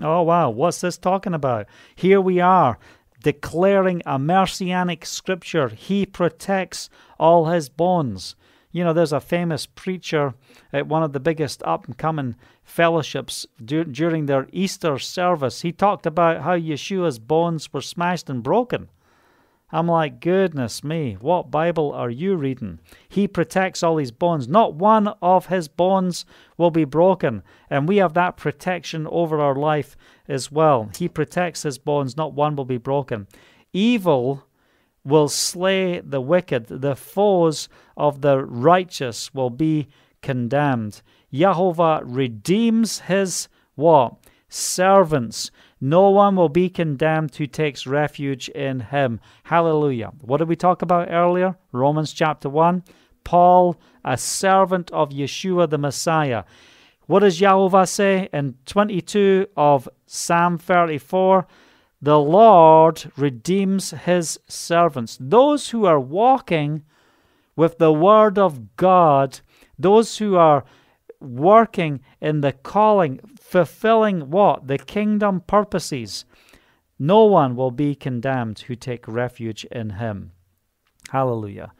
Oh, 0.00 0.22
wow. 0.22 0.50
What's 0.50 0.80
this 0.80 0.98
talking 0.98 1.34
about? 1.34 1.66
Here 1.96 2.20
we 2.20 2.38
are 2.38 2.78
declaring 3.22 4.02
a 4.06 4.18
messianic 4.18 5.04
scripture. 5.04 5.68
He 5.68 6.06
protects 6.06 6.88
all 7.18 7.46
his 7.46 7.68
bonds. 7.68 8.36
You 8.70 8.84
know, 8.84 8.92
there's 8.92 9.12
a 9.12 9.20
famous 9.20 9.66
preacher 9.66 10.34
at 10.72 10.86
one 10.86 11.02
of 11.02 11.12
the 11.12 11.20
biggest 11.20 11.62
up 11.64 11.86
and 11.86 11.96
coming 11.96 12.36
fellowships 12.62 13.46
du- 13.64 13.84
during 13.84 14.26
their 14.26 14.46
Easter 14.52 14.98
service. 14.98 15.62
He 15.62 15.72
talked 15.72 16.06
about 16.06 16.42
how 16.42 16.54
Yeshua's 16.54 17.18
bones 17.18 17.72
were 17.72 17.80
smashed 17.80 18.28
and 18.28 18.42
broken. 18.42 18.88
I'm 19.70 19.86
like, 19.86 20.20
goodness 20.20 20.82
me, 20.82 21.18
what 21.20 21.50
Bible 21.50 21.92
are 21.92 22.08
you 22.08 22.36
reading? 22.36 22.80
He 23.08 23.28
protects 23.28 23.82
all 23.82 23.98
his 23.98 24.10
bones. 24.10 24.48
Not 24.48 24.74
one 24.74 25.08
of 25.20 25.46
his 25.46 25.68
bones 25.68 26.24
will 26.56 26.70
be 26.70 26.84
broken. 26.84 27.42
And 27.68 27.86
we 27.86 27.98
have 27.98 28.14
that 28.14 28.38
protection 28.38 29.06
over 29.08 29.40
our 29.40 29.54
life 29.54 29.96
as 30.26 30.50
well. 30.50 30.90
He 30.96 31.08
protects 31.08 31.64
his 31.64 31.76
bones, 31.76 32.16
not 32.16 32.32
one 32.32 32.56
will 32.56 32.64
be 32.64 32.78
broken. 32.78 33.26
Evil 33.74 34.44
will 35.04 35.28
slay 35.28 36.00
the 36.00 36.20
wicked, 36.20 36.66
the 36.66 36.96
foes 36.96 37.68
of 37.96 38.22
the 38.22 38.38
righteous 38.42 39.34
will 39.34 39.50
be 39.50 39.88
condemned. 40.22 41.02
Jehovah 41.32 42.00
redeems 42.04 43.00
his 43.00 43.48
what? 43.74 44.14
Servants. 44.48 45.50
No 45.80 46.10
one 46.10 46.36
will 46.36 46.48
be 46.48 46.68
condemned 46.68 47.34
who 47.36 47.46
takes 47.46 47.86
refuge 47.86 48.48
in 48.48 48.80
him. 48.80 49.20
Hallelujah. 49.44 50.12
What 50.20 50.38
did 50.38 50.48
we 50.48 50.56
talk 50.56 50.82
about 50.82 51.10
earlier? 51.10 51.56
Romans 51.72 52.12
chapter 52.12 52.48
1. 52.48 52.82
Paul, 53.24 53.76
a 54.04 54.16
servant 54.16 54.90
of 54.90 55.10
Yeshua 55.10 55.68
the 55.70 55.78
Messiah. 55.78 56.44
What 57.06 57.20
does 57.20 57.38
Jehovah 57.38 57.86
say 57.86 58.28
in 58.32 58.56
22 58.66 59.46
of 59.56 59.88
Psalm 60.06 60.58
34? 60.58 61.46
The 62.00 62.18
Lord 62.18 63.10
redeems 63.16 63.90
his 63.90 64.38
servants. 64.46 65.16
Those 65.20 65.70
who 65.70 65.84
are 65.84 66.00
walking 66.00 66.84
with 67.56 67.78
the 67.78 67.92
word 67.92 68.38
of 68.38 68.76
God, 68.76 69.40
those 69.78 70.18
who 70.18 70.36
are 70.36 70.64
working 71.20 72.00
in 72.20 72.40
the 72.40 72.52
calling, 72.52 73.20
fulfilling 73.40 74.30
what? 74.30 74.66
The 74.66 74.78
kingdom 74.78 75.40
purposes. 75.40 76.24
No 76.98 77.24
one 77.24 77.54
will 77.54 77.70
be 77.70 77.94
condemned 77.94 78.60
who 78.60 78.74
take 78.74 79.06
refuge 79.06 79.64
in 79.66 79.90
him. 79.90 80.32
Hallelujah. 81.10 81.72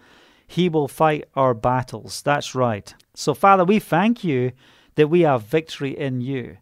He 0.47 0.69
will 0.69 0.89
fight 0.89 1.29
our 1.35 1.55
battles. 1.55 2.23
That's 2.23 2.55
right. 2.55 2.95
So, 3.15 3.35
Father, 3.35 3.65
we 3.65 3.79
thank 3.79 4.25
you 4.25 4.53
that 4.95 5.09
we 5.09 5.21
have 5.21 5.43
victory 5.43 5.97
in 5.97 6.21
you. 6.21 6.57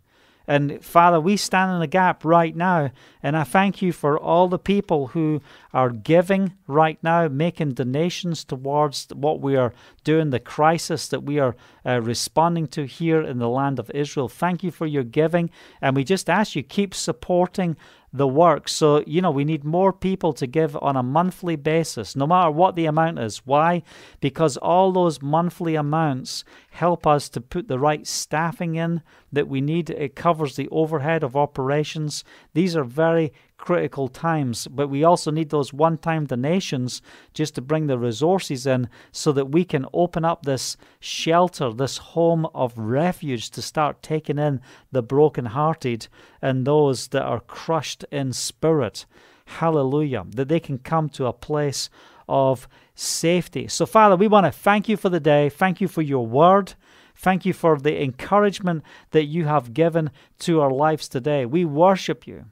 And 0.48 0.84
Father, 0.84 1.20
we 1.20 1.36
stand 1.36 1.72
in 1.72 1.80
the 1.80 1.86
gap 1.86 2.24
right 2.24 2.54
now. 2.54 2.90
And 3.22 3.36
I 3.36 3.44
thank 3.44 3.82
you 3.82 3.92
for 3.92 4.18
all 4.18 4.48
the 4.48 4.58
people 4.58 5.08
who 5.08 5.40
are 5.72 5.90
giving 5.90 6.52
right 6.66 6.98
now, 7.02 7.28
making 7.28 7.74
donations 7.74 8.44
towards 8.44 9.08
what 9.12 9.40
we 9.40 9.56
are 9.56 9.72
doing, 10.04 10.30
the 10.30 10.40
crisis 10.40 11.08
that 11.08 11.24
we 11.24 11.38
are 11.38 11.56
uh, 11.84 12.00
responding 12.00 12.68
to 12.68 12.86
here 12.86 13.22
in 13.22 13.38
the 13.38 13.48
land 13.48 13.78
of 13.78 13.90
Israel. 13.90 14.28
Thank 14.28 14.62
you 14.62 14.70
for 14.70 14.86
your 14.86 15.04
giving. 15.04 15.50
And 15.80 15.96
we 15.96 16.04
just 16.04 16.30
ask 16.30 16.54
you, 16.54 16.62
keep 16.62 16.94
supporting 16.94 17.76
the 18.16 18.26
work. 18.26 18.68
So, 18.68 19.02
you 19.06 19.20
know, 19.20 19.30
we 19.30 19.44
need 19.44 19.64
more 19.64 19.92
people 19.92 20.32
to 20.34 20.46
give 20.46 20.76
on 20.80 20.96
a 20.96 21.02
monthly 21.02 21.56
basis, 21.56 22.16
no 22.16 22.26
matter 22.26 22.50
what 22.50 22.74
the 22.74 22.86
amount 22.86 23.18
is. 23.18 23.38
Why? 23.44 23.82
Because 24.20 24.56
all 24.56 24.92
those 24.92 25.22
monthly 25.22 25.74
amounts 25.74 26.44
help 26.70 27.06
us 27.06 27.28
to 27.30 27.40
put 27.40 27.68
the 27.68 27.78
right 27.78 28.06
staffing 28.06 28.74
in 28.76 29.02
that 29.32 29.48
we 29.48 29.60
need. 29.60 29.90
It 29.90 30.16
covers 30.16 30.56
the 30.56 30.68
overhead 30.70 31.22
of 31.22 31.36
operations. 31.36 32.24
These 32.54 32.76
are 32.76 32.84
very 32.84 33.32
critical 33.66 34.06
times, 34.06 34.68
but 34.68 34.86
we 34.86 35.02
also 35.02 35.32
need 35.32 35.50
those 35.50 35.72
one 35.72 35.98
time 35.98 36.24
donations 36.24 37.02
just 37.34 37.56
to 37.56 37.60
bring 37.60 37.88
the 37.88 37.98
resources 37.98 38.64
in 38.64 38.88
so 39.10 39.32
that 39.32 39.50
we 39.50 39.64
can 39.64 39.84
open 39.92 40.24
up 40.24 40.44
this 40.44 40.76
shelter, 41.00 41.72
this 41.72 41.96
home 41.98 42.46
of 42.54 42.78
refuge 42.78 43.50
to 43.50 43.60
start 43.60 44.04
taking 44.04 44.38
in 44.38 44.60
the 44.92 45.02
brokenhearted 45.02 46.06
and 46.40 46.64
those 46.64 47.08
that 47.08 47.24
are 47.24 47.40
crushed 47.40 48.04
in 48.12 48.32
spirit. 48.32 49.04
Hallelujah. 49.46 50.24
That 50.30 50.46
they 50.46 50.60
can 50.60 50.78
come 50.78 51.08
to 51.10 51.26
a 51.26 51.32
place 51.32 51.90
of 52.28 52.68
safety. 52.94 53.66
So, 53.66 53.84
Father, 53.84 54.14
we 54.14 54.28
want 54.28 54.46
to 54.46 54.52
thank 54.52 54.88
you 54.88 54.96
for 54.96 55.08
the 55.08 55.18
day. 55.18 55.48
Thank 55.48 55.80
you 55.80 55.88
for 55.88 56.02
your 56.02 56.24
word. 56.24 56.74
Thank 57.16 57.44
you 57.44 57.52
for 57.52 57.78
the 57.78 58.00
encouragement 58.00 58.84
that 59.10 59.24
you 59.24 59.46
have 59.46 59.74
given 59.74 60.10
to 60.40 60.60
our 60.60 60.70
lives 60.70 61.08
today. 61.08 61.46
We 61.46 61.64
worship 61.64 62.28
you. 62.28 62.44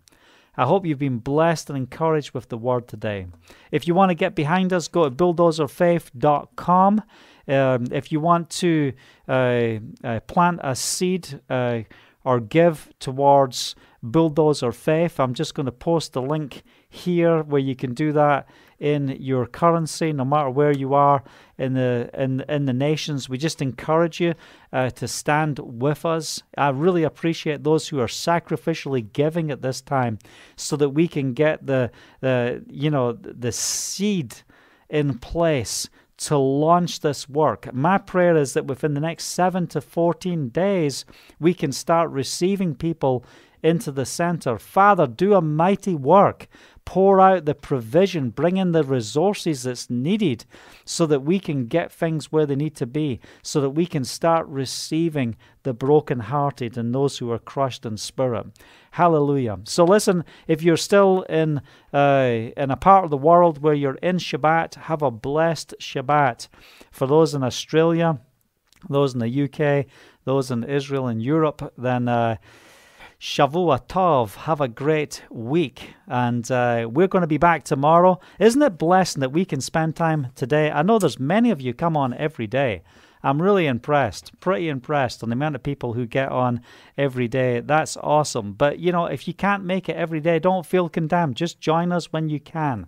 I 0.56 0.64
hope 0.64 0.86
you've 0.86 0.98
been 0.98 1.18
blessed 1.18 1.68
and 1.70 1.76
encouraged 1.76 2.32
with 2.32 2.48
the 2.48 2.58
word 2.58 2.88
today. 2.88 3.26
If 3.70 3.88
you 3.88 3.94
want 3.94 4.10
to 4.10 4.14
get 4.14 4.34
behind 4.34 4.72
us, 4.72 4.88
go 4.88 5.04
to 5.04 5.10
bulldozerfaith.com. 5.10 7.02
Um, 7.46 7.86
if 7.90 8.10
you 8.10 8.20
want 8.20 8.50
to 8.50 8.92
uh, 9.28 9.74
uh, 10.02 10.20
plant 10.20 10.60
a 10.62 10.74
seed 10.74 11.40
uh, 11.50 11.80
or 12.24 12.40
give 12.40 12.88
towards 13.00 13.74
Bulldozer 14.02 14.72
Faith, 14.72 15.20
I'm 15.20 15.34
just 15.34 15.54
going 15.54 15.66
to 15.66 15.72
post 15.72 16.12
the 16.12 16.22
link 16.22 16.62
here 16.88 17.42
where 17.42 17.60
you 17.60 17.74
can 17.74 17.92
do 17.92 18.12
that 18.12 18.48
in 18.78 19.08
your 19.20 19.46
currency, 19.46 20.12
no 20.12 20.24
matter 20.24 20.50
where 20.50 20.72
you 20.72 20.94
are 20.94 21.22
in 21.58 21.74
the 21.74 22.10
in 22.14 22.40
in 22.48 22.64
the 22.64 22.72
nations. 22.72 23.28
We 23.28 23.38
just 23.38 23.62
encourage 23.62 24.20
you 24.20 24.34
uh, 24.72 24.90
to 24.90 25.08
stand 25.08 25.58
with 25.58 26.04
us. 26.04 26.42
I 26.56 26.70
really 26.70 27.04
appreciate 27.04 27.62
those 27.62 27.88
who 27.88 28.00
are 28.00 28.06
sacrificially 28.06 29.12
giving 29.12 29.50
at 29.50 29.62
this 29.62 29.80
time, 29.80 30.18
so 30.56 30.76
that 30.76 30.90
we 30.90 31.08
can 31.08 31.32
get 31.32 31.66
the 31.66 31.90
the 32.20 32.64
you 32.68 32.90
know 32.90 33.12
the 33.12 33.52
seed 33.52 34.34
in 34.88 35.18
place 35.18 35.88
to 36.16 36.36
launch 36.38 37.00
this 37.00 37.28
work. 37.28 37.72
My 37.72 37.98
prayer 37.98 38.36
is 38.36 38.54
that 38.54 38.66
within 38.66 38.94
the 38.94 39.00
next 39.00 39.24
7 39.24 39.66
to 39.68 39.80
14 39.80 40.48
days, 40.48 41.04
we 41.40 41.52
can 41.54 41.72
start 41.72 42.08
receiving 42.10 42.74
people 42.74 43.24
into 43.62 43.90
the 43.90 44.06
center. 44.06 44.58
Father, 44.58 45.06
do 45.06 45.34
a 45.34 45.40
mighty 45.40 45.94
work 45.94 46.46
pour 46.84 47.20
out 47.20 47.44
the 47.44 47.54
provision, 47.54 48.30
bring 48.30 48.56
in 48.56 48.72
the 48.72 48.84
resources 48.84 49.62
that's 49.62 49.88
needed 49.88 50.44
so 50.84 51.06
that 51.06 51.20
we 51.20 51.38
can 51.38 51.66
get 51.66 51.90
things 51.90 52.30
where 52.30 52.46
they 52.46 52.56
need 52.56 52.76
to 52.76 52.86
be, 52.86 53.20
so 53.42 53.60
that 53.60 53.70
we 53.70 53.86
can 53.86 54.04
start 54.04 54.46
receiving 54.48 55.36
the 55.62 55.72
brokenhearted 55.72 56.76
and 56.76 56.94
those 56.94 57.18
who 57.18 57.30
are 57.30 57.38
crushed 57.38 57.86
in 57.86 57.96
spirit. 57.96 58.46
Hallelujah. 58.92 59.58
So 59.64 59.84
listen, 59.84 60.24
if 60.46 60.62
you're 60.62 60.76
still 60.76 61.22
in 61.22 61.62
uh, 61.92 62.50
in 62.56 62.70
a 62.70 62.76
part 62.76 63.04
of 63.04 63.10
the 63.10 63.16
world 63.16 63.62
where 63.62 63.74
you're 63.74 63.96
in 63.96 64.16
Shabbat, 64.16 64.74
have 64.74 65.02
a 65.02 65.10
blessed 65.10 65.74
Shabbat. 65.80 66.48
For 66.90 67.06
those 67.06 67.34
in 67.34 67.42
Australia, 67.42 68.20
those 68.88 69.14
in 69.14 69.20
the 69.20 69.44
UK, 69.44 69.86
those 70.24 70.50
in 70.50 70.64
Israel 70.64 71.06
and 71.06 71.22
Europe, 71.22 71.72
then 71.76 72.08
uh, 72.08 72.36
Shavua 73.24 73.80
Tov. 73.88 74.34
Have 74.34 74.60
a 74.60 74.68
great 74.68 75.22
week. 75.30 75.94
And 76.06 76.48
uh, 76.50 76.90
we're 76.92 77.08
going 77.08 77.22
to 77.22 77.26
be 77.26 77.38
back 77.38 77.64
tomorrow. 77.64 78.20
Isn't 78.38 78.60
it 78.60 78.76
blessing 78.76 79.20
that 79.20 79.32
we 79.32 79.46
can 79.46 79.62
spend 79.62 79.96
time 79.96 80.26
today? 80.34 80.70
I 80.70 80.82
know 80.82 80.98
there's 80.98 81.18
many 81.18 81.50
of 81.50 81.58
you 81.58 81.72
come 81.72 81.96
on 81.96 82.12
every 82.12 82.46
day. 82.46 82.82
I'm 83.22 83.40
really 83.40 83.66
impressed, 83.66 84.38
pretty 84.40 84.68
impressed 84.68 85.22
on 85.22 85.30
the 85.30 85.32
amount 85.32 85.54
of 85.54 85.62
people 85.62 85.94
who 85.94 86.04
get 86.04 86.30
on 86.30 86.60
every 86.98 87.26
day. 87.26 87.60
That's 87.60 87.96
awesome. 87.96 88.52
But, 88.52 88.78
you 88.78 88.92
know, 88.92 89.06
if 89.06 89.26
you 89.26 89.32
can't 89.32 89.64
make 89.64 89.88
it 89.88 89.96
every 89.96 90.20
day, 90.20 90.38
don't 90.38 90.66
feel 90.66 90.90
condemned. 90.90 91.36
Just 91.36 91.62
join 91.62 91.92
us 91.92 92.12
when 92.12 92.28
you 92.28 92.40
can 92.40 92.86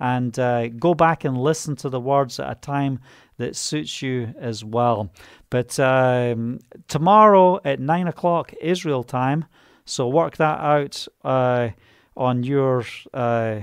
and 0.00 0.36
uh, 0.36 0.66
go 0.66 0.94
back 0.94 1.24
and 1.24 1.40
listen 1.40 1.76
to 1.76 1.88
the 1.88 2.00
words 2.00 2.40
at 2.40 2.50
a 2.50 2.56
time 2.56 2.98
that 3.38 3.54
suits 3.54 4.02
you 4.02 4.34
as 4.36 4.64
well. 4.64 5.12
But 5.48 5.78
um, 5.78 6.58
tomorrow 6.88 7.60
at 7.64 7.78
9 7.78 8.08
o'clock 8.08 8.52
Israel 8.60 9.04
time, 9.04 9.44
so 9.86 10.08
work 10.08 10.36
that 10.36 10.60
out 10.60 11.08
uh, 11.24 11.70
on 12.16 12.42
your 12.42 12.84
uh, 13.14 13.60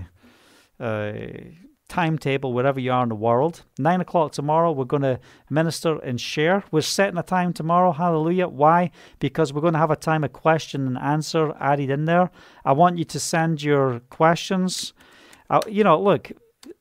uh, 0.79 1.13
timetable 1.89 2.53
wherever 2.53 2.79
you 2.79 2.91
are 2.91 3.03
in 3.03 3.09
the 3.09 3.15
world. 3.15 3.63
Nine 3.77 4.01
o'clock 4.01 4.31
tomorrow, 4.31 4.71
we're 4.71 4.85
going 4.85 5.03
to 5.03 5.19
minister 5.49 5.99
and 5.99 6.19
share. 6.19 6.63
We're 6.71 6.81
setting 6.81 7.17
a 7.17 7.23
time 7.23 7.53
tomorrow. 7.53 7.91
Hallelujah. 7.91 8.47
Why? 8.47 8.89
Because 9.19 9.53
we're 9.53 9.61
going 9.61 9.73
to 9.73 9.79
have 9.79 9.91
a 9.91 9.95
time 9.95 10.23
of 10.23 10.33
question 10.33 10.87
and 10.87 10.97
answer 10.97 11.53
added 11.59 11.91
in 11.91 12.05
there. 12.05 12.31
I 12.65 12.71
want 12.71 12.97
you 12.97 13.03
to 13.03 13.19
send 13.19 13.61
your 13.61 13.99
questions. 14.09 14.93
Uh, 15.49 15.61
you 15.67 15.83
know, 15.83 16.01
look, 16.01 16.31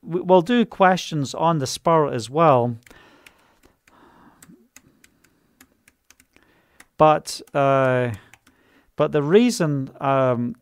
we'll 0.02 0.40
do 0.40 0.64
questions 0.64 1.34
on 1.34 1.58
the 1.58 1.66
spur 1.66 2.08
as 2.08 2.30
well. 2.30 2.76
But 6.96 7.42
uh, 7.52 8.12
but 8.96 9.12
the 9.12 9.22
reason 9.22 9.90
um, 10.00 10.54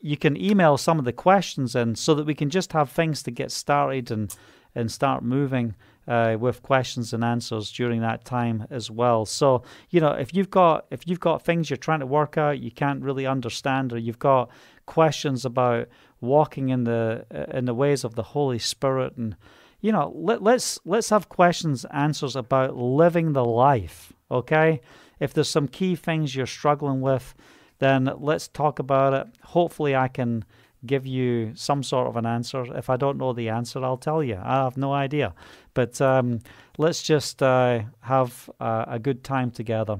you 0.00 0.16
can 0.16 0.36
email 0.36 0.76
some 0.76 0.98
of 0.98 1.04
the 1.04 1.12
questions 1.12 1.74
in 1.74 1.94
so 1.94 2.14
that 2.14 2.26
we 2.26 2.34
can 2.34 2.50
just 2.50 2.72
have 2.72 2.90
things 2.90 3.22
to 3.22 3.30
get 3.30 3.50
started 3.50 4.10
and, 4.10 4.34
and 4.74 4.90
start 4.90 5.22
moving 5.22 5.74
uh, 6.08 6.36
with 6.38 6.62
questions 6.62 7.12
and 7.12 7.22
answers 7.22 7.70
during 7.70 8.00
that 8.00 8.24
time 8.24 8.66
as 8.70 8.90
well. 8.90 9.24
So 9.24 9.62
you 9.90 10.00
know 10.00 10.12
if 10.12 10.34
you've 10.34 10.50
got 10.50 10.86
if 10.90 11.06
you've 11.06 11.20
got 11.20 11.44
things 11.44 11.70
you're 11.70 11.76
trying 11.76 12.00
to 12.00 12.06
work 12.06 12.36
out 12.36 12.58
you 12.58 12.72
can't 12.72 13.02
really 13.02 13.26
understand 13.26 13.92
or 13.92 13.98
you've 13.98 14.18
got 14.18 14.50
questions 14.86 15.44
about 15.44 15.88
walking 16.20 16.70
in 16.70 16.84
the 16.84 17.24
uh, 17.32 17.56
in 17.56 17.66
the 17.66 17.74
ways 17.74 18.02
of 18.02 18.16
the 18.16 18.22
Holy 18.22 18.58
Spirit 18.58 19.16
and 19.16 19.36
you 19.82 19.90
know, 19.90 20.12
let, 20.14 20.42
let's 20.42 20.78
let's 20.84 21.10
have 21.10 21.28
questions, 21.28 21.84
answers 21.86 22.36
about 22.36 22.76
living 22.76 23.32
the 23.32 23.44
life. 23.44 24.12
Okay, 24.30 24.80
if 25.20 25.34
there's 25.34 25.50
some 25.50 25.68
key 25.68 25.96
things 25.96 26.34
you're 26.34 26.46
struggling 26.46 27.02
with, 27.02 27.34
then 27.82 28.10
let's 28.18 28.46
talk 28.48 28.78
about 28.78 29.12
it. 29.12 29.26
Hopefully, 29.42 29.96
I 29.96 30.08
can 30.08 30.44
give 30.86 31.06
you 31.06 31.52
some 31.54 31.82
sort 31.82 32.06
of 32.06 32.16
an 32.16 32.26
answer. 32.26 32.64
If 32.76 32.88
I 32.88 32.96
don't 32.96 33.18
know 33.18 33.32
the 33.32 33.48
answer, 33.48 33.84
I'll 33.84 33.96
tell 33.96 34.22
you. 34.22 34.38
I 34.42 34.64
have 34.64 34.76
no 34.76 34.92
idea. 34.92 35.34
But 35.74 36.00
um, 36.00 36.40
let's 36.78 37.02
just 37.02 37.42
uh, 37.42 37.82
have 38.00 38.50
uh, 38.60 38.84
a 38.86 38.98
good 38.98 39.24
time 39.24 39.50
together 39.50 39.98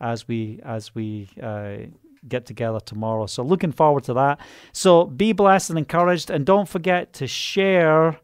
as 0.00 0.26
we 0.26 0.60
as 0.64 0.94
we 0.94 1.28
uh, 1.42 1.76
get 2.26 2.46
together 2.46 2.80
tomorrow. 2.80 3.26
So 3.26 3.42
looking 3.42 3.72
forward 3.72 4.04
to 4.04 4.14
that. 4.14 4.40
So 4.72 5.04
be 5.04 5.32
blessed 5.32 5.70
and 5.70 5.78
encouraged, 5.78 6.30
and 6.30 6.44
don't 6.44 6.68
forget 6.68 7.12
to 7.14 7.26
share 7.26 8.18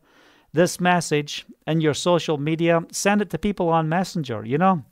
this 0.52 0.80
message 0.80 1.46
in 1.66 1.80
your 1.80 1.94
social 1.94 2.38
media. 2.38 2.82
Send 2.90 3.20
it 3.22 3.30
to 3.30 3.38
people 3.38 3.68
on 3.68 3.88
Messenger. 3.88 4.44
You 4.44 4.58
know, 4.58 4.84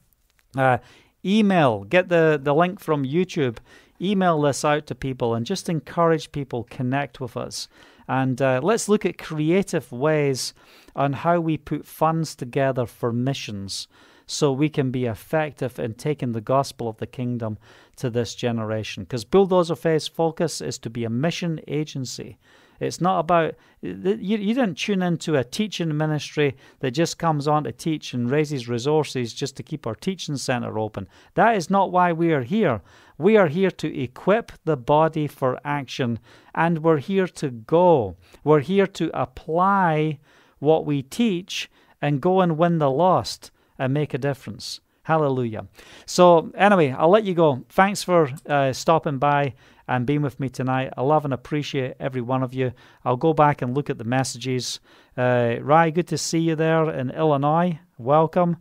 uh, 0.56 0.78
email. 1.24 1.84
Get 1.84 2.08
the 2.08 2.38
the 2.42 2.54
link 2.54 2.80
from 2.80 3.04
YouTube 3.04 3.58
email 4.04 4.40
this 4.40 4.64
out 4.64 4.86
to 4.86 4.94
people 4.94 5.34
and 5.34 5.46
just 5.46 5.68
encourage 5.68 6.32
people 6.32 6.66
connect 6.70 7.20
with 7.20 7.36
us 7.36 7.68
and 8.06 8.42
uh, 8.42 8.60
let's 8.62 8.88
look 8.88 9.06
at 9.06 9.16
creative 9.16 9.90
ways 9.90 10.52
on 10.94 11.12
how 11.12 11.40
we 11.40 11.56
put 11.56 11.86
funds 11.86 12.34
together 12.34 12.86
for 12.86 13.12
missions 13.12 13.88
so 14.26 14.52
we 14.52 14.68
can 14.68 14.90
be 14.90 15.06
effective 15.06 15.78
in 15.78 15.94
taking 15.94 16.32
the 16.32 16.40
gospel 16.40 16.88
of 16.88 16.98
the 16.98 17.06
kingdom 17.06 17.58
to 17.96 18.10
this 18.10 18.34
generation 18.34 19.04
because 19.04 19.24
bulldozer 19.24 19.76
faith's 19.76 20.08
focus 20.08 20.60
is 20.60 20.78
to 20.78 20.90
be 20.90 21.04
a 21.04 21.10
mission 21.10 21.60
agency 21.66 22.38
it's 22.80 23.00
not 23.00 23.20
about, 23.20 23.54
you, 23.82 24.16
you 24.20 24.54
didn't 24.54 24.76
tune 24.76 25.02
into 25.02 25.36
a 25.36 25.44
teaching 25.44 25.96
ministry 25.96 26.56
that 26.80 26.90
just 26.92 27.18
comes 27.18 27.46
on 27.46 27.64
to 27.64 27.72
teach 27.72 28.14
and 28.14 28.30
raises 28.30 28.68
resources 28.68 29.32
just 29.32 29.56
to 29.56 29.62
keep 29.62 29.86
our 29.86 29.94
teaching 29.94 30.36
center 30.36 30.78
open. 30.78 31.08
That 31.34 31.56
is 31.56 31.70
not 31.70 31.92
why 31.92 32.12
we 32.12 32.32
are 32.32 32.42
here. 32.42 32.80
We 33.16 33.36
are 33.36 33.46
here 33.46 33.70
to 33.70 34.02
equip 34.02 34.52
the 34.64 34.76
body 34.76 35.26
for 35.26 35.60
action, 35.64 36.18
and 36.54 36.82
we're 36.82 36.98
here 36.98 37.28
to 37.28 37.50
go. 37.50 38.16
We're 38.42 38.60
here 38.60 38.88
to 38.88 39.10
apply 39.18 40.18
what 40.58 40.84
we 40.84 41.02
teach 41.02 41.70
and 42.02 42.20
go 42.20 42.40
and 42.40 42.58
win 42.58 42.78
the 42.78 42.90
lost 42.90 43.50
and 43.78 43.94
make 43.94 44.14
a 44.14 44.18
difference. 44.18 44.80
Hallelujah. 45.04 45.66
So, 46.06 46.50
anyway, 46.56 46.90
I'll 46.90 47.10
let 47.10 47.24
you 47.24 47.34
go. 47.34 47.64
Thanks 47.68 48.02
for 48.02 48.30
uh, 48.48 48.72
stopping 48.72 49.18
by 49.18 49.54
and 49.86 50.06
being 50.06 50.22
with 50.22 50.40
me 50.40 50.48
tonight. 50.48 50.92
I 50.96 51.02
love 51.02 51.24
and 51.24 51.34
appreciate 51.34 51.94
every 52.00 52.22
one 52.22 52.42
of 52.42 52.54
you. 52.54 52.72
I'll 53.04 53.16
go 53.16 53.34
back 53.34 53.62
and 53.62 53.76
look 53.76 53.90
at 53.90 53.98
the 53.98 54.04
messages. 54.04 54.80
Uh, 55.16 55.56
good 55.90 56.08
to 56.08 56.18
see 56.18 56.38
you 56.38 56.56
there 56.56 56.90
in 56.90 57.10
Illinois. 57.10 57.78
Welcome. 57.98 58.56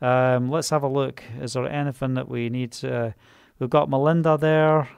Um, 0.00 0.48
let's 0.50 0.70
have 0.70 0.84
a 0.84 0.88
look. 0.88 1.22
Is 1.40 1.54
there 1.54 1.68
anything 1.68 2.14
that 2.14 2.28
we 2.28 2.48
need 2.48 2.72
to? 2.72 3.14
We've 3.58 3.70
got 3.70 3.90
Melinda 3.90 4.38
there. 4.38 4.88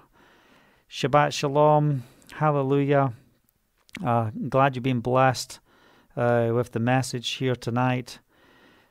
Shabbat 0.90 1.32
Shalom. 1.32 2.02
Hallelujah. 2.32 3.14
Uh, 4.04 4.30
glad 4.48 4.76
you've 4.76 4.82
been 4.82 5.00
blessed 5.00 5.60
uh, 6.14 6.50
with 6.52 6.72
the 6.72 6.78
message 6.78 7.28
here 7.30 7.56
tonight. 7.56 8.18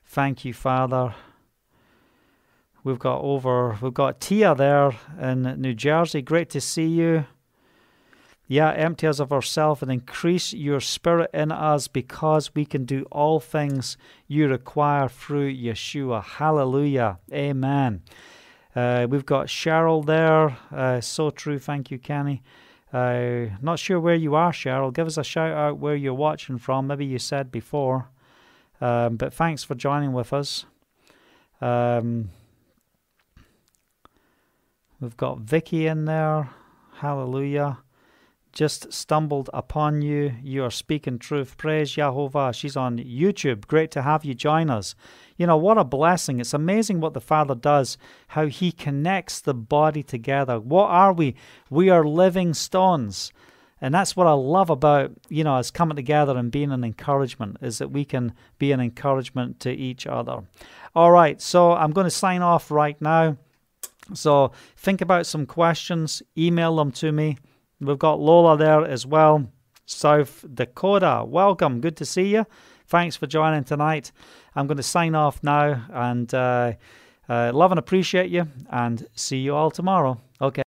Thank 0.06 0.44
you, 0.44 0.54
Father. 0.54 1.14
We've 2.84 2.98
got 2.98 3.22
over, 3.22 3.78
we've 3.80 3.94
got 3.94 4.20
Tia 4.20 4.56
there 4.56 4.94
in 5.22 5.44
New 5.62 5.76
Jersey. 5.76 6.24
Great 6.24 6.50
to 6.52 6.62
see 6.62 6.88
you. 6.88 7.26
Yeah, 8.48 8.72
empty 8.72 9.06
us 9.06 9.20
of 9.20 9.32
ourselves 9.32 9.84
and 9.84 9.92
increase 9.92 10.52
your 10.52 10.80
spirit 10.80 11.30
in 11.32 11.52
us 11.52 11.88
because 11.88 12.56
we 12.56 12.66
can 12.66 12.86
do 12.86 13.06
all 13.12 13.40
things 13.40 13.98
you 14.28 14.48
require 14.48 15.08
through 15.08 15.54
Yeshua. 15.54 16.24
Hallelujah. 16.24 17.20
Amen. 17.32 18.02
Uh, 18.76 19.08
we've 19.10 19.26
got 19.26 19.48
Cheryl 19.48 20.06
there. 20.06 20.58
Uh, 20.72 21.02
so 21.02 21.30
true. 21.30 21.60
Thank 21.60 21.92
you, 21.92 21.98
Kenny. 21.98 22.44
Uh, 22.92 23.48
not 23.62 23.80
sure 23.80 24.00
where 24.00 24.16
you 24.16 24.36
are, 24.36 24.52
Cheryl. 24.52 24.94
Give 24.94 25.08
us 25.08 25.18
a 25.18 25.24
shout 25.24 25.52
out 25.52 25.78
where 25.78 25.96
you're 25.96 26.14
watching 26.14 26.58
from. 26.58 26.88
Maybe 26.88 27.06
you 27.06 27.20
said 27.20 27.52
before. 27.52 28.10
Um, 28.82 29.18
but 29.18 29.34
thanks 29.34 29.64
for 29.64 29.76
joining 29.76 30.14
with 30.14 30.34
us. 30.34 30.66
Um, 31.62 32.30
We've 35.00 35.16
got 35.16 35.40
Vicky 35.40 35.88
in 35.88 36.06
there. 36.06 36.50
Hallelujah. 36.96 37.78
Just 38.52 38.92
stumbled 38.92 39.50
upon 39.54 40.02
you. 40.02 40.34
You 40.42 40.64
are 40.64 40.72
speaking 40.72 41.20
truth. 41.20 41.56
Praise 41.58 41.92
Jehovah. 41.92 42.52
She's 42.52 42.76
on 42.76 42.98
YouTube. 42.98 43.68
Great 43.68 43.92
to 43.92 44.02
have 44.02 44.26
you 44.26 44.34
join 44.34 44.70
us. 44.70 44.96
You 45.38 45.48
know, 45.48 45.58
what 45.58 45.78
a 45.78 45.84
blessing. 45.84 46.40
It's 46.40 46.54
amazing 46.54 47.00
what 47.00 47.14
the 47.14 47.22
Father 47.22 47.56
does, 47.56 47.98
how 48.30 48.48
He 48.48 48.72
connects 48.72 49.40
the 49.40 49.54
body 49.54 50.04
together. 50.04 50.60
What 50.60 50.90
are 50.90 51.14
we? 51.14 51.36
We 51.70 51.90
are 51.90 52.04
living 52.04 52.54
stones. 52.54 53.32
And 53.82 53.94
that's 53.94 54.16
what 54.16 54.28
I 54.28 54.34
love 54.34 54.70
about, 54.70 55.12
you 55.30 55.44
know, 55.44 55.56
us 55.56 55.72
coming 55.72 55.96
together 55.96 56.36
and 56.36 56.52
being 56.52 56.72
an 56.72 56.84
encouragement, 56.84 57.58
is 57.62 57.78
that 57.78 57.92
we 57.92 58.04
can 58.04 58.34
be 58.58 58.74
an 58.74 58.82
encouragement 58.82 59.62
to 59.62 59.72
each 59.72 60.06
other. 60.06 60.44
All 60.96 61.12
right, 61.12 61.42
so 61.42 61.72
I'm 61.72 61.92
going 61.92 62.06
to 62.06 62.12
sign 62.12 62.42
off 62.42 62.72
right 62.72 63.00
now. 63.02 63.38
So 64.14 64.52
think 64.76 65.00
about 65.00 65.28
some 65.28 65.46
questions, 65.46 66.22
email 66.38 66.76
them 66.76 66.92
to 66.94 67.12
me. 67.12 67.38
We've 67.82 68.00
got 68.00 68.20
Lola 68.20 68.58
there 68.58 68.86
as 68.86 69.06
well. 69.06 69.50
South 69.86 70.46
Dakota, 70.54 71.24
welcome. 71.26 71.82
Good 71.82 71.98
to 71.98 72.06
see 72.06 72.28
you. 72.28 72.46
Thanks 72.88 73.16
for 73.16 73.28
joining 73.28 73.64
tonight. 73.64 74.12
I'm 74.56 74.68
going 74.68 74.78
to 74.78 74.84
sign 74.84 75.16
off 75.16 75.42
now 75.44 75.86
and 75.92 76.32
uh, 76.34 76.74
uh, 77.28 77.52
love 77.54 77.72
and 77.72 77.80
appreciate 77.80 78.30
you 78.30 78.48
and 78.70 79.08
see 79.16 79.38
you 79.38 79.56
all 79.56 79.72
tomorrow. 79.72 80.20
Okay. 80.42 80.64